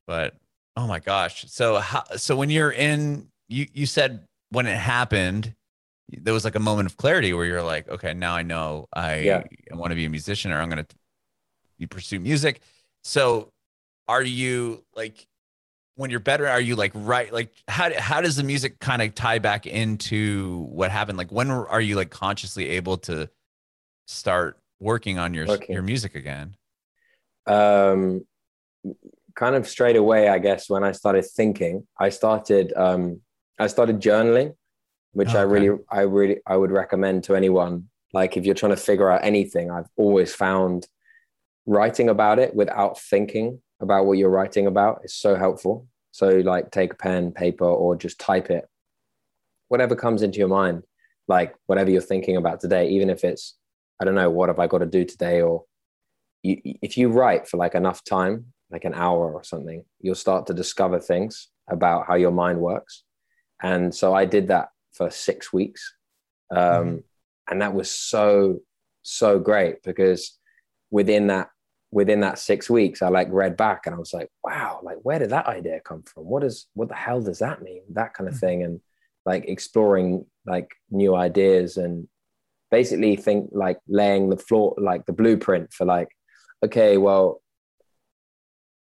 But 0.06 0.34
oh 0.76 0.86
my 0.86 1.00
gosh, 1.00 1.44
so 1.48 1.76
how? 1.76 2.04
So 2.16 2.36
when 2.36 2.50
you're 2.50 2.72
in, 2.72 3.28
you 3.48 3.66
you 3.72 3.86
said 3.86 4.26
when 4.56 4.66
it 4.66 4.78
happened, 4.78 5.54
there 6.08 6.32
was 6.32 6.46
like 6.46 6.54
a 6.54 6.60
moment 6.60 6.86
of 6.88 6.96
clarity 6.96 7.34
where 7.34 7.44
you're 7.44 7.62
like, 7.62 7.86
okay, 7.90 8.14
now 8.14 8.34
I 8.34 8.42
know 8.42 8.88
I, 8.90 9.16
Yeah. 9.16 9.42
I 9.70 9.76
want 9.76 9.90
to 9.90 9.94
be 9.94 10.06
a 10.06 10.08
musician 10.08 10.50
or 10.50 10.62
I'm 10.62 10.70
gonna 10.70 10.86
pursue 11.90 12.18
music. 12.18 12.62
So 13.04 13.52
are 14.08 14.22
you 14.22 14.82
like 14.94 15.26
when 15.96 16.10
you're 16.10 16.20
better 16.20 16.46
are 16.46 16.60
you 16.60 16.74
like 16.74 16.92
right 16.94 17.30
like 17.32 17.52
how 17.68 17.92
how 17.98 18.22
does 18.22 18.36
the 18.36 18.44
music 18.44 18.78
kind 18.78 19.02
of 19.02 19.14
tie 19.14 19.38
back 19.38 19.66
into 19.66 20.66
what 20.70 20.90
happened 20.90 21.18
like 21.18 21.32
when 21.32 21.50
are 21.50 21.80
you 21.80 21.96
like 21.96 22.10
consciously 22.10 22.68
able 22.68 22.96
to 22.98 23.28
start 24.06 24.58
working 24.78 25.18
on 25.18 25.34
your 25.34 25.46
Working. 25.46 25.74
your 25.74 25.82
music 25.82 26.14
again 26.14 26.56
um, 27.46 28.24
kind 29.36 29.54
of 29.54 29.68
straight 29.68 29.96
away, 29.96 30.28
I 30.28 30.38
guess, 30.38 30.68
when 30.68 30.82
I 30.82 30.92
started 30.92 31.24
thinking, 31.24 31.86
I 32.00 32.08
started 32.08 32.72
um, 32.74 33.20
I 33.58 33.66
started 33.68 34.00
journaling, 34.00 34.54
which 35.12 35.34
I 35.34 35.42
Okay. 35.42 35.52
really, 35.52 35.78
I 35.90 36.00
really, 36.02 36.40
I 36.46 36.56
would 36.56 36.70
recommend 36.70 37.24
to 37.24 37.34
anyone. 37.34 37.88
Like, 38.12 38.36
if 38.36 38.44
you're 38.44 38.54
trying 38.54 38.74
to 38.74 38.76
figure 38.76 39.10
out 39.10 39.24
anything, 39.24 39.70
I've 39.70 39.88
always 39.96 40.34
found 40.34 40.86
writing 41.66 42.08
about 42.08 42.38
it 42.38 42.54
without 42.54 42.98
thinking 42.98 43.60
about 43.80 44.06
what 44.06 44.18
you're 44.18 44.30
writing 44.30 44.66
about 44.66 45.00
is 45.04 45.14
so 45.14 45.34
helpful. 45.36 45.86
So, 46.12 46.38
like, 46.38 46.70
take 46.70 46.92
a 46.92 46.96
pen, 46.96 47.32
paper, 47.32 47.64
or 47.64 47.96
just 47.96 48.18
type 48.18 48.50
it. 48.50 48.68
Whatever 49.68 49.96
comes 49.96 50.22
into 50.22 50.38
your 50.38 50.48
mind, 50.48 50.84
like 51.28 51.54
whatever 51.66 51.90
you're 51.90 52.00
thinking 52.00 52.36
about 52.36 52.60
today, 52.60 52.88
even 52.90 53.10
if 53.10 53.24
it's, 53.24 53.56
I 54.00 54.04
don't 54.04 54.14
know, 54.14 54.30
what 54.30 54.48
have 54.48 54.58
I 54.60 54.66
got 54.66 54.78
to 54.78 54.86
do 54.86 55.04
today, 55.04 55.42
or 55.42 55.64
you, 56.42 56.60
if 56.82 56.96
you 56.96 57.08
write 57.08 57.48
for 57.48 57.56
like 57.56 57.74
enough 57.74 58.04
time, 58.04 58.52
like 58.70 58.84
an 58.84 58.94
hour 58.94 59.32
or 59.32 59.42
something, 59.42 59.84
you'll 60.00 60.14
start 60.14 60.46
to 60.46 60.54
discover 60.54 61.00
things 61.00 61.48
about 61.68 62.06
how 62.06 62.14
your 62.14 62.30
mind 62.30 62.60
works. 62.60 63.02
And 63.62 63.94
so 63.94 64.14
I 64.14 64.24
did 64.24 64.48
that 64.48 64.68
for 64.92 65.10
six 65.10 65.52
weeks. 65.52 65.94
Um, 66.50 66.58
Mhm. 66.58 67.02
And 67.48 67.62
that 67.62 67.74
was 67.74 67.90
so, 67.90 68.60
so 69.02 69.38
great 69.38 69.82
because 69.82 70.38
within 70.90 71.28
that 71.28 71.48
within 71.92 72.20
that 72.20 72.38
six 72.38 72.68
weeks, 72.68 73.00
I 73.00 73.08
like 73.08 73.28
read 73.30 73.56
back 73.56 73.86
and 73.86 73.94
I 73.94 73.98
was 73.98 74.12
like, 74.12 74.28
wow, 74.42 74.80
like 74.82 74.98
where 75.02 75.20
did 75.20 75.30
that 75.30 75.46
idea 75.46 75.80
come 75.80 76.02
from? 76.02 76.24
What 76.24 76.42
is 76.42 76.66
what 76.74 76.88
the 76.88 76.94
hell 76.96 77.22
does 77.22 77.38
that 77.38 77.62
mean? 77.62 77.82
That 77.90 78.12
kind 78.12 78.28
of 78.28 78.34
Mhm. 78.34 78.40
thing. 78.40 78.62
And 78.64 78.80
like 79.24 79.44
exploring 79.48 80.26
like 80.44 80.74
new 80.90 81.14
ideas 81.14 81.76
and 81.76 82.08
basically 82.70 83.14
think 83.16 83.50
like 83.52 83.78
laying 83.86 84.28
the 84.28 84.36
floor 84.36 84.74
like 84.76 85.06
the 85.06 85.12
blueprint 85.12 85.72
for 85.72 85.84
like, 85.84 86.08
okay, 86.64 86.96
well, 86.98 87.40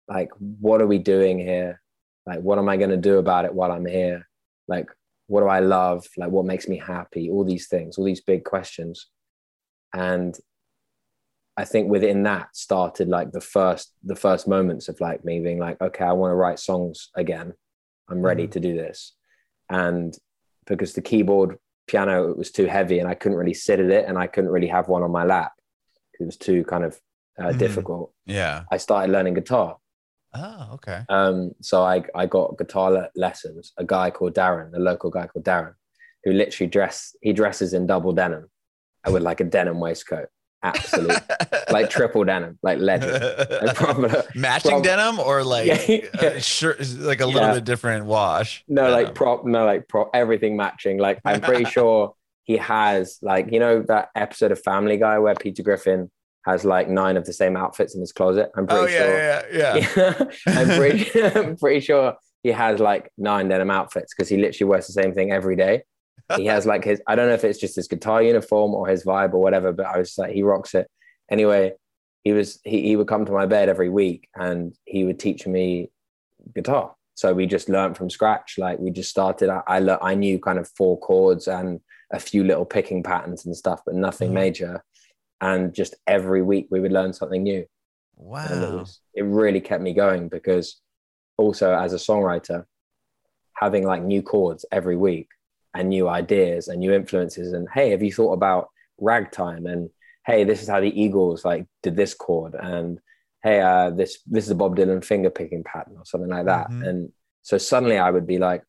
like 0.09 0.31
what 0.39 0.81
are 0.83 0.87
we 0.87 0.99
doing 0.99 1.39
here? 1.39 1.81
Like 2.27 2.41
what 2.41 2.59
am 2.59 2.69
I 2.69 2.77
gonna 2.77 2.97
do 2.97 3.19
about 3.19 3.45
it 3.45 3.55
while 3.55 3.71
I'm 3.73 3.87
here? 3.87 4.29
Like 4.69 4.87
what 5.27 5.41
do 5.41 5.47
I 5.49 5.61
love? 5.61 6.07
Like 6.17 6.31
what 6.31 6.45
makes 6.47 6.69
me 6.69 6.79
happy? 6.79 7.29
All 7.31 7.45
these 7.45 7.67
things, 7.69 7.99
all 7.99 8.05
these 8.05 8.21
big 8.23 8.45
questions. 8.45 9.07
And 9.93 10.35
I 11.57 11.65
think 11.65 11.91
within 11.91 12.23
that 12.23 12.55
started 12.55 13.09
like 13.09 13.33
the 13.33 13.41
first 13.41 13.93
the 14.05 14.15
first 14.17 14.47
moments 14.47 14.89
of 14.89 15.01
like 15.01 15.25
me 15.25 15.41
being 15.41 15.59
like, 15.59 15.81
okay, 15.81 16.05
I 16.05 16.13
want 16.13 16.31
to 16.31 16.37
write 16.37 16.59
songs 16.61 17.11
again. 17.17 17.53
I'm 18.09 18.23
ready 18.23 18.47
Mhm. 18.47 18.53
to 18.53 18.61
do 18.61 18.77
this. 18.77 19.15
And 19.69 20.17
because 20.67 20.93
the 20.95 21.03
keyboard 21.03 21.59
piano 21.87 22.31
it 22.31 22.37
was 22.39 22.51
too 22.53 22.67
heavy 22.67 22.99
and 23.01 23.09
I 23.09 23.15
couldn't 23.15 23.39
really 23.39 23.55
sit 23.55 23.81
at 23.81 23.91
it 23.91 24.05
and 24.07 24.17
I 24.19 24.27
couldn't 24.29 24.51
really 24.51 24.69
have 24.69 24.89
one 24.89 25.03
on 25.03 25.11
my 25.11 25.25
lap. 25.25 25.53
It 26.21 26.25
was 26.25 26.37
too 26.37 26.65
kind 26.65 26.85
of 26.85 27.01
uh, 27.39 27.53
Mhm. 27.53 27.59
difficult. 27.59 28.13
Yeah. 28.27 28.65
I 28.71 28.77
started 28.79 29.13
learning 29.13 29.35
guitar. 29.35 29.79
Oh, 30.35 30.71
okay. 30.75 31.03
Um, 31.09 31.53
so 31.63 31.83
I, 31.85 32.05
I 32.15 32.27
got 32.27 32.59
guitar 32.59 32.91
le- 32.91 33.11
lessons. 33.17 33.73
A 33.79 33.85
guy 33.85 34.11
called 34.11 34.35
Darren, 34.35 34.75
a 34.75 34.79
local 34.79 35.11
guy 35.11 35.27
called 35.27 35.45
Darren, 35.45 35.75
who 36.25 36.33
literally 36.33 36.69
dress 36.69 37.17
he 37.23 37.33
dresses 37.33 37.73
in 37.73 37.87
double 37.87 38.13
denim 38.13 38.49
with 39.11 39.23
like 39.23 39.41
a 39.41 39.45
denim 39.45 39.81
waistcoat. 39.81 40.29
Absolute, 40.63 41.17
like 41.71 41.89
triple 41.89 42.25
denim, 42.25 42.59
like 42.63 42.79
legend. 42.79 43.13
Like 43.63 43.77
proper- 43.77 44.25
matching 44.35 44.71
prob- 44.73 44.83
denim 44.85 45.21
or 45.21 45.45
like 45.45 45.89
Yeah. 45.89 46.01
uh, 46.21 46.39
sure, 46.41 46.77
like 46.99 47.21
a 47.21 47.27
little 47.27 47.43
Yeah. 47.43 47.55
bit 47.55 47.65
different 47.65 48.05
wash. 48.07 48.65
no, 48.69 48.91
like 48.91 49.15
prop, 49.15 49.45
no, 49.47 49.65
like 49.65 49.87
prop, 49.89 50.11
everything 50.15 50.57
matching. 50.57 50.99
Like 50.99 51.21
I'm 51.25 51.41
pretty 51.41 51.65
sure 51.77 52.15
he 52.43 52.57
has 52.57 53.19
like 53.23 53.53
you 53.53 53.61
know 53.61 53.83
that 53.83 54.09
episode 54.17 54.51
of 54.53 54.61
Family 54.63 54.97
Guy 54.97 55.19
where 55.21 55.35
Peter 55.37 55.63
Griffin 55.63 56.11
has 56.49 56.65
like 56.65 56.89
nine 56.89 57.17
of 57.17 57.25
the 57.25 57.33
same 57.33 57.57
outfits 57.57 57.95
in 57.95 58.01
his 58.01 58.13
closet. 58.13 58.51
I'm 58.57 58.67
pretty 58.67 58.83
oh 58.83 58.87
yeah, 58.87 59.43
sure. 59.43 59.59
yeah, 59.59 59.77
yeah. 59.77 59.95
yeah. 59.97 60.25
I'm 60.59 60.79
pretty, 60.79 61.23
I'm 61.39 61.57
pretty 61.57 61.81
sure 61.81 62.15
he 62.43 62.51
has 62.51 62.81
like 62.81 63.11
nine 63.19 63.49
denim 63.49 63.71
outfits 63.71 64.15
because 64.15 64.29
he 64.29 64.37
literally 64.37 64.69
wears 64.71 64.87
the 64.87 64.93
same 64.93 65.13
thing 65.15 65.33
every 65.33 65.57
day. 65.57 65.83
He 66.37 66.45
has 66.47 66.67
like 66.67 66.85
his, 66.85 67.01
I 67.07 67.15
don't 67.17 67.29
know 67.29 67.35
if 67.35 67.45
it's 67.45 67.59
just 67.59 67.77
his 67.77 67.89
guitar 67.89 68.23
uniform 68.23 68.75
or 68.75 68.87
his 68.87 69.03
vibe 69.05 69.33
or 69.33 69.41
whatever, 69.41 69.73
but 69.73 69.87
I 69.87 69.99
was 69.99 70.17
like, 70.19 70.33
he 70.33 70.43
rocks 70.43 70.75
it. 70.75 70.87
Anyway, 71.31 71.73
he 72.23 72.33
was, 72.33 72.61
he, 72.65 72.83
he 72.83 72.97
would 72.97 73.09
come 73.09 73.25
to 73.25 73.33
my 73.33 73.47
bed 73.47 73.69
every 73.71 73.89
week 73.89 74.29
and 74.35 74.75
he 74.85 75.05
would 75.05 75.19
teach 75.19 75.47
me 75.47 75.91
guitar. 76.55 76.95
So 77.15 77.33
we 77.33 77.47
just 77.47 77.69
learned 77.71 77.97
from 77.97 78.11
scratch. 78.11 78.57
Like 78.59 78.79
we 78.79 78.91
just 78.91 79.09
started, 79.11 79.49
I, 79.49 79.63
I, 79.67 79.81
lear- 79.81 79.99
I 80.03 80.15
knew 80.15 80.39
kind 80.39 80.59
of 80.59 80.69
four 80.77 80.99
chords 81.01 81.49
and 81.49 81.81
a 82.13 82.21
few 82.21 82.45
little 82.45 82.65
picking 82.67 83.03
patterns 83.03 83.45
and 83.47 83.57
stuff, 83.57 83.81
but 83.87 83.95
nothing 83.95 84.31
Mhm. 84.31 84.35
major. 84.35 84.85
And 85.41 85.73
just 85.75 85.95
every 86.07 86.43
week 86.43 86.67
we 86.71 86.81
would 86.81 86.93
learn 86.93 87.13
something 87.13 87.43
new 87.43 87.59
and 87.59 87.65
it, 88.65 88.71
Wow. 88.71 88.79
was, 88.79 89.01
it 89.15 89.23
really 89.23 89.61
kept 89.61 89.83
me 89.83 89.95
going 89.95 90.29
because 90.29 90.81
also 91.37 91.73
as 91.75 91.93
a 91.93 91.97
songwriter 91.97 92.65
having 93.55 93.85
like 93.87 94.03
new 94.03 94.23
chords 94.23 94.65
every 94.73 94.97
week 94.97 95.29
and 95.75 95.89
new 95.89 96.09
ideas 96.09 96.69
and 96.69 96.81
new 96.81 96.93
influences 96.93 97.53
and 97.53 97.69
hey 97.73 97.91
have 97.91 98.03
you 98.03 98.13
thought 98.13 98.33
about 98.33 98.69
ragtime 98.99 99.67
and 99.67 99.91
hey 100.27 100.45
this 100.45 100.63
is 100.63 100.69
how 100.69 100.81
the 100.81 101.01
eagles 101.01 101.45
like 101.45 101.67
did 101.83 101.97
this 101.97 102.15
chord 102.15 102.55
and 102.61 102.99
hey 103.43 103.61
uh 103.61 103.91
this 103.91 104.19
this 104.27 104.45
is 104.45 104.51
a 104.51 104.55
bob 104.55 104.77
dylan 104.77 105.05
finger 105.05 105.31
picking 105.31 105.63
pattern 105.65 105.95
or 105.97 106.05
something 106.05 106.31
like 106.31 106.47
that 106.47 106.71
Mhm. 106.71 106.89
and 106.89 107.13
so 107.43 107.59
suddenly 107.59 107.99
i 107.99 108.11
would 108.11 108.27
be 108.27 108.39
like 108.39 108.63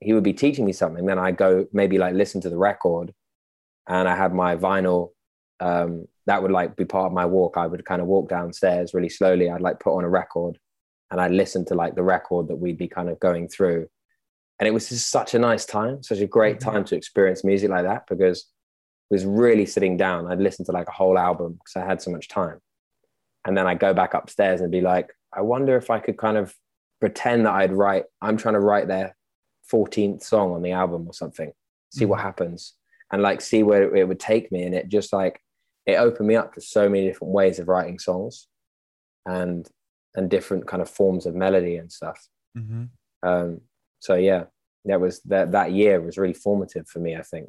he 0.00 0.12
would 0.12 0.24
be 0.24 0.32
teaching 0.32 0.64
me 0.64 0.72
something 0.72 1.06
then 1.06 1.18
i 1.18 1.32
go 1.32 1.66
maybe 1.72 1.98
like 1.98 2.14
listen 2.14 2.40
to 2.40 2.50
the 2.50 2.56
record 2.58 3.12
and 3.88 4.08
i 4.08 4.14
had 4.16 4.34
my 4.34 4.56
vinyl 4.56 5.10
um, 5.60 6.06
that 6.26 6.42
would 6.42 6.50
like 6.50 6.76
be 6.76 6.84
part 6.84 7.06
of 7.06 7.12
my 7.12 7.26
walk. 7.26 7.56
I 7.56 7.66
would 7.66 7.84
kind 7.84 8.00
of 8.00 8.06
walk 8.06 8.28
downstairs 8.28 8.94
really 8.94 9.08
slowly. 9.08 9.50
I'd 9.50 9.60
like 9.60 9.80
put 9.80 9.96
on 9.96 10.04
a 10.04 10.08
record 10.08 10.58
and 11.10 11.20
I'd 11.20 11.30
listen 11.32 11.64
to 11.66 11.74
like 11.74 11.94
the 11.94 12.02
record 12.02 12.48
that 12.48 12.56
we'd 12.56 12.78
be 12.78 12.88
kind 12.88 13.08
of 13.08 13.18
going 13.18 13.48
through. 13.48 13.88
And 14.58 14.66
it 14.68 14.72
was 14.72 14.88
just 14.88 15.10
such 15.10 15.34
a 15.34 15.38
nice 15.38 15.64
time, 15.64 16.02
such 16.02 16.18
a 16.18 16.26
great 16.26 16.56
Mhm. 16.56 16.60
time 16.60 16.84
to 16.84 16.96
experience 16.96 17.44
music 17.44 17.70
like 17.70 17.84
that 17.84 18.04
because 18.08 18.40
it 19.10 19.14
was 19.14 19.24
really 19.24 19.64
sitting 19.66 19.96
down. 19.96 20.30
I'd 20.30 20.38
listen 20.40 20.64
to 20.66 20.72
like 20.72 20.88
a 20.88 20.92
whole 20.92 21.18
album 21.18 21.54
because 21.54 21.76
I 21.76 21.86
had 21.86 22.02
so 22.02 22.10
much 22.10 22.28
time. 22.28 22.60
And 23.46 23.56
then 23.56 23.66
I'd 23.66 23.78
go 23.80 23.94
back 23.94 24.14
upstairs 24.14 24.60
and 24.60 24.70
be 24.70 24.80
like, 24.80 25.14
I 25.32 25.40
wonder 25.40 25.76
if 25.76 25.90
I 25.90 25.98
could 26.00 26.18
kind 26.18 26.36
of 26.36 26.54
pretend 27.00 27.46
that 27.46 27.54
I'd 27.54 27.72
write, 27.72 28.04
I'm 28.20 28.36
trying 28.36 28.54
to 28.54 28.60
write 28.60 28.88
their 28.88 29.16
14th 29.72 30.22
song 30.22 30.52
on 30.52 30.62
the 30.62 30.72
album 30.72 31.06
or 31.06 31.14
something, 31.14 31.52
see 31.90 32.04
what 32.04 32.20
happens 32.20 32.74
and 33.10 33.22
like 33.22 33.40
see 33.40 33.62
where 33.62 33.94
it 33.94 34.06
would 34.08 34.20
take 34.20 34.50
me. 34.52 34.64
And 34.64 34.74
it 34.74 34.88
just 34.88 35.12
like, 35.12 35.40
it 35.88 35.96
opened 35.96 36.28
me 36.28 36.36
up 36.36 36.54
to 36.54 36.60
so 36.60 36.88
many 36.88 37.06
different 37.08 37.32
ways 37.32 37.58
of 37.58 37.66
writing 37.68 37.98
songs 37.98 38.46
and 39.26 39.68
and 40.14 40.30
different 40.30 40.66
kind 40.66 40.82
of 40.82 40.88
forms 40.88 41.26
of 41.26 41.34
melody 41.34 41.76
and 41.76 41.90
stuff 41.90 42.20
hmm 42.54 42.84
um 43.22 43.60
so 44.00 44.14
yeah 44.14 44.44
that 44.84 45.00
was 45.00 45.20
that 45.22 45.52
that 45.52 45.72
year 45.72 46.00
was 46.00 46.16
really 46.18 46.32
formative 46.46 46.86
for 46.88 47.00
me 47.00 47.16
i 47.16 47.22
think 47.22 47.46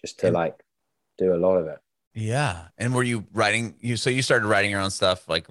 just 0.00 0.18
to 0.20 0.26
And- 0.28 0.34
like 0.34 0.56
do 1.18 1.34
a 1.34 1.42
lot 1.46 1.56
of 1.58 1.66
it 1.66 1.78
Yeah. 2.14 2.68
And 2.78 2.94
were 2.94 3.04
you 3.12 3.18
writing 3.40 3.74
you 3.80 3.96
so 3.96 4.08
you 4.10 4.22
started 4.22 4.46
writing 4.46 4.70
your 4.70 4.80
own 4.80 4.90
stuff 4.90 5.28
like 5.28 5.46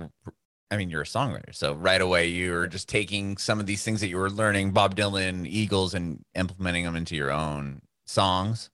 I 0.72 0.78
mean 0.78 0.90
you're 0.92 1.02
a 1.10 1.14
songwriter. 1.18 1.54
So 1.56 1.74
right 1.74 2.02
away 2.02 2.28
you 2.28 2.52
were 2.54 2.68
just 2.68 2.88
taking 2.90 3.38
some 3.38 3.60
of 3.62 3.66
these 3.66 3.84
things 3.86 4.02
that 4.02 4.10
you 4.10 4.18
were 4.18 4.30
learning 4.30 4.72
Bob 4.72 4.96
Dylan, 4.96 5.48
Eagles 5.48 5.94
and 5.94 6.08
implementing 6.36 6.84
them 6.86 6.96
into 6.96 7.16
your 7.16 7.32
own 7.32 7.82
songs. 8.06 8.70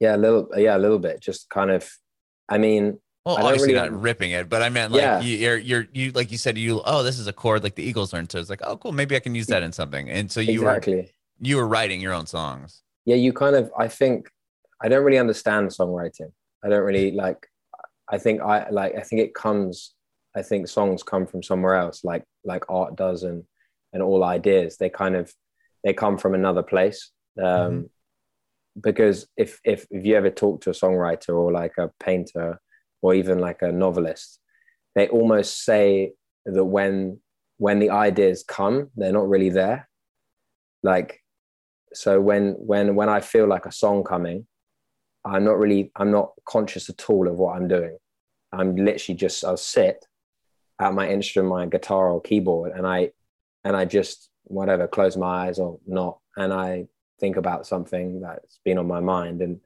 yeah 0.00 0.14
a 0.14 0.20
little 0.24 0.44
yeah 0.56 0.76
a 0.76 0.82
little 0.84 0.98
bit 1.08 1.16
just 1.20 1.48
kind 1.50 1.70
of 1.70 1.82
i 2.48 2.58
mean 2.58 2.98
Well, 3.26 3.36
I 3.36 3.42
obviously 3.42 3.74
really- 3.74 3.88
not 3.90 4.00
ripping 4.00 4.30
it, 4.30 4.48
but 4.48 4.62
I 4.62 4.68
meant 4.70 4.92
like 4.92 5.02
Yeah. 5.02 5.20
you, 5.20 5.36
you're 5.36 5.58
you're 5.58 5.86
you 5.92 6.12
like 6.12 6.30
you 6.32 6.38
said 6.38 6.56
you 6.56 6.80
oh 6.84 7.02
this 7.02 7.18
is 7.18 7.26
a 7.26 7.32
chord 7.32 7.62
like 7.62 7.74
the 7.74 7.82
Eagles 7.82 8.12
learned 8.12 8.30
so 8.32 8.38
it's 8.38 8.48
like 8.50 8.62
oh 8.64 8.76
cool 8.78 8.92
maybe 8.92 9.16
I 9.16 9.20
can 9.20 9.34
use 9.34 9.46
that 9.48 9.62
in 9.62 9.72
something 9.72 10.08
and 10.08 10.30
so 10.32 10.40
you 10.40 10.60
exactly 10.62 10.94
were 10.96 11.04
you 11.40 11.56
were 11.56 11.68
writing 11.68 12.00
your 12.00 12.14
own 12.14 12.26
songs. 12.26 12.82
yeah 13.04 13.16
you 13.24 13.32
kind 13.32 13.54
of 13.60 13.70
i 13.78 13.86
think 14.00 14.28
i 14.82 14.88
don't 14.88 15.04
really 15.06 15.18
understand 15.26 15.68
songwriting 15.78 16.30
i 16.64 16.68
don't 16.70 16.82
really 16.90 17.10
like 17.24 17.40
i 18.14 18.16
think 18.24 18.40
i 18.40 18.68
like 18.70 18.92
i 18.96 19.02
think 19.06 19.20
it 19.26 19.34
comes 19.34 19.94
i 20.34 20.42
think 20.48 20.66
songs 20.68 21.02
come 21.02 21.24
from 21.26 21.42
somewhere 21.42 21.76
else 21.84 21.98
like 22.04 22.24
like 22.52 22.64
art 22.68 22.96
does 22.96 23.22
and 23.28 23.44
and 23.92 24.02
all 24.02 24.22
ideas 24.24 24.76
they 24.80 24.90
kind 25.02 25.14
of 25.20 25.32
they 25.84 25.92
come 25.92 26.16
from 26.22 26.34
another 26.34 26.62
place 26.62 27.00
um 27.38 27.44
Mhm. 27.46 27.88
Because 28.80 29.26
if 29.36 29.60
if 29.64 29.86
if 29.90 30.04
you 30.04 30.16
ever 30.16 30.30
talk 30.30 30.60
to 30.60 30.70
a 30.70 30.74
songwriter 30.74 31.30
or 31.30 31.52
like 31.52 31.72
a 31.78 31.90
painter 32.00 32.60
or 33.02 33.14
even 33.14 33.38
like 33.38 33.62
a 33.62 33.72
novelist 33.72 34.40
they 34.94 35.08
almost 35.08 35.64
say 35.64 36.12
that 36.44 36.64
when 36.64 37.20
when 37.58 37.78
the 37.78 37.90
ideas 37.90 38.44
come 38.46 38.90
they're 38.96 39.12
not 39.12 39.28
really 39.28 39.50
there. 39.50 39.88
Like 40.82 41.22
so 41.92 42.20
when 42.20 42.52
when 42.52 42.94
when 42.94 43.08
i 43.08 43.20
feel 43.20 43.46
like 43.46 43.64
a 43.64 43.72
song 43.72 44.04
coming 44.04 44.46
i'm 45.24 45.42
not 45.42 45.58
really 45.58 45.90
i'm 45.96 46.10
not 46.10 46.32
conscious 46.46 46.90
at 46.90 47.08
all 47.08 47.28
of 47.28 47.36
what 47.36 47.56
i'm 47.56 47.68
doing. 47.68 47.96
I'm 48.52 48.76
literally 48.76 49.16
just 49.16 49.44
i'll 49.44 49.56
sit 49.56 50.04
at 50.80 50.94
my 50.94 51.08
instrument 51.08 51.50
my 51.50 51.66
guitar 51.66 52.10
or 52.10 52.20
keyboard 52.20 52.72
and 52.72 52.86
i 52.86 53.10
and 53.64 53.76
i 53.76 53.84
just 53.84 54.30
whatever 54.44 54.86
close 54.86 55.16
my 55.16 55.46
eyes 55.46 55.58
or 55.58 55.78
not 55.86 56.18
and 56.36 56.52
i 56.52 56.86
think 57.18 57.36
about 57.36 57.66
something 57.66 58.20
that's 58.20 58.60
been 58.64 58.78
on 58.78 58.86
my 58.86 59.00
mind. 59.00 59.42
And 59.42 59.60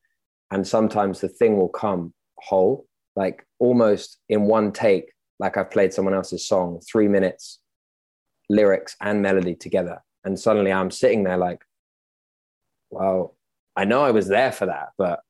and 0.51 0.67
sometimes 0.67 1.21
the 1.21 1.29
thing 1.29 1.57
will 1.57 1.69
come 1.69 2.13
whole 2.39 2.87
like 3.17 3.47
almost 3.59 4.19
in 4.29 4.43
one 4.43 4.73
take 4.73 5.13
like 5.39 5.57
i've 5.57 5.71
played 5.71 5.93
someone 5.93 6.15
else's 6.15 6.47
song 6.47 6.81
three 6.81 7.09
minutes 7.09 7.61
lyrics 8.49 8.97
and 9.01 9.23
melody 9.23 9.55
together. 9.55 10.03
And 10.25 10.39
suddenly 10.39 10.73
i'm 10.73 10.91
sitting 10.91 11.25
there 11.25 11.39
like 11.39 11.63
well 12.91 13.37
i 13.77 13.85
know 13.85 14.03
i 14.03 14.11
was 14.11 14.29
there 14.29 14.53
for 14.53 14.67
that 14.67 14.91
but 14.99 15.21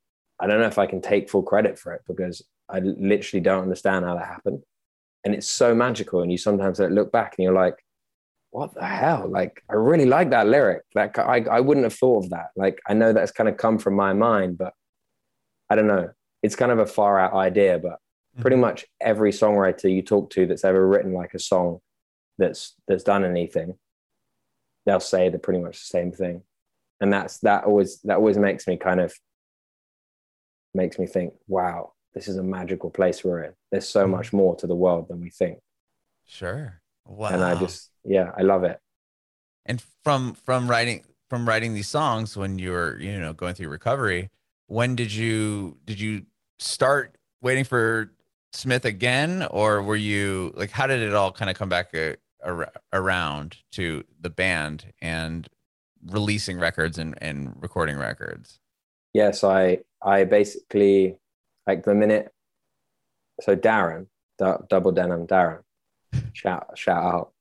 i 0.40 0.46
don't 0.46 0.60
know 0.60 0.66
if 0.66 0.78
i 0.78 0.86
can 0.86 1.00
take 1.00 1.30
full 1.30 1.42
credit 1.42 1.78
for 1.78 1.92
it 1.92 2.02
because 2.06 2.42
i 2.68 2.80
literally 2.80 3.40
don't 3.40 3.62
understand 3.62 4.04
how 4.04 4.16
that 4.16 4.26
happened. 4.26 4.62
And 5.24 5.34
it's 5.34 5.48
so 5.48 5.74
magical. 5.74 6.22
And 6.22 6.32
you 6.32 6.38
sometimes 6.38 6.80
look 6.80 7.12
back 7.12 7.34
and 7.38 7.44
you're 7.44 7.54
like 7.54 7.76
what 8.52 8.72
the 8.74 8.84
hell 8.86 9.26
like 9.28 9.62
i 9.70 9.74
really 9.74 10.04
like 10.06 10.30
that 10.30 10.46
lyric 10.46 10.82
like 10.94 11.18
i, 11.18 11.38
I 11.50 11.60
wouldn't 11.60 11.84
have 11.84 11.94
thought 11.94 12.24
of 12.24 12.30
that 12.30 12.48
like 12.54 12.78
i 12.88 12.94
know 12.94 13.12
that's 13.12 13.32
kind 13.32 13.48
of 13.48 13.56
come 13.56 13.78
from 13.78 13.94
my 13.94 14.12
mind 14.12 14.58
but 14.58 14.72
i 15.70 15.74
don't 15.74 15.86
know 15.86 16.10
it's 16.42 16.54
kind 16.56 16.70
of 16.70 16.78
a 16.78 16.86
far 16.86 17.18
out 17.18 17.32
idea 17.34 17.78
but 17.78 17.98
pretty 18.40 18.56
much 18.56 18.86
every 19.00 19.32
songwriter 19.32 19.94
you 19.94 20.02
talk 20.02 20.30
to 20.30 20.46
that's 20.46 20.64
ever 20.64 20.86
written 20.86 21.12
like 21.12 21.34
a 21.34 21.38
song 21.38 21.78
that's 22.38 22.74
that's 22.86 23.04
done 23.04 23.24
anything 23.24 23.74
they'll 24.86 25.00
say 25.00 25.28
the 25.28 25.38
pretty 25.38 25.60
much 25.60 25.78
the 25.80 25.86
same 25.98 26.12
thing 26.12 26.42
and 27.00 27.12
that's 27.12 27.38
that 27.38 27.64
always 27.64 28.00
that 28.02 28.16
always 28.18 28.38
makes 28.38 28.66
me 28.66 28.76
kind 28.76 29.00
of 29.00 29.12
makes 30.74 30.98
me 30.98 31.06
think 31.06 31.34
wow 31.48 31.92
this 32.14 32.28
is 32.28 32.36
a 32.36 32.42
magical 32.42 32.90
place 32.90 33.24
we're 33.24 33.42
in. 33.42 33.52
There's 33.70 33.88
so 33.88 34.02
Mm-hmm. 34.02 34.10
much 34.10 34.32
more 34.34 34.54
to 34.56 34.66
the 34.66 34.74
world 34.76 35.08
than 35.08 35.22
we 35.22 35.30
think. 35.30 35.60
Sure. 36.26 36.81
Wow. 37.06 37.30
And 37.30 37.44
I 37.44 37.54
just, 37.58 37.90
yeah, 38.04 38.30
I 38.36 38.42
love 38.42 38.64
it. 38.64 38.78
and 39.66 39.82
from 40.04 40.34
from 40.34 40.68
writing 40.68 41.04
from 41.30 41.48
writing 41.48 41.74
these 41.74 41.88
songs 41.88 42.36
when 42.36 42.58
you 42.58 42.70
were 42.72 42.98
you 43.00 43.18
know 43.18 43.32
going 43.32 43.54
through 43.54 43.68
recovery 43.68 44.30
when 44.66 44.96
did 44.96 45.12
you 45.12 45.78
did 45.84 46.00
you 46.00 46.22
start 46.58 47.16
waiting 47.40 47.64
for 47.64 48.12
smith 48.52 48.84
again 48.84 49.46
or 49.50 49.82
were 49.82 49.96
you 49.96 50.52
like 50.56 50.70
how 50.70 50.86
did 50.86 51.00
it 51.00 51.14
all 51.14 51.32
kind 51.32 51.50
of 51.50 51.56
come 51.56 51.68
back 51.68 51.94
uh, 51.94 52.14
ar- 52.44 52.72
around 52.92 53.56
to 53.70 54.04
the 54.20 54.30
band 54.30 54.92
and 55.00 55.48
releasing 56.06 56.58
records 56.58 56.98
and, 56.98 57.14
and 57.22 57.54
recording 57.60 57.96
records 57.96 58.58
Yes, 59.14 59.44
I, 59.44 59.80
I 60.02 60.24
basically, 60.24 61.18
like 61.66 61.84
the 61.84 61.94
minute, 61.94 62.32
so 63.40 63.56
Darren, 63.56 64.06
du- 64.38 64.64
double 64.68 64.92
denim 64.92 65.26
Darren, 65.26 65.60
shout, 66.32 66.66
shout 66.76 67.02
out. 67.02 67.32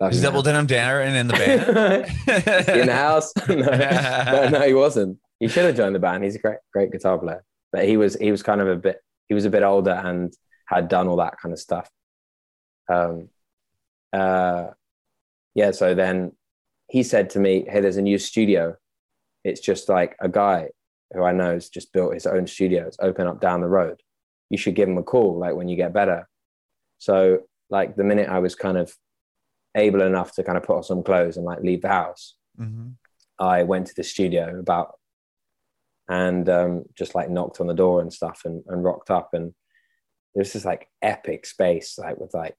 Love 0.00 0.12
is 0.12 0.22
double 0.22 0.42
denim 0.42 0.66
Darren 0.66 1.16
in 1.16 1.26
the 1.26 1.34
band 1.34 2.68
in 2.68 2.86
the 2.86 2.94
house. 2.94 3.32
no, 3.48 3.56
no, 3.56 4.48
no, 4.48 4.66
he 4.66 4.74
wasn't. 4.74 5.18
He 5.40 5.48
should 5.48 5.64
have 5.64 5.76
joined 5.76 5.94
the 5.94 6.00
band. 6.00 6.22
He's 6.22 6.36
a 6.36 6.38
great, 6.38 6.58
great 6.72 6.92
guitar 6.92 7.18
player. 7.18 7.44
But 7.72 7.84
he 7.84 7.96
was, 7.96 8.14
he 8.14 8.30
was 8.30 8.42
kind 8.42 8.60
of 8.60 8.68
a 8.68 8.76
bit, 8.76 9.00
he 9.28 9.34
was 9.34 9.44
a 9.44 9.50
bit 9.50 9.62
older 9.62 9.90
and 9.90 10.32
had 10.66 10.88
done 10.88 11.08
all 11.08 11.16
that 11.16 11.38
kind 11.40 11.52
of 11.52 11.58
stuff. 11.58 11.90
Um, 12.88 13.28
uh, 14.12 14.68
yeah. 15.54 15.72
So 15.72 15.94
then 15.94 16.32
he 16.88 17.02
said 17.02 17.30
to 17.30 17.38
me, 17.38 17.66
"Hey, 17.68 17.80
there's 17.80 17.96
a 17.96 18.02
new 18.02 18.18
studio. 18.18 18.76
It's 19.44 19.60
just 19.60 19.88
like 19.88 20.16
a 20.20 20.28
guy 20.28 20.68
who 21.12 21.24
I 21.24 21.32
know 21.32 21.54
has 21.54 21.68
just 21.68 21.92
built 21.92 22.14
his 22.14 22.26
own 22.26 22.46
studio. 22.46 22.86
It's 22.86 22.98
open 23.00 23.26
up 23.26 23.40
down 23.40 23.60
the 23.60 23.68
road. 23.68 24.00
You 24.50 24.58
should 24.58 24.74
give 24.74 24.88
him 24.88 24.98
a 24.98 25.02
call, 25.02 25.38
like 25.38 25.54
when 25.54 25.68
you 25.68 25.76
get 25.76 25.92
better." 25.92 26.28
So, 26.98 27.40
like 27.70 27.96
the 27.96 28.04
minute 28.04 28.28
I 28.28 28.38
was 28.38 28.54
kind 28.54 28.78
of 28.78 28.94
able 29.74 30.02
enough 30.02 30.34
to 30.34 30.42
kind 30.42 30.56
of 30.58 30.64
put 30.64 30.76
on 30.76 30.82
some 30.82 31.02
clothes 31.02 31.36
and 31.36 31.44
like 31.46 31.60
leave 31.60 31.82
the 31.82 31.88
house, 31.88 32.34
Mhm. 32.58 32.94
I 33.38 33.62
went 33.62 33.86
to 33.88 33.94
the 33.94 34.02
studio 34.02 34.58
about 34.58 34.98
and 36.08 36.48
um, 36.48 36.84
just 36.96 37.14
like 37.14 37.30
knocked 37.30 37.60
on 37.60 37.66
the 37.66 37.74
door 37.74 38.00
and 38.00 38.12
stuff 38.12 38.42
and, 38.44 38.64
and 38.68 38.82
rocked 38.82 39.10
up. 39.10 39.30
And 39.34 39.54
there's 40.34 40.52
this 40.52 40.64
like 40.64 40.88
epic 41.02 41.46
space, 41.46 41.98
like 41.98 42.18
with 42.18 42.32
like 42.34 42.56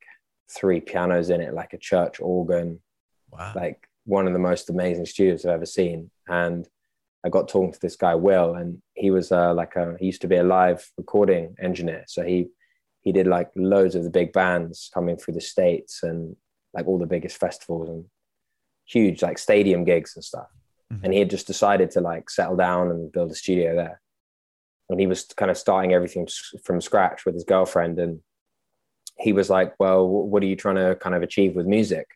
three 0.56 0.80
pianos 0.80 1.30
in 1.30 1.42
it, 1.42 1.54
like 1.54 1.74
a 1.74 1.78
church 1.78 2.20
organ, 2.20 2.80
wow 3.32 3.52
like 3.56 3.88
one 4.06 4.26
of 4.28 4.34
the 4.34 4.40
most 4.40 4.70
amazing 4.70 5.06
studios 5.06 5.46
I've 5.46 5.52
ever 5.52 5.66
seen. 5.66 6.10
And 6.28 6.68
I 7.26 7.30
got 7.30 7.48
talking 7.50 7.74
to 7.74 7.80
this 7.82 7.96
guy, 7.96 8.16
Will, 8.16 8.56
and 8.56 8.82
he 8.94 9.12
was 9.12 9.32
uh, 9.32 9.54
like 9.54 9.76
a, 9.76 9.96
he 10.00 10.06
used 10.06 10.22
to 10.22 10.28
be 10.28 10.38
a 10.38 10.44
live 10.44 10.90
recording 10.98 11.56
engineer. 11.62 12.06
So 12.08 12.24
he, 12.24 12.48
he 13.02 13.12
did 13.12 13.28
like 13.28 13.50
loads 13.56 13.96
of 13.96 14.04
the 14.04 14.10
big 14.10 14.34
bands 14.34 14.90
coming 14.94 15.18
through 15.18 15.34
the 15.36 15.42
States 15.42 16.04
and 16.04 16.36
like 16.74 16.88
all 16.88 17.00
the 17.00 17.06
biggest 17.06 17.38
festivals 17.38 17.90
and 17.90 18.06
huge 18.86 19.22
like 19.22 19.38
stadium 19.38 19.84
gigs 19.84 20.16
and 20.16 20.24
stuff. 20.24 20.48
Mhm. 20.92 21.04
and 21.04 21.14
he 21.14 21.20
had 21.20 21.30
just 21.30 21.46
decided 21.48 21.92
to 21.92 22.02
like 22.02 22.30
settle 22.32 22.56
down 22.56 22.90
and 22.90 23.12
build 23.12 23.32
a 23.32 23.36
studio 23.36 23.76
there. 23.76 24.02
And 24.90 25.00
he 25.00 25.06
was 25.06 25.24
kind 25.26 25.52
of 25.52 25.58
starting 25.58 25.94
everything 25.94 26.28
from 26.64 26.82
scratch 26.82 27.26
with 27.26 27.36
his 27.36 27.44
girlfriend. 27.44 28.00
And 28.00 28.22
he 29.18 29.34
was 29.34 29.50
like 29.50 29.76
well 29.80 30.08
what 30.08 30.42
are 30.44 30.48
you 30.48 30.56
trying 30.56 30.76
to 30.78 30.96
kind 31.00 31.16
of 31.16 31.22
achieve 31.22 31.56
with 31.56 31.66
music? 31.68 32.08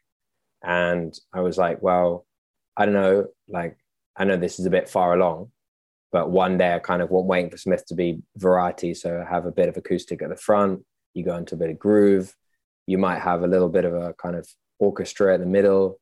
And 0.63 1.13
i 1.33 1.41
was 1.41 1.57
like 1.57 1.81
well 1.83 2.25
i 2.77 2.85
don't 2.85 2.93
know 2.95 3.27
like 3.49 3.77
i 4.15 4.23
know 4.23 4.37
this 4.37 4.57
is 4.59 4.65
a 4.65 4.69
bit 4.69 4.87
far 4.89 5.13
along 5.13 5.51
but 6.13 6.29
one 6.29 6.57
day 6.57 6.73
i 6.73 6.79
kind 6.79 7.01
of 7.01 7.09
want 7.09 7.27
waiting 7.27 7.49
for 7.51 7.57
smith 7.57 7.85
to 7.85 7.95
be 7.95 8.21
variety 8.37 8.93
so 8.93 9.21
I 9.21 9.29
have 9.29 9.45
a 9.45 9.51
bit 9.51 9.67
of 9.67 9.75
acoustic 9.75 10.21
at 10.21 10.29
the 10.29 10.37
front 10.37 10.85
you 11.13 11.25
go 11.25 11.35
into 11.35 11.55
a 11.55 11.57
bit 11.57 11.69
of 11.71 11.77
groove 11.77 12.33
you 12.87 12.97
might 12.97 13.19
have 13.19 13.43
a 13.43 13.47
little 13.47 13.69
bit 13.69 13.83
of 13.83 13.93
a 13.93 14.13
kind 14.13 14.35
of 14.35 14.47
orchestra 14.79 15.35
in 15.35 15.41
the 15.41 15.47
middle 15.47 15.99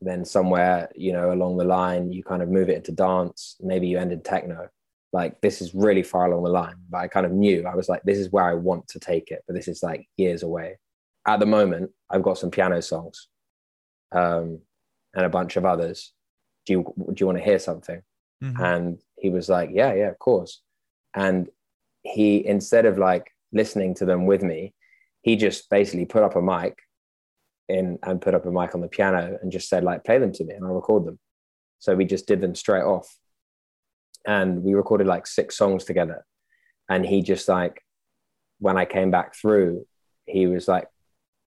then 0.00 0.24
somewhere 0.24 0.88
you 0.94 1.12
know 1.12 1.32
along 1.32 1.56
the 1.58 1.64
line 1.64 2.10
you 2.10 2.22
kind 2.22 2.42
of 2.42 2.48
move 2.48 2.70
it 2.70 2.76
into 2.76 2.92
dance 2.92 3.56
maybe 3.60 3.88
you 3.88 3.98
end 3.98 4.12
in 4.12 4.22
techno. 4.22 4.68
Like 5.12 5.40
this 5.40 5.62
is 5.62 5.74
really 5.74 6.02
far 6.02 6.26
along 6.26 6.42
the 6.44 6.50
line 6.50 6.76
but 6.90 6.98
i 6.98 7.08
kind 7.08 7.26
of 7.26 7.32
knew 7.32 7.64
i 7.66 7.74
was 7.74 7.88
like 7.88 8.02
this 8.02 8.18
is 8.18 8.30
where 8.32 8.44
i 8.44 8.54
want 8.54 8.88
to 8.88 8.98
take 8.98 9.30
it 9.30 9.42
but 9.46 9.54
this 9.54 9.68
is 9.68 9.82
like 9.82 10.06
years 10.16 10.42
away. 10.42 10.78
At 11.26 11.40
the 11.40 11.46
moment 11.46 11.90
i've 12.10 12.22
got 12.22 12.38
some 12.38 12.50
piano 12.50 12.80
songs 12.82 13.28
um, 14.12 14.60
and 15.14 15.24
a 15.24 15.28
bunch 15.28 15.56
of 15.56 15.64
others. 15.64 16.12
Do 16.66 16.72
you 16.72 16.94
do 16.96 17.14
you 17.20 17.26
want 17.26 17.38
to 17.38 17.44
hear 17.44 17.58
something? 17.58 18.02
Mhm. 18.42 18.60
and 18.60 18.98
he 19.24 19.30
was 19.30 19.48
like 19.48 19.70
yeah 19.72 19.92
yeah 19.94 20.10
of 20.14 20.18
course. 20.18 20.60
And 21.14 21.48
he 22.02 22.46
instead 22.46 22.84
of 22.84 22.98
like 22.98 23.26
listening 23.52 23.94
to 23.94 24.04
them 24.04 24.26
with 24.26 24.42
me 24.42 24.74
he 25.22 25.36
just 25.36 25.70
basically 25.70 26.04
put 26.04 26.22
up 26.22 26.36
a 26.36 26.42
mic 26.42 26.76
in 27.68 27.98
and 28.02 28.20
put 28.20 28.34
up 28.34 28.44
a 28.44 28.50
mic 28.50 28.74
on 28.74 28.82
the 28.82 28.88
piano 28.96 29.38
and 29.40 29.50
just 29.50 29.70
said 29.70 29.82
like 29.82 30.04
play 30.04 30.18
them 30.18 30.32
to 30.32 30.44
me 30.44 30.52
and 30.54 30.64
i'll 30.64 30.74
record 30.74 31.06
them. 31.06 31.18
So 31.78 31.94
we 31.94 32.04
just 32.04 32.26
did 32.26 32.40
them 32.40 32.54
straight 32.54 32.82
off. 32.82 33.08
And 34.26 34.62
we 34.62 34.74
recorded 34.74 35.06
like 35.06 35.26
six 35.26 35.56
songs 35.56 35.84
together. 35.84 36.24
And 36.90 37.06
he 37.06 37.22
just 37.22 37.48
like 37.48 37.80
when 38.58 38.76
i 38.76 38.84
came 38.84 39.10
back 39.10 39.34
through 39.34 39.86
he 40.26 40.46
was 40.46 40.68
like 40.68 40.86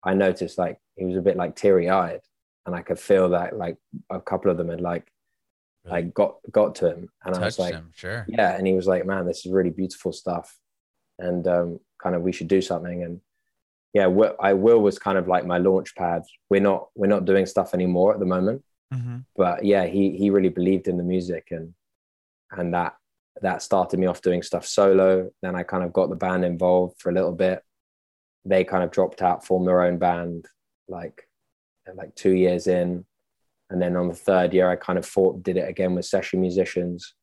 i 0.03 0.13
noticed 0.13 0.57
like 0.57 0.77
he 0.95 1.05
was 1.05 1.17
a 1.17 1.21
bit 1.27 1.37
like 1.37 1.55
teary 1.55 1.89
eyed 1.89 2.21
and 2.65 2.75
i 2.75 2.81
could 2.81 2.99
feel 2.99 3.29
that 3.29 3.57
like 3.57 3.77
a 4.09 4.21
couple 4.21 4.49
of 4.49 4.57
them 4.57 4.69
had 4.69 4.81
like 4.81 5.05
Really? 5.85 5.95
like 6.03 6.13
got 6.13 6.35
got 6.51 6.75
to 6.75 6.91
him 6.91 7.09
and 7.25 7.35
i 7.35 7.39
was 7.43 7.59
like 7.59 7.73
him 7.73 7.91
sure. 7.93 8.25
yeah 8.29 8.55
and 8.55 8.65
he 8.65 8.73
was 8.73 8.87
like 8.87 9.05
man 9.05 9.25
this 9.25 9.45
is 9.45 9.51
really 9.51 9.69
beautiful 9.69 10.13
stuff 10.13 10.57
and 11.19 11.45
um, 11.47 11.79
kind 12.01 12.15
of 12.15 12.21
we 12.21 12.31
should 12.31 12.47
do 12.47 12.61
something 12.61 13.03
and 13.03 13.19
yeah 13.93 14.07
i 14.39 14.53
will 14.53 14.79
was 14.79 14.97
kind 14.97 15.17
of 15.17 15.27
like 15.27 15.45
my 15.45 15.57
launch 15.57 15.93
pad. 15.95 16.23
We're 16.49 16.61
not 16.61 16.87
we're 16.95 17.07
not 17.07 17.25
doing 17.25 17.45
stuff 17.45 17.73
anymore 17.73 18.13
at 18.13 18.19
the 18.19 18.25
moment 18.25 18.63
Mhm. 18.93 19.25
but 19.35 19.65
yeah 19.65 19.85
he 19.85 20.11
he 20.17 20.29
really 20.29 20.49
believed 20.49 20.87
in 20.87 20.97
the 20.97 21.03
music 21.03 21.47
and 21.51 21.73
and 22.51 22.73
that 22.75 22.95
that 23.41 23.61
started 23.63 23.99
me 23.99 24.05
off 24.05 24.21
doing 24.21 24.43
stuff 24.43 24.65
solo. 24.65 25.31
Then 25.41 25.55
i 25.55 25.63
kind 25.63 25.83
of 25.83 25.91
got 25.91 26.09
the 26.09 26.15
band 26.15 26.45
involved 26.45 27.01
for 27.01 27.09
a 27.09 27.13
little 27.13 27.31
bit. 27.31 27.61
They 28.45 28.63
kind 28.63 28.83
of 28.83 28.91
dropped 28.91 29.21
out 29.21 29.43
formed 29.45 29.67
their 29.67 29.81
own 29.81 29.97
band 29.97 30.45
like 30.87 31.27
like 31.95 32.13
two 32.15 32.31
years 32.31 32.67
in 32.67 33.05
and 33.69 33.81
then 33.81 33.95
on 33.95 34.07
the 34.07 34.13
third 34.13 34.53
year 34.53 34.69
i 34.69 34.75
kind 34.75 34.99
of 34.99 35.05
fought 35.05 35.41
did 35.43 35.57
it 35.57 35.67
again 35.69 35.95
with 35.95 36.05
session 36.05 36.41
musicians. 36.41 37.13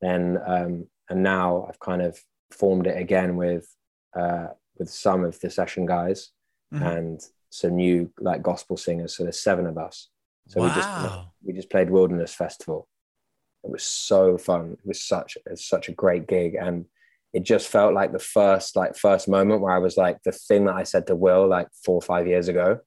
Then 0.00 0.38
um 0.46 0.86
and 1.08 1.22
now 1.22 1.66
i've 1.68 1.80
kind 1.80 2.02
of 2.02 2.18
formed 2.50 2.86
it 2.86 2.96
again 2.98 3.36
with 3.36 3.66
uh 4.18 4.48
with 4.78 4.90
some 4.90 5.24
of 5.24 5.38
the 5.40 5.50
session 5.50 5.86
guys 5.86 6.30
Mhm. 6.72 6.98
and 6.98 7.20
some 7.50 7.76
new 7.76 8.10
like 8.18 8.42
gospel 8.42 8.76
singers. 8.76 9.14
So 9.16 9.22
there's 9.22 9.38
seven 9.40 9.66
of 9.66 9.78
us. 9.78 10.08
So 10.48 10.60
we 10.62 10.68
just 10.68 10.88
we 11.44 11.52
just 11.52 11.70
played 11.70 11.90
wilderness 11.90 12.34
festival. 12.34 12.88
It 13.62 13.70
was 13.70 13.84
so 13.84 14.36
fun. 14.38 14.72
It 14.72 14.86
was 14.86 15.00
such 15.04 15.38
it's 15.46 15.64
such 15.66 15.88
a 15.88 15.92
great 15.92 16.26
gig. 16.26 16.54
And 16.56 16.86
it 17.32 17.42
just 17.42 17.68
felt 17.68 17.94
like 17.94 18.12
the 18.12 18.18
first 18.18 18.76
like 18.76 18.96
first 18.96 19.26
moment 19.28 19.60
where 19.60 19.72
i 19.74 19.78
was 19.78 19.96
like 19.96 20.18
the 20.22 20.30
thing 20.30 20.66
that 20.66 20.76
i 20.76 20.84
said 20.84 21.04
to 21.06 21.16
will 21.16 21.48
like 21.48 21.66
four 21.84 21.96
or 21.96 22.02
five 22.02 22.28
years 22.28 22.46
ago 22.46 22.78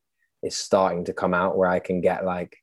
is 0.41 0.55
starting 0.55 1.03
to 1.03 1.11
come 1.13 1.34
out 1.34 1.57
where 1.57 1.67
i 1.69 1.80
can 1.80 1.99
get 1.99 2.23
like 2.23 2.55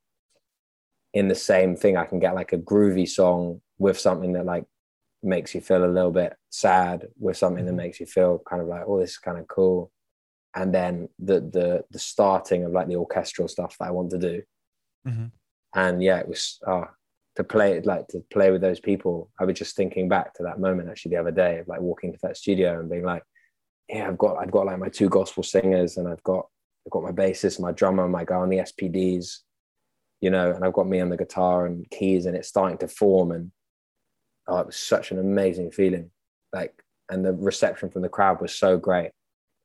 in 1.15 1.29
the 1.29 1.35
same 1.35 1.75
thing 1.77 1.97
i 1.97 2.05
can 2.05 2.19
get 2.19 2.35
like 2.35 2.53
a 2.53 2.59
groovy 2.59 3.09
song 3.09 3.61
with 3.79 3.99
something 3.99 4.33
that 4.35 4.45
like 4.45 4.65
makes 5.23 5.55
you 5.55 5.61
feel 5.61 5.85
a 5.85 5.87
little 5.97 6.11
bit 6.11 6.35
sad 6.51 7.07
with 7.19 7.37
something 7.37 7.65
that 7.65 7.73
Mhm. 7.73 7.77
makes 7.85 7.99
you 8.01 8.07
feel 8.07 8.43
kind 8.47 8.61
of 8.61 8.69
like 8.69 8.83
oh 8.87 9.01
this 9.01 9.13
is 9.13 9.19
kind 9.19 9.39
of 9.39 9.49
cool 9.49 9.91
and 10.55 10.75
then 10.75 11.09
the 11.19 11.41
the 11.41 11.85
the 11.91 11.99
starting 11.99 12.65
of 12.65 12.73
like 12.73 12.89
the 12.89 12.97
orchestral 12.97 13.49
stuff 13.49 13.77
that 13.79 13.89
i 13.89 13.91
want 13.91 14.11
to 14.11 14.19
do 14.19 14.43
Mhm. 15.07 15.31
and 15.75 16.03
yeah 16.03 16.19
it 16.19 16.29
was 16.29 16.59
oh, 16.67 16.87
to 17.37 17.45
play 17.45 17.81
like 17.81 18.07
to 18.09 18.21
play 18.31 18.51
with 18.51 18.61
those 18.61 18.81
people 18.81 19.31
i 19.41 19.45
was 19.45 19.59
just 19.59 19.77
thinking 19.77 20.09
back 20.09 20.35
to 20.35 20.43
that 20.43 20.61
moment 20.61 20.89
actually 20.91 21.11
the 21.15 21.21
other 21.21 21.31
day 21.45 21.59
of 21.59 21.69
like 21.69 21.81
walking 21.81 22.13
to 22.13 22.19
that 22.23 22.37
studio 22.37 22.79
and 22.81 22.91
being 22.91 23.05
like 23.05 23.23
yeah 23.89 24.07
i've 24.09 24.19
got 24.19 24.37
i've 24.39 24.51
got 24.51 24.67
like 24.67 24.79
my 24.79 24.89
two 24.89 25.09
gospel 25.09 25.43
singers 25.43 25.97
and 25.97 26.07
i've 26.09 26.23
got 26.23 26.47
i've 26.87 26.91
got 26.91 27.03
my 27.03 27.13
bassist 27.13 27.61
my 27.61 27.73
drummer 27.73 28.07
my 28.09 28.25
guy 28.25 28.37
on 28.37 28.51
the 28.51 28.59
spds 28.59 29.39
you 30.21 30.31
know 30.31 30.51
and 30.53 30.65
i've 30.65 30.73
got 30.73 30.89
me 30.89 31.01
on 31.01 31.09
the 31.11 31.17
guitar 31.17 31.67
and 31.67 31.89
keys 31.91 32.27
and 32.27 32.37
it's 32.37 32.49
starting 32.49 32.79
to 32.79 32.89
form 32.89 33.31
and 33.33 33.51
oh 34.49 34.59
it 34.59 34.67
was 34.67 34.77
such 34.77 35.11
an 35.11 35.19
amazing 35.19 35.71
feeling 35.71 36.11
like 36.53 36.73
and 37.11 37.25
the 37.25 37.33
reception 37.33 37.91
from 37.91 38.03
the 38.03 38.09
crowd 38.09 38.41
was 38.41 38.55
so 38.55 38.77
great 38.79 39.11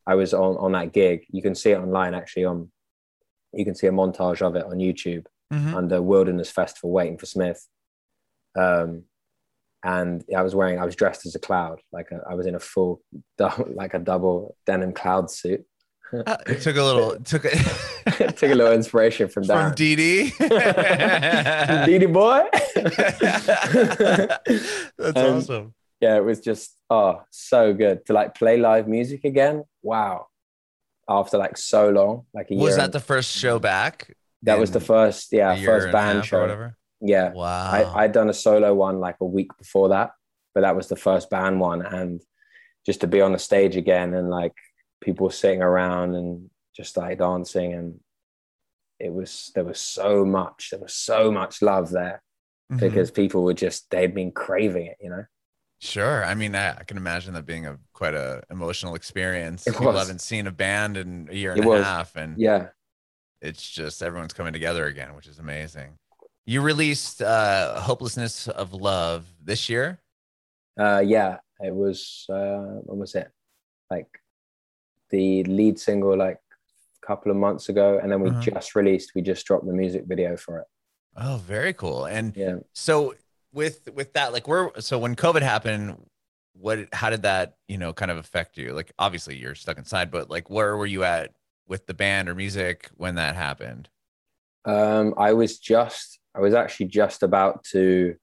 i 0.08 0.16
was 0.16 0.34
on 0.34 0.58
on 0.58 0.72
that 0.74 0.92
gig 0.94 1.26
you 1.30 1.42
can 1.42 1.56
see 1.56 1.72
it 1.72 1.80
online 1.80 2.14
actually 2.14 2.46
on 2.46 2.70
you 3.54 3.64
can 3.66 3.76
see 3.76 3.88
a 3.88 3.92
montage 3.92 4.42
of 4.42 4.56
it 4.56 4.66
on 4.66 4.78
youtube 4.78 5.26
Mhm. 5.52 5.74
under 5.74 6.00
Wilderness 6.00 6.52
Festival 6.52 6.92
waiting 6.92 7.18
for 7.18 7.26
Smith. 7.26 7.68
Um, 8.56 9.06
and 9.84 10.24
I 10.38 10.44
was 10.44 10.54
wearing, 10.54 10.78
I 10.78 10.86
was 10.86 10.96
dressed 10.96 11.26
as 11.26 11.34
a 11.34 11.40
cloud, 11.40 11.82
like 11.92 12.12
a, 12.12 12.22
I 12.30 12.36
was 12.36 12.46
in 12.46 12.54
a 12.54 12.60
full, 12.60 13.02
like 13.40 13.96
a 13.96 14.00
double 14.00 14.56
denim 14.68 14.94
cloud 14.94 15.32
suit. 15.32 15.66
Uh, 16.12 16.38
it 16.48 16.62
took 16.62 16.76
a 16.76 16.84
little 16.84 17.16
took 17.22 17.46
a 17.46 17.50
Took 18.34 18.52
a 18.52 18.56
little 18.56 18.74
inspiration 18.74 19.30
from 19.30 19.44
that 19.44 19.68
from 19.70 19.76
DD 19.76 20.32
DD. 21.86 22.12
Boy. 22.12 22.42
That's 24.98 25.18
Um, 25.20 25.38
awesome. 25.38 25.74
yeah, 26.02 26.18
it 26.18 26.24
was 26.24 26.40
just 26.40 26.76
oh 26.90 27.22
so 27.30 27.74
good 27.74 28.06
to 28.08 28.14
like 28.14 28.36
play 28.36 28.58
live 28.58 28.88
music 28.88 29.24
again. 29.24 29.64
Wow. 29.84 30.28
After 31.08 31.38
like 31.38 31.58
so 31.58 31.90
long, 31.90 32.26
like 32.34 32.52
a 32.52 32.56
year. 32.56 32.64
Was 32.64 32.76
that 32.76 32.86
and- 32.86 32.94
the 32.94 33.00
first 33.00 33.36
show 33.38 33.60
back? 33.60 34.16
that 34.44 34.58
was 34.58 34.72
the 34.72 34.80
first, 34.80 35.34
yeah, 35.34 35.54
first 35.66 35.88
and 35.88 35.92
band 35.92 36.26
show. 36.26 36.40
whatever? 36.40 36.78
Yeah. 37.02 37.34
Wow. 37.34 37.72
I, 37.72 38.04
I'd 38.04 38.14
done 38.14 38.30
a 38.30 38.34
solo 38.34 38.74
one 38.74 39.00
like 39.02 39.18
a 39.20 39.26
week 39.26 39.50
before 39.58 39.90
that, 39.90 40.12
but 40.56 40.62
that 40.62 40.78
was 40.78 40.88
the 40.88 40.96
first 40.96 41.30
band 41.30 41.60
one. 41.60 41.82
And 41.86 42.22
just 42.86 43.02
to 43.02 43.08
be 43.08 43.20
on 43.22 43.34
the 43.34 43.40
stage 43.40 43.76
again 43.76 44.14
and 44.14 44.30
like 44.30 44.54
people 45.02 45.26
were 45.28 45.32
sitting 45.32 45.62
around 45.62 46.16
and 46.16 46.50
just 46.76 46.98
like 46.98 47.18
dancing 47.20 47.74
and 47.74 48.00
it 49.00 49.14
was 49.14 49.52
there 49.56 49.64
was 49.64 49.80
so 49.80 50.26
much, 50.26 50.70
there 50.72 50.80
was 50.80 50.94
so 50.94 51.32
much 51.32 51.62
love 51.62 51.90
there 51.92 52.22
Mhm. 52.72 52.80
because 52.82 53.12
people 53.12 53.44
were 53.44 53.54
just 53.54 53.90
they'd 53.90 54.14
been 54.14 54.32
craving 54.32 54.88
it, 54.88 54.98
you 55.00 55.10
know. 55.10 55.24
Sure. 55.82 56.26
I 56.26 56.36
mean, 56.36 56.54
I, 56.56 56.72
I 56.72 56.84
can 56.84 56.98
imagine 56.98 57.34
that 57.36 57.46
being 57.46 57.66
a 57.66 57.78
quite 57.94 58.14
a 58.14 58.44
emotional 58.52 58.96
experience. 58.96 59.66
It 59.66 59.72
People 59.72 59.88
was. 59.88 60.00
haven't 60.00 60.20
seen 60.20 60.46
a 60.48 60.52
band 60.52 60.98
in 60.98 61.30
a 61.32 61.36
year 61.36 61.52
and 61.52 61.60
It 61.62 61.66
a 61.66 61.70
was. 61.70 61.84
half, 61.86 62.16
and 62.18 62.38
Yeah. 62.38 62.70
it's 63.42 63.68
just 63.70 64.04
everyone's 64.04 64.34
coming 64.34 64.52
together 64.52 64.86
again, 64.88 65.16
which 65.16 65.28
is 65.28 65.40
amazing. 65.40 65.98
You 66.46 66.62
released 66.62 67.22
uh, 67.22 67.80
"Hopelessness 67.80 68.48
of 68.50 68.74
Love" 68.74 69.26
this 69.42 69.70
year. 69.70 70.00
Uh, 70.78 71.02
yeah, 71.06 71.40
it 71.62 71.74
was. 71.74 72.26
Uh, 72.30 72.82
when 72.84 73.00
was 73.00 73.16
it? 73.16 73.32
Like 73.90 74.08
the 75.10 75.44
lead 75.46 75.80
single, 75.80 76.18
like 76.18 76.38
a 77.04 77.08
couple 77.08 77.32
of 77.32 77.38
months 77.38 77.70
ago, 77.70 78.00
and 78.02 78.12
then 78.12 78.22
we 78.22 78.30
Uh-huh. 78.30 78.40
just 78.42 78.76
released. 78.76 79.12
We 79.16 79.22
just 79.22 79.46
dropped 79.46 79.66
the 79.66 79.74
music 79.74 80.04
video 80.08 80.38
for 80.38 80.60
it. 80.60 80.68
Oh, 81.18 81.38
very 81.38 81.74
cool. 81.74 82.06
And 82.06 82.34
Yeah. 82.36 82.58
so 82.74 83.16
with 83.52 83.90
with 83.94 84.14
that, 84.14 84.34
like, 84.34 84.48
where 84.48 84.72
so 84.80 85.00
when 85.00 85.16
COVID 85.16 85.42
happened, 85.42 85.98
what 86.54 86.88
how 86.94 87.10
did 87.10 87.24
that 87.24 87.56
you 87.68 87.78
know 87.78 87.94
kind 87.94 88.12
of 88.12 88.18
affect 88.18 88.58
you? 88.58 88.74
Like, 88.74 88.92
obviously 89.00 89.36
you're 89.38 89.56
stuck 89.56 89.78
inside, 89.78 90.12
but 90.12 90.30
like, 90.30 90.50
where 90.50 90.78
were 90.78 90.86
you 90.86 91.04
at 91.04 91.34
with 91.68 91.86
the 91.88 91.94
band 91.94 92.30
or 92.30 92.36
music 92.36 92.90
when 92.96 93.16
that 93.16 93.36
happened? 93.36 93.90
Um, 94.66 95.14
I 95.18 95.34
was 95.34 95.58
just. 95.60 96.20
I 96.36 96.42
was 96.42 96.54
actually 96.54 96.88
just 96.88 97.24
about 97.24 97.64
to. 97.72 98.16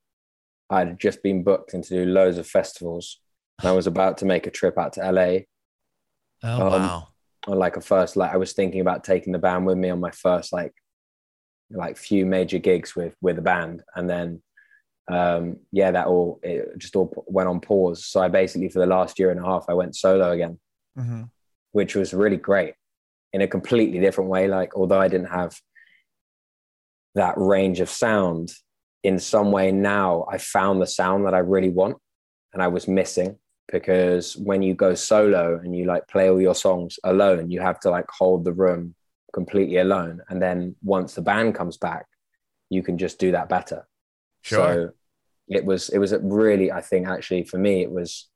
I'd 0.71 0.99
just 0.99 1.23
been 1.23 1.43
booked 1.45 1.75
and 1.75 1.85
to 1.85 2.05
do 2.05 2.11
loads 2.11 2.39
of 2.39 2.47
festivals. 2.47 3.21
And 3.63 3.69
I 3.71 3.73
was 3.73 3.87
about 3.87 4.19
to 4.19 4.25
make 4.25 4.47
a 4.47 4.51
trip 4.51 4.79
out 4.79 4.95
to 4.95 5.05
LA 5.05 5.47
Oh 6.47 6.61
Um, 6.61 6.83
wow. 6.83 7.09
on 7.49 7.59
like 7.59 7.77
a 7.77 7.81
first. 7.81 8.17
Like 8.17 8.33
I 8.33 8.37
was 8.37 8.53
thinking 8.53 8.81
about 8.81 9.05
taking 9.05 9.33
the 9.33 9.39
band 9.39 9.67
with 9.67 9.77
me 9.79 9.91
on 9.91 10.01
my 10.01 10.11
first 10.11 10.53
like, 10.53 10.73
like 11.71 11.97
few 11.97 12.25
major 12.27 12.59
gigs 12.59 12.95
with 12.95 13.15
with 13.21 13.39
a 13.39 13.43
band, 13.43 13.83
and 13.95 14.09
then 14.09 14.43
um, 15.09 15.59
yeah, 15.73 15.91
that 15.93 16.07
all 16.07 16.41
it 16.43 16.79
just 16.79 16.97
all 16.97 17.13
went 17.27 17.49
on 17.49 17.61
pause. 17.61 18.05
So 18.05 18.21
I 18.21 18.29
basically 18.29 18.69
for 18.69 18.79
the 18.79 18.87
last 18.87 19.19
year 19.19 19.31
and 19.31 19.41
a 19.41 19.45
half 19.45 19.67
I 19.69 19.75
went 19.75 19.97
solo 19.97 20.31
again, 20.33 20.59
hmm 20.97 21.25
which 21.73 21.95
was 21.95 22.15
really 22.15 22.39
great 22.39 22.75
in 23.33 23.43
a 23.43 23.49
completely 23.49 24.01
different 24.01 24.31
way. 24.31 24.49
Like 24.49 24.75
although 24.77 25.01
I 25.01 25.09
didn't 25.09 25.29
have 25.29 25.61
that 27.15 27.35
range 27.37 27.81
of 27.81 27.89
sound, 27.91 28.53
in 29.03 29.19
some 29.19 29.51
way 29.53 29.73
now 29.73 30.27
I 30.31 30.39
found 30.39 30.81
the 30.81 30.87
sound 30.87 31.27
that 31.27 31.35
I 31.35 31.39
really 31.39 31.71
want, 31.71 31.99
and 32.53 32.63
I 32.63 32.69
was 32.69 32.89
missing 32.89 33.39
because 33.71 34.37
when 34.37 34.63
you 34.63 34.75
go 34.75 34.95
solo 34.95 35.59
and 35.59 35.77
you 35.77 35.85
like 35.85 36.07
play 36.09 36.31
all 36.31 36.41
your 36.41 36.55
songs 36.55 36.99
alone, 37.05 37.51
you 37.51 37.61
have 37.61 37.81
to 37.81 37.91
like 37.91 38.07
hold 38.11 38.45
the 38.45 38.53
room 38.53 38.95
completely 39.33 39.79
alone, 39.79 40.21
and 40.29 40.41
then 40.41 40.77
once 40.83 41.15
the 41.15 41.23
band 41.23 41.55
comes 41.55 41.77
back, 41.77 42.07
you 42.71 42.83
can 42.83 42.97
just 42.99 43.19
do 43.19 43.33
that 43.33 43.49
better. 43.49 43.87
Sure. 44.43 44.59
So 44.59 44.91
it 45.49 45.65
was 45.65 45.89
it 45.91 45.99
was 45.99 46.13
a 46.13 46.19
really 46.21 46.73
I 46.73 46.81
think 46.81 47.07
actually 47.09 47.45
for 47.45 47.59
me 47.59 47.83
it 47.83 47.91
was 47.91 48.29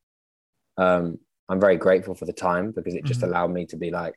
um 0.77 1.19
I'm 1.49 1.61
very 1.61 1.77
grateful 1.77 2.15
for 2.15 2.27
the 2.27 2.33
time 2.33 2.71
because 2.71 2.95
it 2.95 3.05
just 3.05 3.21
Mhm. 3.21 3.29
allowed 3.29 3.53
me 3.53 3.67
to 3.67 3.77
be 3.77 3.91
like 3.91 4.15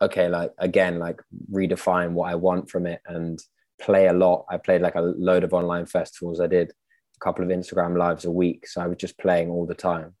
okay 0.00 0.28
like 0.28 0.52
again 0.58 0.98
like 0.98 1.20
redefine 1.52 2.12
what 2.12 2.30
I 2.30 2.34
want 2.34 2.70
from 2.70 2.86
it 2.86 3.00
and 3.06 3.38
play 3.80 4.06
a 4.08 4.12
lot. 4.12 4.46
I 4.50 4.56
played 4.58 4.82
like 4.82 4.94
a 4.96 5.00
load 5.00 5.44
of 5.44 5.52
online 5.54 5.86
festivals. 5.86 6.40
I 6.40 6.46
did 6.46 6.70
a 6.70 7.24
couple 7.24 7.44
of 7.44 7.50
Instagram 7.50 7.96
lives 7.96 8.24
a 8.24 8.30
week 8.30 8.66
so 8.66 8.80
I 8.80 8.86
was 8.86 8.96
just 8.98 9.18
playing 9.18 9.50
all 9.50 9.66
the 9.66 9.74
time 9.74 10.14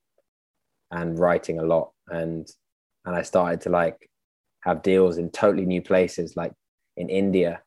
and 0.90 1.18
writing 1.18 1.58
a 1.58 1.64
lot 1.64 1.90
and 2.08 2.48
and 3.04 3.16
I 3.16 3.22
started 3.22 3.60
to 3.62 3.70
like 3.70 4.10
have 4.60 4.82
deals 4.82 5.18
in 5.18 5.30
totally 5.30 5.64
new 5.64 5.80
places 5.80 6.36
like 6.36 6.52
in 6.96 7.08
India 7.08 7.62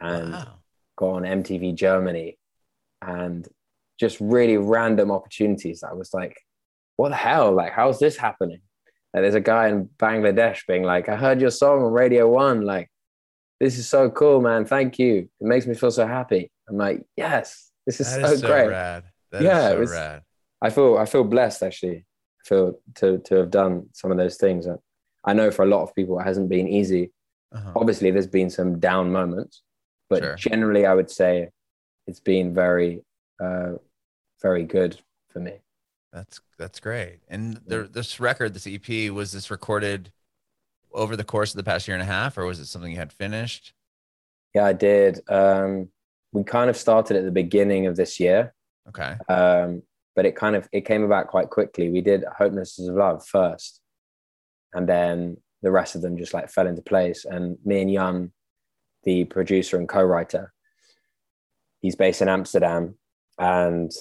and 0.00 0.32
wow. 0.32 0.54
go 0.96 1.10
on 1.10 1.22
MTV 1.22 1.74
Germany 1.74 2.38
and 3.02 3.46
just 3.98 4.18
really 4.20 4.56
random 4.56 5.10
opportunities. 5.10 5.82
I 5.82 5.92
was 5.92 6.14
like, 6.14 6.36
what 6.96 7.08
the 7.10 7.16
hell? 7.16 7.52
Like, 7.52 7.72
how's 7.72 7.98
this 7.98 8.16
happening? 8.16 8.60
Like, 9.12 9.22
there's 9.22 9.34
a 9.34 9.40
guy 9.40 9.68
in 9.68 9.88
Bangladesh 9.98 10.60
being 10.68 10.84
like, 10.84 11.08
I 11.08 11.16
heard 11.16 11.40
your 11.40 11.50
song 11.50 11.82
on 11.82 11.92
Radio 11.92 12.28
One. 12.28 12.62
Like, 12.62 12.88
this 13.58 13.78
is 13.78 13.88
so 13.88 14.10
cool, 14.10 14.40
man. 14.40 14.64
Thank 14.64 14.98
you. 14.98 15.28
It 15.40 15.46
makes 15.46 15.66
me 15.66 15.74
feel 15.74 15.90
so 15.90 16.06
happy. 16.06 16.50
I'm 16.68 16.76
like, 16.76 17.04
yes, 17.16 17.70
this 17.86 18.00
is 18.00 18.08
so 18.08 18.20
is 18.20 18.40
so 18.40 18.46
great. 18.46 18.68
rad. 18.68 19.04
That 19.32 19.42
Yeah, 19.42 19.70
so 19.70 19.76
it 19.76 19.78
was- 19.80 19.90
rad. 19.90 20.22
I 20.60 20.70
feel 20.70 20.98
I 20.98 21.04
feel 21.04 21.22
blessed 21.22 21.62
actually. 21.62 22.04
Feel 22.48 22.78
to 22.96 23.18
to 23.18 23.34
have 23.36 23.50
done 23.50 23.88
some 23.92 24.10
of 24.10 24.16
those 24.16 24.36
things. 24.36 24.66
And 24.66 24.78
I 25.24 25.34
know 25.34 25.50
for 25.50 25.64
a 25.64 25.68
lot 25.68 25.82
of 25.82 25.94
people 25.94 26.18
it 26.18 26.24
hasn't 26.24 26.48
been 26.48 26.66
easy. 26.68 27.12
Uh-huh. 27.52 27.72
Obviously, 27.76 28.10
there's 28.10 28.26
been 28.26 28.50
some 28.50 28.78
down 28.80 29.10
moments, 29.12 29.62
but 30.08 30.22
Sure. 30.22 30.34
generally, 30.36 30.86
I 30.86 30.94
would 30.94 31.10
say 31.10 31.50
it's 32.06 32.20
been 32.20 32.54
very, 32.54 33.02
uh, 33.42 33.72
very 34.42 34.64
good 34.64 34.98
for 35.30 35.40
me. 35.40 35.54
That's 36.12 36.40
that's 36.58 36.80
great. 36.80 37.20
And 37.28 37.60
the, 37.66 37.82
this 37.82 38.18
record, 38.18 38.54
this 38.54 38.66
EP, 38.66 39.10
was 39.12 39.32
this 39.32 39.50
recorded 39.50 40.10
over 40.92 41.16
the 41.16 41.24
course 41.24 41.52
of 41.52 41.56
the 41.58 41.64
past 41.64 41.86
year 41.86 41.94
and 41.96 42.02
a 42.02 42.06
half, 42.06 42.38
or 42.38 42.46
was 42.46 42.60
it 42.60 42.66
something 42.66 42.90
you 42.90 42.96
had 42.98 43.12
finished? 43.12 43.74
Yeah, 44.54 44.64
I 44.64 44.72
did. 44.72 45.20
Um, 45.28 45.90
we 46.32 46.44
kind 46.44 46.70
of 46.70 46.76
started 46.78 47.16
at 47.18 47.24
the 47.24 47.30
beginning 47.30 47.86
of 47.86 47.96
this 47.96 48.18
year, 48.18 48.54
Okay. 48.88 49.16
um, 49.28 49.82
but 50.18 50.26
it 50.26 50.34
kind 50.34 50.56
of 50.56 50.68
it 50.72 50.84
came 50.84 51.04
about 51.04 51.28
quite 51.28 51.48
quickly. 51.48 51.90
We 51.90 52.00
did 52.00 52.24
"Hopelessness 52.24 52.88
of 52.88 52.96
Love" 52.96 53.24
first, 53.24 53.80
and 54.74 54.88
then 54.88 55.36
the 55.62 55.70
rest 55.70 55.94
of 55.94 56.02
them 56.02 56.18
just 56.18 56.34
like 56.34 56.50
fell 56.50 56.66
into 56.66 56.82
place. 56.82 57.24
And 57.24 57.56
me 57.64 57.82
and 57.82 57.92
Jan, 57.92 58.32
the 59.04 59.26
producer 59.26 59.76
and 59.76 59.88
co-writer, 59.88 60.52
he's 61.82 61.94
based 61.94 62.20
in 62.20 62.28
Amsterdam, 62.28 62.96
and 63.38 63.92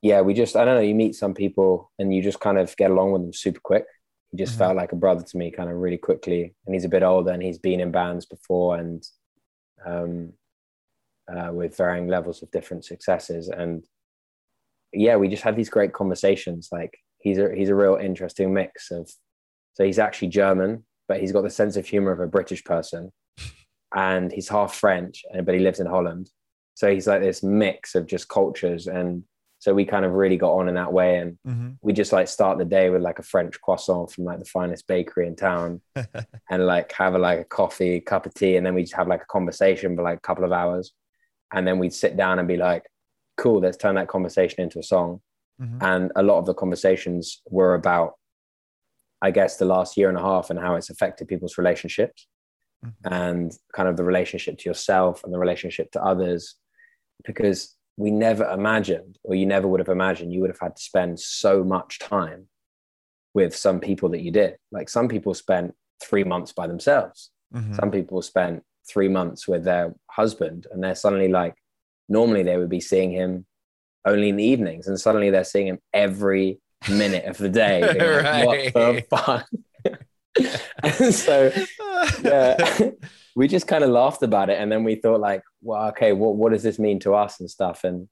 yeah, 0.00 0.20
we 0.20 0.32
just 0.32 0.54
I 0.54 0.64
don't 0.64 0.76
know. 0.76 0.80
You 0.90 0.94
meet 0.94 1.16
some 1.16 1.34
people 1.34 1.90
and 1.98 2.14
you 2.14 2.22
just 2.22 2.38
kind 2.38 2.56
of 2.56 2.76
get 2.76 2.92
along 2.92 3.10
with 3.10 3.22
them 3.22 3.32
super 3.32 3.60
quick. 3.60 3.86
He 4.30 4.36
just 4.36 4.54
Mhm. 4.54 4.58
felt 4.58 4.76
like 4.76 4.92
a 4.92 5.02
brother 5.04 5.24
to 5.24 5.36
me, 5.36 5.50
kind 5.50 5.70
of 5.70 5.76
really 5.76 5.98
quickly. 5.98 6.54
And 6.64 6.72
he's 6.72 6.84
a 6.84 6.94
bit 6.96 7.02
older, 7.02 7.32
and 7.32 7.42
he's 7.42 7.58
been 7.58 7.80
in 7.80 7.90
bands 7.90 8.26
before, 8.26 8.76
and 8.76 9.04
um, 9.84 10.34
uh, 11.26 11.50
with 11.52 11.76
varying 11.76 12.06
levels 12.06 12.42
of 12.42 12.50
different 12.52 12.84
successes. 12.84 13.48
And 13.48 13.84
yeah, 14.92 15.16
we 15.16 15.28
just 15.28 15.42
had 15.42 15.56
these 15.56 15.70
great 15.70 15.92
conversations. 15.92 16.68
Like 16.72 16.96
he's 17.18 17.38
a 17.38 17.54
he's 17.54 17.68
a 17.70 17.74
real 17.74 17.96
interesting 17.96 18.52
mix 18.52 18.90
of. 18.90 19.10
So 19.74 19.84
he's 19.84 19.98
actually 19.98 20.28
German, 20.28 20.84
but 21.08 21.20
he's 21.20 21.32
got 21.32 21.42
the 21.42 21.50
sense 21.50 21.76
of 21.76 21.86
humor 21.86 22.12
of 22.12 22.20
a 22.20 22.26
British 22.26 22.62
person, 22.62 23.10
and 23.94 24.30
he's 24.32 24.48
half 24.48 24.74
French, 24.74 25.22
and 25.32 25.44
but 25.46 25.54
he 25.54 25.60
lives 25.60 25.80
in 25.80 25.86
Holland. 25.86 26.30
So 26.74 26.92
he's 26.92 27.06
like 27.06 27.20
this 27.20 27.42
mix 27.42 27.94
of 27.94 28.06
just 28.06 28.28
cultures, 28.28 28.86
and 28.86 29.24
so 29.58 29.72
we 29.72 29.84
kind 29.84 30.04
of 30.04 30.12
really 30.12 30.36
got 30.36 30.52
on 30.54 30.68
in 30.68 30.74
that 30.74 30.92
way. 30.92 31.18
And 31.18 31.38
Mm-hmm. 31.46 31.70
we 31.82 31.92
just 31.92 32.12
like 32.12 32.28
start 32.28 32.58
the 32.58 32.64
day 32.64 32.90
with 32.90 33.02
like 33.02 33.18
a 33.18 33.22
French 33.22 33.60
croissant 33.60 34.10
from 34.10 34.24
like 34.24 34.38
the 34.40 34.44
finest 34.44 34.86
bakery 34.86 35.26
in 35.26 35.36
town, 35.36 35.80
and 36.50 36.66
like 36.66 36.92
have 36.92 37.14
a 37.14 37.18
like 37.18 37.40
a 37.40 37.44
coffee, 37.44 38.00
cup 38.00 38.26
of 38.26 38.34
tea, 38.34 38.56
and 38.56 38.66
then 38.66 38.74
we 38.74 38.82
just 38.82 38.94
have 38.94 39.08
like 39.08 39.22
a 39.22 39.26
conversation 39.32 39.96
for 39.96 40.02
like 40.02 40.18
a 40.18 40.22
couple 40.22 40.44
of 40.44 40.52
hours, 40.52 40.92
and 41.54 41.66
then 41.66 41.78
we'd 41.78 41.94
sit 41.94 42.16
down 42.16 42.38
and 42.38 42.48
be 42.48 42.56
like, 42.56 42.84
"Cool, 43.42 43.60
let's 43.60 43.76
turn 43.76 43.94
that 43.96 44.08
conversation 44.08 44.60
into 44.64 44.78
a 44.78 44.82
song." 44.94 45.20
Mhm. 45.60 45.78
And 45.92 46.12
a 46.16 46.22
lot 46.22 46.38
of 46.38 46.46
the 46.46 46.54
conversations 46.62 47.42
were 47.50 47.74
about, 47.74 48.10
I 49.20 49.30
guess, 49.30 49.56
the 49.56 49.64
last 49.74 49.96
year 49.98 50.08
and 50.08 50.18
a 50.18 50.22
half 50.30 50.50
and 50.50 50.58
how 50.58 50.74
it's 50.76 50.90
affected 50.90 51.28
people's 51.28 51.58
relationships 51.58 52.26
Mhm. 52.84 52.94
and 53.20 53.58
kind 53.76 53.88
of 53.88 53.96
the 53.96 54.04
relationship 54.04 54.54
to 54.58 54.68
yourself 54.70 55.22
and 55.24 55.32
the 55.34 55.38
relationship 55.38 55.90
to 55.92 56.02
others, 56.12 56.56
because 57.28 57.76
we 57.96 58.10
never 58.10 58.44
imagined, 58.50 59.18
or 59.22 59.34
you 59.34 59.46
never 59.46 59.68
would 59.68 59.80
have 59.80 59.88
imagined, 60.00 60.32
you 60.32 60.40
would 60.40 60.50
have 60.50 60.58
had 60.66 60.74
to 60.76 60.82
spend 60.82 61.20
so 61.20 61.62
much 61.62 61.98
time 61.98 62.48
with 63.34 63.54
some 63.54 63.78
people 63.80 64.08
that 64.08 64.22
you 64.22 64.30
did. 64.30 64.56
Like 64.70 64.88
some 64.88 65.08
people 65.08 65.34
spent 65.34 65.74
three 66.02 66.24
months 66.24 66.52
by 66.52 66.66
themselves. 66.66 67.30
Mhm. 67.54 67.76
Some 67.76 67.90
people 67.90 68.20
spent 68.22 68.64
three 68.90 69.08
months 69.08 69.46
with 69.46 69.62
their 69.64 69.94
husband, 70.10 70.66
and 70.70 70.82
they're 70.82 70.94
suddenly 71.04 71.28
like, 71.28 71.54
normally 72.12 72.42
they 72.42 72.56
would 72.56 72.68
be 72.68 72.80
seeing 72.80 73.10
him 73.10 73.46
only 74.04 74.28
in 74.28 74.36
the 74.36 74.44
evenings, 74.44 74.86
and 74.86 75.00
suddenly 75.00 75.30
they're 75.30 75.44
seeing 75.44 75.66
him 75.66 75.78
every 75.92 76.60
minute 76.88 77.24
of 77.24 77.38
the 77.38 77.48
day. 77.48 77.80
Like, 78.22 78.74
What 78.74 78.94
the 78.96 79.04
fuck? 79.10 79.48
and 81.00 81.14
so 81.14 81.52
yeah, 82.22 82.90
we 83.36 83.48
just 83.48 83.66
kind 83.66 83.84
of 83.84 83.90
laughed 83.90 84.22
about 84.22 84.50
it, 84.50 84.58
and 84.60 84.70
then 84.70 84.84
we 84.84 84.96
thought 84.96 85.20
like, 85.20 85.42
well, 85.62 85.88
okay, 85.88 86.12
what 86.12 86.36
what 86.36 86.52
does 86.52 86.62
this 86.62 86.78
mean 86.78 87.00
to 87.00 87.14
us 87.14 87.40
and 87.40 87.50
stuff? 87.50 87.84
And 87.84 88.08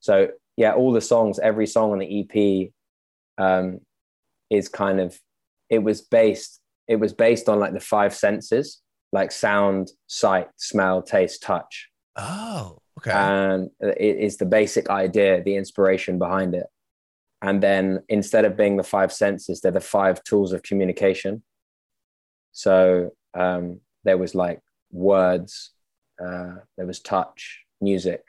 so 0.00 0.28
yeah, 0.56 0.72
all 0.72 0.92
the 0.92 1.00
songs, 1.00 1.38
every 1.38 1.66
song 1.66 1.92
on 1.92 1.98
the 1.98 2.20
EP 2.20 2.70
um, 3.38 3.80
is 4.50 4.68
kind 4.68 5.00
of 5.00 5.18
it 5.68 5.82
was 5.82 6.02
based 6.02 6.60
it 6.88 6.96
was 6.96 7.12
based 7.12 7.48
on 7.48 7.60
like 7.60 7.72
the 7.72 7.80
five 7.80 8.14
senses, 8.14 8.80
like 9.12 9.32
sound, 9.32 9.90
sight, 10.06 10.48
smell, 10.56 11.02
taste, 11.02 11.42
touch. 11.42 11.88
Oh, 12.16 12.78
okay. 13.06 13.10
And 13.12 13.70
it 13.80 14.16
is 14.16 14.36
the 14.36 14.46
basic 14.46 14.90
idea, 14.90 15.42
the 15.42 15.56
inspiration 15.56 16.18
behind 16.18 16.54
it. 16.54 16.66
And 17.42 17.62
then 17.62 18.02
instead 18.08 18.44
of 18.44 18.56
being 18.56 18.76
the 18.76 18.82
five 18.82 19.12
senses, 19.12 19.60
they're 19.60 19.72
the 19.72 19.80
five 19.80 20.22
tools 20.24 20.52
of 20.52 20.62
communication. 20.62 21.42
So 22.52 23.10
um, 23.34 23.80
there 24.04 24.18
was 24.18 24.34
like 24.34 24.60
words, 24.90 25.70
uh, 26.22 26.56
there 26.76 26.86
was 26.86 27.00
touch, 27.00 27.64
music. 27.80 28.22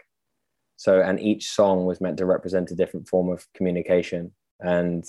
So, 0.78 1.02
and 1.02 1.20
each 1.20 1.50
song 1.50 1.86
was 1.86 2.02
meant 2.02 2.18
to 2.18 2.26
represent 2.26 2.72
a 2.72 2.76
different 2.76 3.08
form 3.08 3.30
of 3.30 3.46
communication. 3.54 4.32
And 4.60 5.06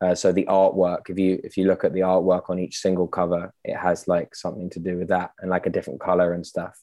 uh, 0.00 0.14
so 0.14 0.32
the 0.32 0.46
artwork, 0.46 1.08
if 1.08 1.18
you 1.18 1.40
if 1.44 1.56
you 1.56 1.66
look 1.66 1.84
at 1.84 1.92
the 1.92 2.00
artwork 2.00 2.50
on 2.50 2.58
each 2.58 2.78
single 2.78 3.06
cover, 3.06 3.52
it 3.64 3.76
has 3.76 4.08
like 4.08 4.34
something 4.34 4.70
to 4.70 4.80
do 4.80 4.98
with 4.98 5.08
that 5.08 5.30
and 5.40 5.50
like 5.50 5.66
a 5.66 5.70
different 5.70 6.00
color 6.00 6.32
and 6.32 6.46
stuff. 6.46 6.78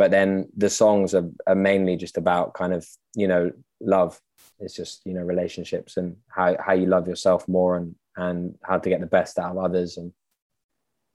But 0.00 0.10
then 0.10 0.48
the 0.56 0.70
songs 0.70 1.14
are, 1.14 1.28
are 1.46 1.54
mainly 1.54 1.94
just 1.94 2.16
about 2.16 2.54
kind 2.54 2.72
of 2.72 2.88
you 3.14 3.28
know 3.28 3.52
love. 3.82 4.18
It's 4.58 4.74
just 4.74 5.02
you 5.04 5.12
know 5.12 5.20
relationships 5.20 5.98
and 5.98 6.16
how 6.28 6.56
how 6.58 6.72
you 6.72 6.86
love 6.86 7.06
yourself 7.06 7.46
more 7.46 7.76
and 7.76 7.94
and 8.16 8.56
how 8.62 8.78
to 8.78 8.88
get 8.88 9.00
the 9.00 9.06
best 9.18 9.38
out 9.38 9.50
of 9.50 9.58
others 9.58 9.98
and 9.98 10.14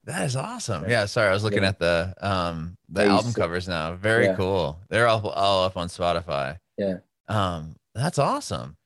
that 0.03 0.23
is 0.27 0.35
awesome. 0.35 0.83
Yeah. 0.83 0.89
yeah 0.91 1.05
sorry, 1.05 1.29
I 1.29 1.33
was 1.33 1.43
looking 1.43 1.63
Yeah. 1.63 1.69
at 1.69 1.79
the 1.79 2.13
um 2.21 2.77
the 2.87 3.05
you 3.05 3.09
album 3.09 3.33
covers 3.33 3.67
now. 3.67 3.95
Very 3.95 4.25
Yeah. 4.25 4.35
cool. 4.35 4.79
They're 4.89 5.07
all 5.07 5.27
all 5.29 5.63
up 5.65 5.77
on 5.77 5.87
Spotify. 5.87 6.59
Yeah. 6.77 6.97
Um, 7.27 7.77
that's 7.95 8.19
awesome. 8.19 8.77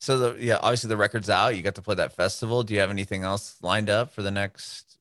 So 0.00 0.18
the 0.18 0.44
yeah, 0.44 0.58
obviously 0.60 0.88
the 0.88 0.98
record's 0.98 1.30
out. 1.30 1.56
You 1.56 1.62
got 1.62 1.76
to 1.76 1.82
play 1.82 1.94
that 1.94 2.12
festival. 2.12 2.62
Do 2.62 2.74
you 2.74 2.80
have 2.80 2.90
anything 2.90 3.22
else 3.22 3.56
lined 3.62 3.88
up 3.88 4.12
for 4.12 4.20
the 4.20 4.30
next, 4.30 4.98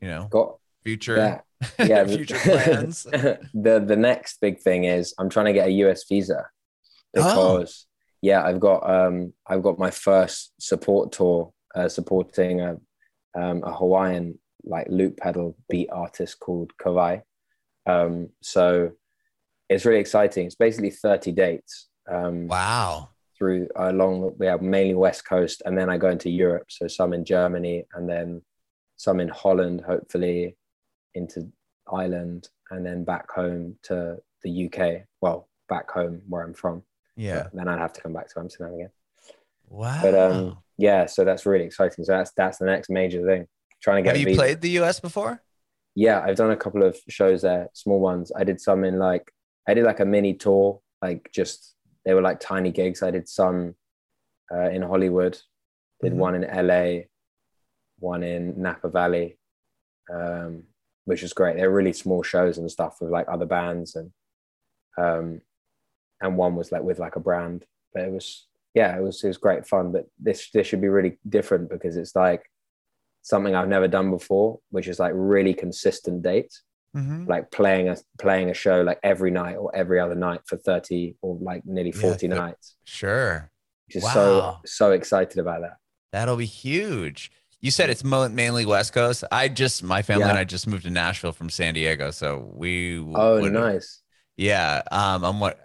you 0.00 0.08
know, 0.08 0.28
got 0.30 0.56
future. 0.82 1.42
Yeah, 1.78 2.04
the- 2.04 2.16
future 2.16 2.38
plans? 2.38 3.02
the 3.54 3.82
the 3.86 3.96
next 3.96 4.40
big 4.40 4.60
thing 4.60 4.84
is 4.84 5.14
I'm 5.18 5.28
trying 5.28 5.46
to 5.46 5.52
get 5.52 5.68
a 5.68 5.72
US 5.84 6.04
visa 6.08 6.46
Oh. 7.16 7.58
because 7.58 7.86
yeah, 8.22 8.42
I've 8.44 8.60
got 8.60 8.88
um 8.88 9.32
I've 9.46 9.62
got 9.62 9.78
my 9.78 9.90
first 9.90 10.52
support 10.60 11.12
tour 11.12 11.52
uh, 11.74 11.88
supporting 11.88 12.60
a 12.60 12.76
um, 13.34 13.62
a 13.64 13.72
Hawaiian 13.72 14.38
like 14.64 14.86
loop 14.90 15.16
pedal 15.16 15.56
beat 15.68 15.88
artist 15.90 16.38
called 16.40 16.72
Kawehi. 16.82 17.22
Um, 17.86 18.28
so 18.42 18.90
it's 19.68 19.84
really 19.84 20.00
exciting. 20.00 20.46
It's 20.46 20.54
basically 20.56 20.90
30 20.90 21.32
dates 21.32 21.88
um, 22.10 22.48
Wow. 22.48 23.10
through 23.38 23.68
along 23.76 24.34
we 24.38 24.46
have 24.46 24.60
mainly 24.62 24.94
West 24.94 25.24
Coast, 25.24 25.62
and 25.64 25.78
then 25.78 25.88
I 25.88 25.96
go 25.96 26.08
into 26.10 26.28
Europe. 26.28 26.66
So 26.70 26.88
some 26.88 27.12
in 27.12 27.24
Germany, 27.24 27.84
and 27.94 28.08
then 28.08 28.42
some 28.96 29.18
in 29.20 29.28
Holland, 29.28 29.80
hopefully 29.86 30.56
into 31.14 31.50
Ireland, 31.92 32.48
and 32.70 32.84
then 32.84 33.04
back 33.04 33.30
home 33.30 33.76
to 33.84 34.18
the 34.42 34.66
UK. 34.66 35.02
Well, 35.20 35.48
back 35.68 35.90
home 35.90 36.22
where 36.28 36.42
I'm 36.42 36.54
from. 36.54 36.82
Yeah. 37.16 37.44
But 37.44 37.54
then 37.54 37.68
I'd 37.68 37.78
have 37.80 37.92
to 37.94 38.00
come 38.00 38.12
back 38.12 38.28
to 38.32 38.40
Amsterdam 38.40 38.74
again. 38.74 38.90
Wow. 39.68 40.00
But 40.02 40.14
um, 40.14 40.58
yeah, 40.78 41.06
so 41.06 41.24
that's 41.24 41.46
really 41.46 41.64
exciting. 41.64 42.04
So 42.04 42.12
that's 42.12 42.32
that's 42.32 42.58
the 42.58 42.66
next 42.66 42.90
major 42.90 43.24
thing. 43.26 43.46
Trying 43.82 43.98
to 43.98 44.02
get 44.02 44.16
have 44.16 44.28
you 44.28 44.34
played 44.34 44.60
the 44.60 44.70
US 44.80 45.00
before? 45.00 45.42
Yeah, 45.94 46.20
I've 46.20 46.36
done 46.36 46.50
a 46.50 46.56
couple 46.56 46.82
of 46.82 46.96
shows 47.08 47.42
there, 47.42 47.68
small 47.72 48.00
ones. 48.00 48.30
I 48.36 48.44
did 48.44 48.60
some 48.60 48.84
in 48.84 48.98
like 48.98 49.30
I 49.68 49.74
did 49.74 49.84
like 49.84 50.00
a 50.00 50.04
mini 50.04 50.34
tour, 50.34 50.80
like 51.02 51.30
just 51.32 51.74
they 52.04 52.14
were 52.14 52.22
like 52.22 52.40
tiny 52.40 52.70
gigs. 52.72 53.02
I 53.02 53.10
did 53.10 53.28
some 53.28 53.74
uh, 54.52 54.70
in 54.70 54.82
Hollywood, 54.82 55.38
did 56.02 56.12
Mhm. 56.12 56.16
one 56.16 56.34
in 56.36 56.66
LA, 56.66 57.02
one 57.98 58.22
in 58.22 58.60
Napa 58.60 58.88
Valley, 58.88 59.38
um, 60.12 60.64
which 61.10 61.22
was 61.22 61.32
great. 61.32 61.56
They're 61.56 61.70
really 61.70 61.92
small 61.92 62.22
shows 62.22 62.56
and 62.58 62.70
stuff 62.70 62.98
with 63.00 63.10
like 63.10 63.26
other 63.28 63.46
bands 63.46 63.96
and 63.96 64.12
um, 64.96 65.40
and 66.20 66.36
one 66.36 66.54
was 66.56 66.70
like 66.72 66.82
with 66.82 66.98
like 66.98 67.16
a 67.16 67.20
brand. 67.20 67.64
But 67.92 68.04
it 68.04 68.12
was 68.12 68.46
yeah, 68.74 68.96
it 68.96 69.02
was 69.02 69.22
it 69.24 69.28
was 69.28 69.36
great 69.36 69.66
fun. 69.66 69.92
But 69.92 70.06
this 70.18 70.50
this 70.54 70.66
should 70.66 70.80
be 70.80 70.88
really 70.88 71.18
different 71.28 71.68
because 71.68 71.96
it's 71.96 72.14
like 72.14 72.42
something 73.22 73.54
I've 73.54 73.68
never 73.68 73.88
done 73.88 74.10
before, 74.10 74.60
which 74.70 74.88
is 74.88 74.98
like 74.98 75.12
really 75.14 75.54
consistent 75.54 76.22
dates, 76.22 76.62
Mm-hmm. 76.96 77.26
like 77.26 77.52
playing 77.52 77.88
a 77.88 77.96
playing 78.18 78.50
a 78.50 78.54
show 78.54 78.82
like 78.82 78.98
every 79.04 79.30
night 79.30 79.54
or 79.56 79.70
every 79.74 80.00
other 80.00 80.16
night 80.16 80.40
for 80.46 80.56
30 80.56 81.14
or 81.22 81.38
like 81.40 81.62
nearly 81.64 81.90
Yeah, 81.94 82.00
40 82.00 82.26
good. 82.28 82.34
nights. 82.36 82.76
Sure. 82.84 83.50
Just 83.88 84.06
is 84.06 84.12
so 84.12 84.56
so 84.66 84.90
excited 84.92 85.38
about 85.38 85.60
that. 85.62 85.76
That'll 86.12 86.36
be 86.36 86.46
huge. 86.46 87.30
You 87.60 87.70
said 87.70 87.90
it's 87.90 88.02
mainly 88.02 88.64
West 88.64 88.92
Coast. 88.94 89.22
I 89.30 89.48
just 89.48 89.82
my 89.82 90.00
family 90.02 90.24
and 90.28 90.38
I 90.38 90.44
just 90.44 90.66
moved 90.66 90.84
to 90.84 90.90
Nashville 90.90 91.32
from 91.32 91.50
San 91.50 91.74
Diego, 91.74 92.10
so 92.10 92.50
we 92.54 92.98
Oh, 92.98 93.40
would- 93.42 93.52
nice. 93.52 94.00
Yeah, 94.36 94.80
um, 94.90 95.22
I'm 95.24 95.40
what 95.40 95.58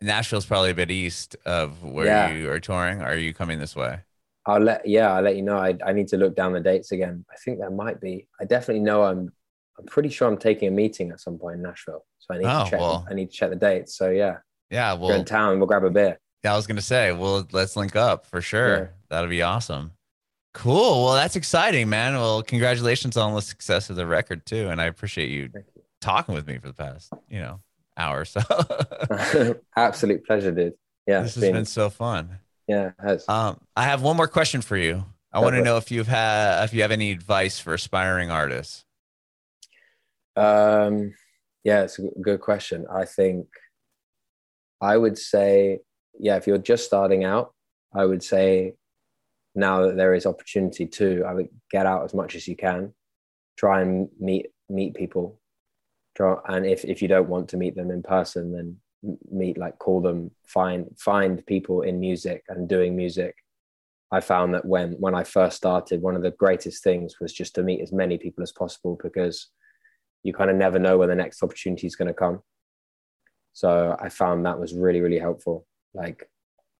Nashville's 0.00 0.44
probably 0.46 0.70
a 0.70 0.74
bit 0.74 0.90
east 0.90 1.36
of 1.46 1.82
where 1.84 2.06
Yeah. 2.06 2.30
you 2.32 2.50
are 2.50 2.58
touring. 2.58 3.00
Are 3.00 3.14
you 3.16 3.32
coming 3.32 3.58
this 3.60 3.76
way? 3.76 4.00
I'll 4.44 4.60
let 4.60 4.86
yeah, 4.86 5.12
I'll 5.12 5.22
let 5.22 5.36
you 5.36 5.42
know. 5.42 5.56
I, 5.56 5.76
I 5.84 5.92
need 5.92 6.08
to 6.08 6.16
look 6.16 6.34
down 6.36 6.52
the 6.52 6.60
dates 6.60 6.92
again. 6.92 7.24
I 7.32 7.36
think 7.36 7.58
there 7.58 7.70
might 7.70 8.00
be. 8.00 8.26
I 8.40 8.44
definitely 8.44 8.82
know 8.82 9.02
I'm 9.04 9.32
I'm 9.78 9.84
pretty 9.86 10.08
sure 10.08 10.26
I'm 10.26 10.38
taking 10.38 10.68
a 10.68 10.70
meeting 10.70 11.10
at 11.10 11.20
some 11.20 11.38
point 11.38 11.56
in 11.56 11.62
Nashville. 11.62 12.04
So 12.18 12.34
I 12.34 12.38
need 12.38 12.46
Oh, 12.46 12.64
to 12.64 12.70
check 12.70 12.80
well. 12.80 13.06
I 13.10 13.14
need 13.14 13.30
to 13.30 13.36
check 13.36 13.50
the 13.50 13.56
dates. 13.56 13.96
So 13.96 14.10
yeah, 14.10 14.38
Yeah, 14.70 14.94
if 14.94 15.00
you're 15.00 15.14
in 15.14 15.24
town, 15.24 15.58
we'll 15.58 15.66
grab 15.66 15.84
a 15.84 15.90
beer. 15.90 16.18
yeah, 16.42 16.52
I 16.52 16.56
was 16.56 16.66
gonna 16.66 16.80
say, 16.80 17.12
well, 17.12 17.46
let's 17.52 17.76
link 17.76 17.94
up 17.94 18.26
for 18.26 18.40
sure. 18.40 18.76
Yeah. 18.78 18.86
That'll 19.10 19.30
be 19.30 19.42
awesome. 19.42 19.92
Cool. 20.56 21.04
Well, 21.04 21.14
that's 21.14 21.36
exciting, 21.36 21.90
man. 21.90 22.14
Well, 22.14 22.42
congratulations 22.42 23.18
on 23.18 23.34
the 23.34 23.42
success 23.42 23.90
of 23.90 23.96
the 23.96 24.06
record 24.06 24.46
too, 24.46 24.68
and 24.70 24.80
I 24.80 24.86
appreciate 24.86 25.28
you 25.28 25.50
you. 25.54 25.62
talking 26.00 26.34
with 26.34 26.46
me 26.46 26.56
for 26.56 26.68
the 26.68 26.72
past, 26.72 27.12
you 27.28 27.40
know, 27.40 27.60
hour 27.94 28.22
or 28.22 28.24
so. 28.24 28.40
Absolute 29.76 30.24
pleasure, 30.26 30.52
dude. 30.52 30.72
Yeah, 31.06 31.20
this 31.20 31.34
has 31.34 31.44
been 31.44 31.66
so 31.66 31.90
fun. 31.90 32.38
yeah, 32.66 32.86
it 32.86 32.94
has. 32.98 33.28
Um, 33.28 33.60
I 33.76 33.84
have 33.84 34.00
one 34.00 34.16
more 34.16 34.28
question 34.28 34.62
for 34.62 34.78
you. 34.78 35.04
I 35.30 35.40
want 35.40 35.56
to 35.56 35.62
know 35.62 35.76
if 35.76 35.90
you've 35.90 36.08
had 36.08 36.64
if 36.64 36.72
you 36.72 36.80
have 36.80 36.90
any 36.90 37.12
advice 37.12 37.60
for 37.60 37.74
aspiring 37.74 38.30
artists. 38.30 38.86
Um, 40.36 41.12
yeah, 41.64 41.82
it's 41.82 41.98
a 41.98 42.08
good 42.22 42.40
question. 42.40 42.86
I 42.90 43.04
think 43.04 43.46
I 44.80 44.96
would 44.96 45.18
say, 45.18 45.80
yeah, 46.18 46.36
if 46.36 46.46
you're 46.46 46.56
just 46.56 46.86
starting 46.86 47.24
out, 47.24 47.52
I 47.94 48.06
would 48.06 48.22
say 48.22 48.72
now 49.56 49.86
that 49.86 49.96
there 49.96 50.14
is 50.14 50.26
opportunity 50.26 50.86
to, 50.86 51.24
I 51.26 51.32
would 51.34 51.48
get 51.70 51.86
out 51.86 52.04
as 52.04 52.14
much 52.14 52.34
as 52.34 52.46
you 52.46 52.56
can. 52.56 52.94
Try 53.56 53.82
and 53.82 54.08
meet 54.20 54.48
meet 54.68 54.94
people. 54.94 55.40
Try, 56.16 56.36
and 56.48 56.66
if 56.66 56.84
if 56.84 57.00
you 57.00 57.08
don't 57.08 57.28
want 57.28 57.48
to 57.50 57.56
meet 57.56 57.74
them 57.74 57.90
in 57.90 58.02
person, 58.02 58.52
then 58.52 58.76
meet 59.30 59.56
like 59.56 59.78
call 59.78 60.00
them, 60.00 60.30
find 60.46 60.86
find 60.98 61.44
people 61.46 61.82
in 61.82 61.98
music 61.98 62.44
and 62.48 62.68
doing 62.68 62.94
music. 62.94 63.34
I 64.12 64.20
found 64.20 64.54
that 64.54 64.64
when 64.64 64.92
when 64.92 65.14
I 65.14 65.24
first 65.24 65.56
started, 65.56 66.02
one 66.02 66.16
of 66.16 66.22
the 66.22 66.32
greatest 66.32 66.84
things 66.84 67.18
was 67.20 67.32
just 67.32 67.54
to 67.54 67.62
meet 67.62 67.80
as 67.80 67.92
many 67.92 68.18
people 68.18 68.42
as 68.42 68.52
possible 68.52 68.98
because 69.02 69.48
you 70.22 70.32
kind 70.32 70.50
of 70.50 70.56
never 70.56 70.78
know 70.78 70.98
when 70.98 71.08
the 71.08 71.14
next 71.14 71.42
opportunity 71.42 71.86
is 71.86 71.96
going 71.96 72.08
to 72.08 72.14
come. 72.14 72.42
So 73.52 73.96
I 73.98 74.10
found 74.10 74.44
that 74.44 74.60
was 74.60 74.74
really, 74.74 75.00
really 75.00 75.18
helpful. 75.18 75.66
Like 75.94 76.28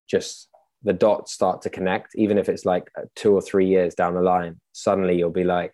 just 0.07 0.49
the 0.83 0.93
dots 0.93 1.33
start 1.33 1.61
to 1.63 1.69
connect, 1.69 2.15
even 2.15 2.37
if 2.37 2.49
it's 2.49 2.65
like 2.65 2.89
uh, 2.97 3.03
two 3.15 3.33
or 3.33 3.41
three 3.41 3.67
years 3.67 3.95
down 3.95 4.13
the 4.13 4.21
line, 4.21 4.59
suddenly 4.73 5.17
you'll 5.17 5.29
be 5.29 5.43
like, 5.43 5.73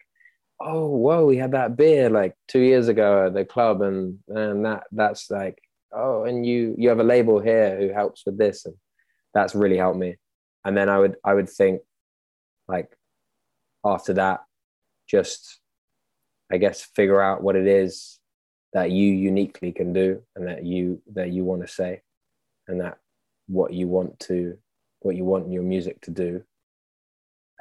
oh, 0.60 0.88
whoa, 0.88 1.26
we 1.26 1.38
had 1.38 1.51
that 1.51 1.76
beer 1.76 2.10
like 2.10 2.36
two 2.47 2.62
years 2.62 2.88
ago 2.88 3.28
at 3.28 3.34
the 3.34 3.45
club. 3.45 3.82
And, 3.82 4.20
and 4.30 4.66
that, 4.66 4.84
that's 4.91 5.30
like, 5.30 5.58
oh, 5.91 6.24
and 6.24 6.45
you, 6.45 6.76
you 6.78 6.89
have 6.89 6.99
a 6.99 7.04
label 7.04 7.39
here 7.39 7.78
who 7.78 7.93
helps 7.93 8.24
with 8.26 8.38
this. 8.38 8.66
And 8.66 8.76
that's 9.34 9.56
really 9.56 9.78
helped 9.78 9.99
me. 9.99 10.16
And 10.66 10.78
then 10.78 10.89
I 10.89 10.99
would, 10.99 11.18
I 11.26 11.34
would 11.34 11.49
think 11.49 11.82
like 12.68 12.95
after 13.84 14.14
that, 14.14 14.41
just 15.08 15.60
I 16.51 16.58
guess 16.58 16.82
figure 16.95 17.22
out 17.22 17.43
what 17.43 17.56
it 17.56 17.68
is 17.68 18.20
that 18.74 18.91
you 18.91 19.12
uniquely 19.12 19.72
can 19.72 19.93
do 19.93 20.22
and 20.36 20.47
that 20.47 20.66
you 20.66 21.01
that 21.14 21.32
you 21.32 21.43
want 21.43 21.62
to 21.62 21.68
say 21.68 22.01
and 22.68 22.82
that 22.82 22.97
what 23.47 23.74
you 23.74 23.88
want 23.88 24.20
to 24.20 24.58
what 25.04 25.16
you 25.16 25.24
want 25.24 25.51
your 25.51 25.64
music 25.64 26.01
to 26.01 26.12
do 26.12 26.43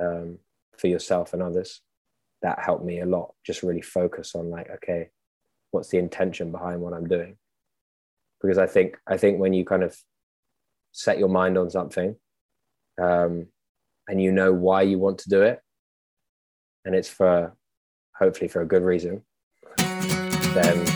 um, 0.00 0.38
for 0.76 0.86
yourself 0.86 1.32
and 1.32 1.42
others 1.42 1.80
that 2.40 2.58
helped 2.58 2.84
me 2.84 3.00
a 3.00 3.06
lot 3.06 3.34
just 3.46 3.62
really 3.62 3.82
focus 3.82 4.34
on 4.34 4.50
like 4.50 4.68
okay 4.70 5.10
what's 5.70 5.88
the 5.88 5.98
intention 5.98 6.50
behind 6.50 6.80
what 6.80 6.92
i'm 6.92 7.06
doing 7.06 7.36
because 8.40 8.58
i 8.58 8.66
think 8.66 8.96
i 9.06 9.16
think 9.16 9.38
when 9.38 9.52
you 9.52 9.64
kind 9.64 9.82
of 9.82 9.96
set 10.92 11.18
your 11.18 11.28
mind 11.28 11.56
on 11.56 11.70
something 11.70 12.16
um, 13.00 13.46
and 14.08 14.20
you 14.20 14.32
know 14.32 14.52
why 14.52 14.82
you 14.82 14.98
want 14.98 15.18
to 15.18 15.28
do 15.28 15.42
it 15.42 15.60
and 16.84 16.94
it's 16.94 17.08
for 17.08 17.54
hopefully 18.22 18.48
for 18.48 18.62
a 18.62 18.66
good 18.66 18.82
reason, 18.82 19.22
then. 19.76 20.91